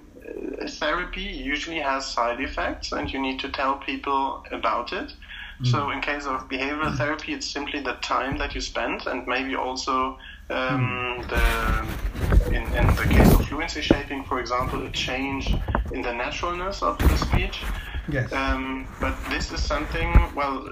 therapy 0.66 1.22
usually 1.22 1.80
has 1.80 2.06
side 2.06 2.40
effects, 2.40 2.92
and 2.92 3.12
you 3.12 3.20
need 3.20 3.38
to 3.40 3.48
tell 3.48 3.76
people 3.76 4.44
about 4.50 4.92
it. 4.92 5.12
Mm. 5.60 5.66
So, 5.66 5.90
in 5.90 6.00
case 6.00 6.26
of 6.26 6.48
behavioral 6.48 6.96
therapy, 6.96 7.32
it's 7.32 7.46
simply 7.46 7.80
the 7.80 7.94
time 7.94 8.38
that 8.38 8.54
you 8.54 8.60
spend, 8.60 9.06
and 9.06 9.26
maybe 9.26 9.54
also 9.54 10.18
um, 10.50 10.80
mm. 10.80 11.28
the 11.28 12.54
in, 12.54 12.62
in 12.62 12.86
the 12.96 13.06
case 13.10 13.32
of 13.32 13.46
fluency 13.46 13.82
shaping, 13.82 14.24
for 14.24 14.40
example, 14.40 14.84
a 14.86 14.90
change 14.90 15.54
in 15.92 16.02
the 16.02 16.12
naturalness 16.12 16.82
of 16.82 16.98
the 16.98 17.16
speech. 17.16 17.62
Yes. 18.08 18.32
Um, 18.32 18.86
but 19.00 19.16
this 19.30 19.52
is 19.52 19.60
something, 19.60 20.12
well, 20.34 20.70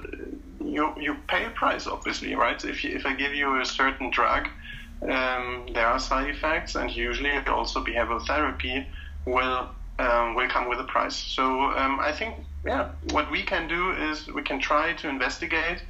you, 0.63 0.93
you 0.97 1.15
pay 1.27 1.45
a 1.45 1.49
price, 1.49 1.85
obviously, 1.85 2.33
right? 2.35 2.63
If, 2.63 2.83
you, 2.83 2.95
if 2.95 3.05
I 3.05 3.13
give 3.13 3.33
you 3.33 3.59
a 3.59 3.65
certain 3.65 4.09
drug, 4.09 4.47
um, 5.01 5.67
there 5.73 5.85
are 5.85 5.99
side 5.99 6.29
effects, 6.29 6.75
and 6.75 6.89
usually 6.89 7.31
also 7.47 7.83
behavioral 7.83 8.25
therapy 8.25 8.87
will 9.25 9.69
um, 9.97 10.35
will 10.35 10.49
come 10.49 10.67
with 10.67 10.79
a 10.79 10.83
price. 10.83 11.15
So 11.15 11.43
um, 11.43 11.99
I 12.01 12.11
think, 12.11 12.35
yeah, 12.65 12.89
what 13.11 13.31
we 13.31 13.43
can 13.43 13.67
do 13.67 13.91
is 13.91 14.27
we 14.27 14.41
can 14.41 14.59
try 14.59 14.93
to 14.93 15.07
investigate 15.07 15.83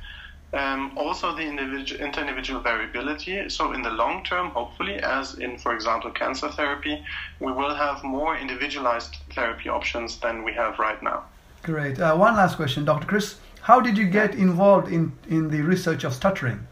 um, 0.53 0.97
also, 0.97 1.35
the 1.35 1.41
individual, 1.41 2.01
inter-individual 2.01 2.61
variability. 2.61 3.49
So, 3.49 3.73
in 3.73 3.81
the 3.81 3.89
long 3.89 4.23
term, 4.23 4.51
hopefully, 4.51 4.95
as 4.95 5.35
in, 5.35 5.57
for 5.57 5.73
example, 5.73 6.11
cancer 6.11 6.49
therapy, 6.49 7.03
we 7.39 7.51
will 7.51 7.75
have 7.75 8.03
more 8.03 8.37
individualized 8.37 9.17
therapy 9.33 9.69
options 9.69 10.17
than 10.19 10.43
we 10.43 10.53
have 10.53 10.79
right 10.79 11.01
now. 11.03 11.25
Great. 11.63 11.99
Uh, 11.99 12.15
one 12.15 12.35
last 12.35 12.55
question, 12.55 12.85
Dr. 12.85 13.07
Chris. 13.07 13.35
How 13.61 13.81
did 13.81 13.97
you 13.97 14.07
get 14.07 14.35
involved 14.35 14.91
in, 14.91 15.11
in 15.27 15.49
the 15.49 15.61
research 15.61 16.03
of 16.03 16.13
stuttering? 16.13 16.67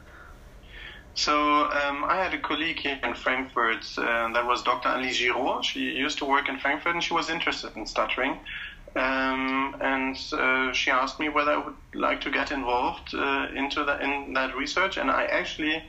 So 1.16 1.66
um, 1.66 2.04
I 2.06 2.18
had 2.24 2.34
a 2.34 2.40
colleague 2.40 2.80
here 2.80 3.00
in 3.04 3.14
Frankfurt 3.14 3.86
uh, 3.98 4.32
that 4.34 4.46
was 4.46 4.64
Dr. 4.64 4.90
Anne-Lise 4.90 5.20
Giraud. 5.20 5.64
She 5.64 5.80
used 5.80 6.18
to 6.20 6.26
work 6.26 6.50
in 6.50 6.58
Frankfurt 6.58 6.94
and 6.94 7.04
she 7.04 7.14
was 7.14 7.30
interested 7.30 7.76
in 7.76 7.86
stuttering. 7.86 8.40
Um, 8.96 9.76
and 9.82 10.16
uh, 10.34 10.72
she 10.72 10.92
asked 10.92 11.20
me 11.20 11.30
whether 11.30 11.52
I 11.52 11.66
would 11.66 11.76
like 11.96 12.22
to 12.22 12.32
get 12.32 12.52
involved 12.52 13.14
uh, 13.16 13.48
into 13.56 13.84
that 13.86 14.02
in 14.02 14.34
that 14.34 14.56
research, 14.56 14.98
and 14.98 15.10
I 15.10 15.26
actually 15.26 15.82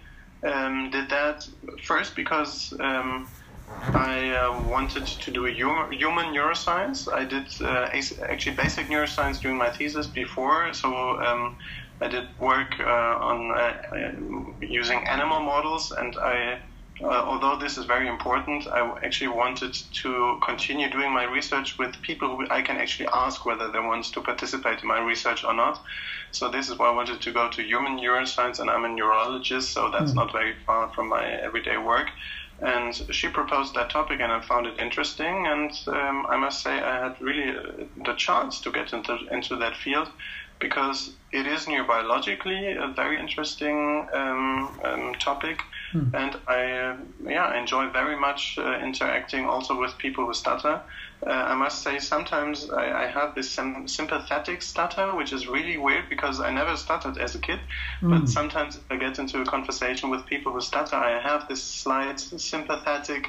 um, 0.47 0.91
did 0.91 1.11
that 1.11 1.45
first 1.87 2.17
because 2.17 2.73
um, 2.81 3.29
I 3.95 4.31
uh, 4.31 4.63
wanted 4.63 5.07
to 5.07 5.31
do 5.31 5.47
a 5.47 5.53
human 5.53 6.35
neuroscience. 6.35 7.07
I 7.13 7.25
did 7.25 7.47
uh, 7.61 7.89
actually 8.29 8.57
basic 8.57 8.89
neuroscience 8.89 9.41
during 9.41 9.59
my 9.59 9.71
thesis 9.71 10.07
before, 10.07 10.73
so 10.73 11.21
um, 11.21 11.57
I 12.01 12.09
did 12.09 12.25
work 12.41 12.73
uh, 12.81 12.85
on 12.85 13.53
uh, 13.57 13.73
using 14.61 15.07
animal 15.07 15.41
models, 15.41 15.93
and 15.93 16.17
I 16.23 16.61
uh, 17.03 17.07
although 17.07 17.57
this 17.57 17.77
is 17.77 17.87
very 17.87 18.07
important, 18.07 18.69
I 18.69 18.99
actually 19.03 19.29
wanted 19.29 19.75
to 19.75 20.39
continue 20.45 20.89
doing 20.89 21.13
my 21.13 21.25
research 21.25 21.77
with 21.77 22.01
people 22.03 22.37
who 22.37 22.47
I 22.51 22.63
can 22.63 22.77
actually 22.77 23.09
ask 23.13 23.45
whether 23.45 23.71
they 23.73 23.81
want 23.81 24.05
to 24.05 24.21
participate 24.21 24.81
in 24.81 24.89
my 24.89 25.01
research 25.01 25.43
or 25.43 25.55
not. 25.55 25.83
So 26.31 26.49
this 26.51 26.69
is 26.69 26.79
why 26.79 26.89
I 26.89 26.95
wanted 26.95 27.21
to 27.21 27.33
go 27.33 27.51
to 27.51 27.63
human 27.63 27.99
neuroscience, 27.99 28.61
and 28.61 28.71
I'm 28.71 28.85
a 28.85 28.89
neurologist, 28.89 29.73
so 29.73 29.91
that's 29.91 30.13
mm. 30.13 30.17
not 30.17 30.33
very 30.33 30.55
far 30.65 30.93
from 30.95 31.09
my 31.09 31.27
everyday 31.27 31.79
work. 31.79 32.11
And 32.61 32.95
she 33.11 33.29
proposed 33.29 33.75
that 33.75 33.91
topic, 33.91 34.21
and 34.21 34.31
I 34.31 34.41
found 34.41 34.69
it 34.69 34.79
interesting. 34.79 35.47
And 35.49 35.73
um, 35.89 36.27
I 36.29 36.37
must 36.37 36.63
say, 36.63 36.81
I 36.81 37.09
had 37.09 37.21
really 37.21 37.57
uh, 37.57 37.85
the 38.05 38.15
chance 38.15 38.61
to 38.61 38.71
get 38.71 38.93
into 38.93 39.19
into 39.33 39.57
that 39.57 39.77
field 39.77 40.09
because 40.61 41.11
it 41.33 41.47
is 41.47 41.67
neurobiologically 41.67 42.77
a 42.83 42.95
very 42.95 43.19
interesting 43.19 44.09
um, 44.15 44.81
um, 44.85 45.15
topic 45.19 45.59
Hmm. 45.95 46.13
And 46.13 46.37
I, 46.49 46.73
uh, 46.73 46.97
yeah, 47.23 47.57
enjoy 47.57 47.89
very 47.91 48.17
much 48.19 48.59
uh, 48.59 48.81
interacting 48.83 49.47
also 49.47 49.79
with 49.79 49.97
people 49.97 50.27
who 50.27 50.35
stutter. 50.35 50.83
Uh, 51.25 51.31
I 51.31 51.55
must 51.55 51.85
say, 51.85 52.01
sometimes 52.01 52.69
I, 52.69 53.05
I 53.05 53.07
have 53.07 53.37
this 53.37 53.49
sim- 53.49 53.87
sympathetic 53.87 54.61
stutter, 54.61 55.15
which 55.15 55.33
is 55.33 55.47
really 55.47 55.77
weird 55.77 56.09
because 56.09 56.41
I 56.41 56.51
never 56.51 56.77
stuttered 56.77 57.17
as 57.19 57.37
a 57.37 57.39
kid. 57.39 57.61
Mm. 58.03 58.11
But 58.11 58.29
sometimes 58.29 58.75
if 58.75 58.83
I 58.91 58.97
get 58.97 59.21
into 59.21 59.41
a 59.41 59.45
conversation 59.45 60.11
with 60.11 60.27
people 60.27 60.51
who 60.51 60.61
stutter, 60.61 60.97
I 60.97 61.21
have 61.21 61.47
this 61.49 61.63
slight 61.63 62.19
sympathetic. 62.19 63.29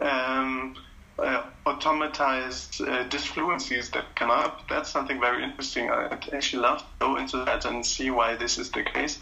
Um, 0.00 0.74
uh, 1.20 1.42
automatized 1.66 2.80
uh, 2.80 3.06
disfluencies 3.08 3.92
that 3.92 4.16
come 4.16 4.30
up. 4.30 4.66
That's 4.70 4.88
something 4.88 5.20
very 5.20 5.44
interesting. 5.44 5.90
I'd 5.90 6.30
actually 6.32 6.62
love 6.62 6.78
to 6.78 6.86
go 6.98 7.16
into 7.16 7.44
that 7.44 7.66
and 7.66 7.84
see 7.84 8.10
why 8.10 8.36
this 8.36 8.56
is 8.56 8.70
the 8.70 8.82
case. 8.82 9.20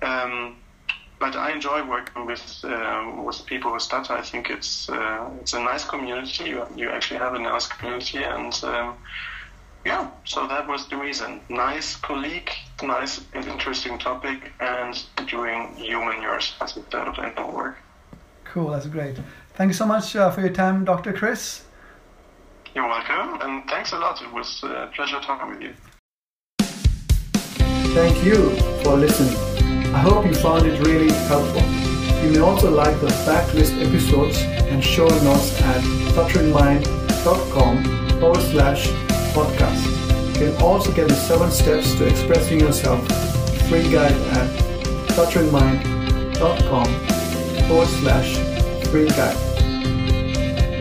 Um, 0.00 0.56
but 1.24 1.36
I 1.36 1.52
enjoy 1.52 1.80
working 1.88 2.26
with 2.26 2.44
uh, 2.64 3.12
with 3.26 3.46
people 3.46 3.72
with 3.72 3.82
stutter. 3.82 4.12
I 4.12 4.24
think 4.30 4.50
it's 4.50 4.90
uh, 4.90 5.30
it's 5.40 5.54
a 5.54 5.62
nice 5.72 5.84
community. 5.92 6.44
You, 6.50 6.66
you 6.76 6.90
actually 6.90 7.20
have 7.26 7.34
a 7.34 7.38
nice 7.38 7.66
community, 7.66 8.22
and 8.22 8.52
um, 8.64 8.88
yeah, 9.86 10.10
so 10.24 10.46
that 10.46 10.68
was 10.68 10.86
the 10.90 10.98
reason. 10.98 11.40
Nice 11.48 11.96
colleague, 11.96 12.50
nice 12.82 13.14
and 13.32 13.44
interesting 13.46 13.98
topic, 13.98 14.52
and 14.60 14.92
doing 15.26 15.60
human 15.76 16.16
neuroscience 16.22 16.76
instead 16.76 17.08
of 17.08 17.18
animal 17.18 17.52
work. 17.52 17.76
Cool, 18.44 18.68
that's 18.72 18.86
great. 18.86 19.16
Thank 19.56 19.68
you 19.68 19.78
so 19.82 19.86
much 19.86 20.14
uh, 20.16 20.30
for 20.30 20.42
your 20.42 20.54
time, 20.62 20.84
Dr. 20.84 21.12
Chris. 21.14 21.64
You're 22.74 22.88
welcome, 22.96 23.40
and 23.40 23.64
thanks 23.70 23.92
a 23.92 23.98
lot. 23.98 24.20
It 24.20 24.30
was 24.30 24.62
a 24.62 24.90
pleasure 24.94 25.20
talking 25.20 25.48
with 25.52 25.62
you. 25.62 25.72
Thank 27.96 28.16
you 28.26 28.38
for 28.82 28.96
listening. 28.96 29.53
I 29.94 29.98
hope 30.00 30.26
you 30.26 30.34
found 30.34 30.66
it 30.66 30.80
really 30.84 31.12
helpful. 31.28 31.62
You 32.24 32.30
may 32.32 32.40
also 32.40 32.68
like 32.68 33.00
the 33.00 33.06
backlist 33.28 33.80
episodes 33.80 34.38
and 34.70 34.82
show 34.82 35.06
notes 35.06 35.60
at 35.62 35.80
stutteringmind.com 36.10 37.84
forward 38.18 38.42
slash 38.42 38.88
podcast. 39.32 39.82
You 40.34 40.50
can 40.50 40.62
also 40.62 40.90
get 40.92 41.06
the 41.06 41.14
seven 41.14 41.50
steps 41.52 41.94
to 41.94 42.06
expressing 42.08 42.58
yourself 42.58 43.06
free 43.68 43.88
guide 43.92 44.18
at 44.36 44.50
stutteringmind.com 45.14 46.86
forward 47.68 47.88
slash 47.88 48.36
free 48.88 49.08
guide. 49.10 49.36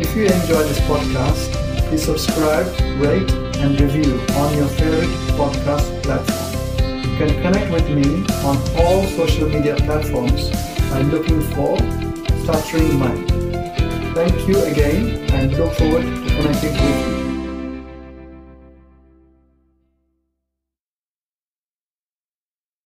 If 0.01 0.16
you 0.16 0.24
enjoy 0.24 0.64
this 0.64 0.80
podcast, 0.82 1.51
please 1.88 2.03
subscribe, 2.03 2.66
rate, 2.99 3.32
and 3.61 3.80
review 3.80 4.20
on 4.38 4.57
your 4.57 4.68
favorite 4.70 5.09
podcast 5.38 6.01
platform. 6.01 6.42
Can 7.24 7.41
connect 7.41 7.71
with 7.71 7.89
me 7.89 8.26
on 8.43 8.57
all 8.76 9.05
social 9.05 9.47
media 9.47 9.78
platforms 9.78 10.49
by 10.89 10.99
looking 11.03 11.39
for 11.53 11.78
Stuttering 12.43 12.99
Mind. 12.99 13.30
Thank 14.13 14.45
you 14.45 14.61
again 14.63 15.32
and 15.32 15.57
look 15.57 15.74
forward 15.76 16.01
to 16.03 16.36
connecting 16.36 16.74
with 16.74 17.07
you. 17.07 17.22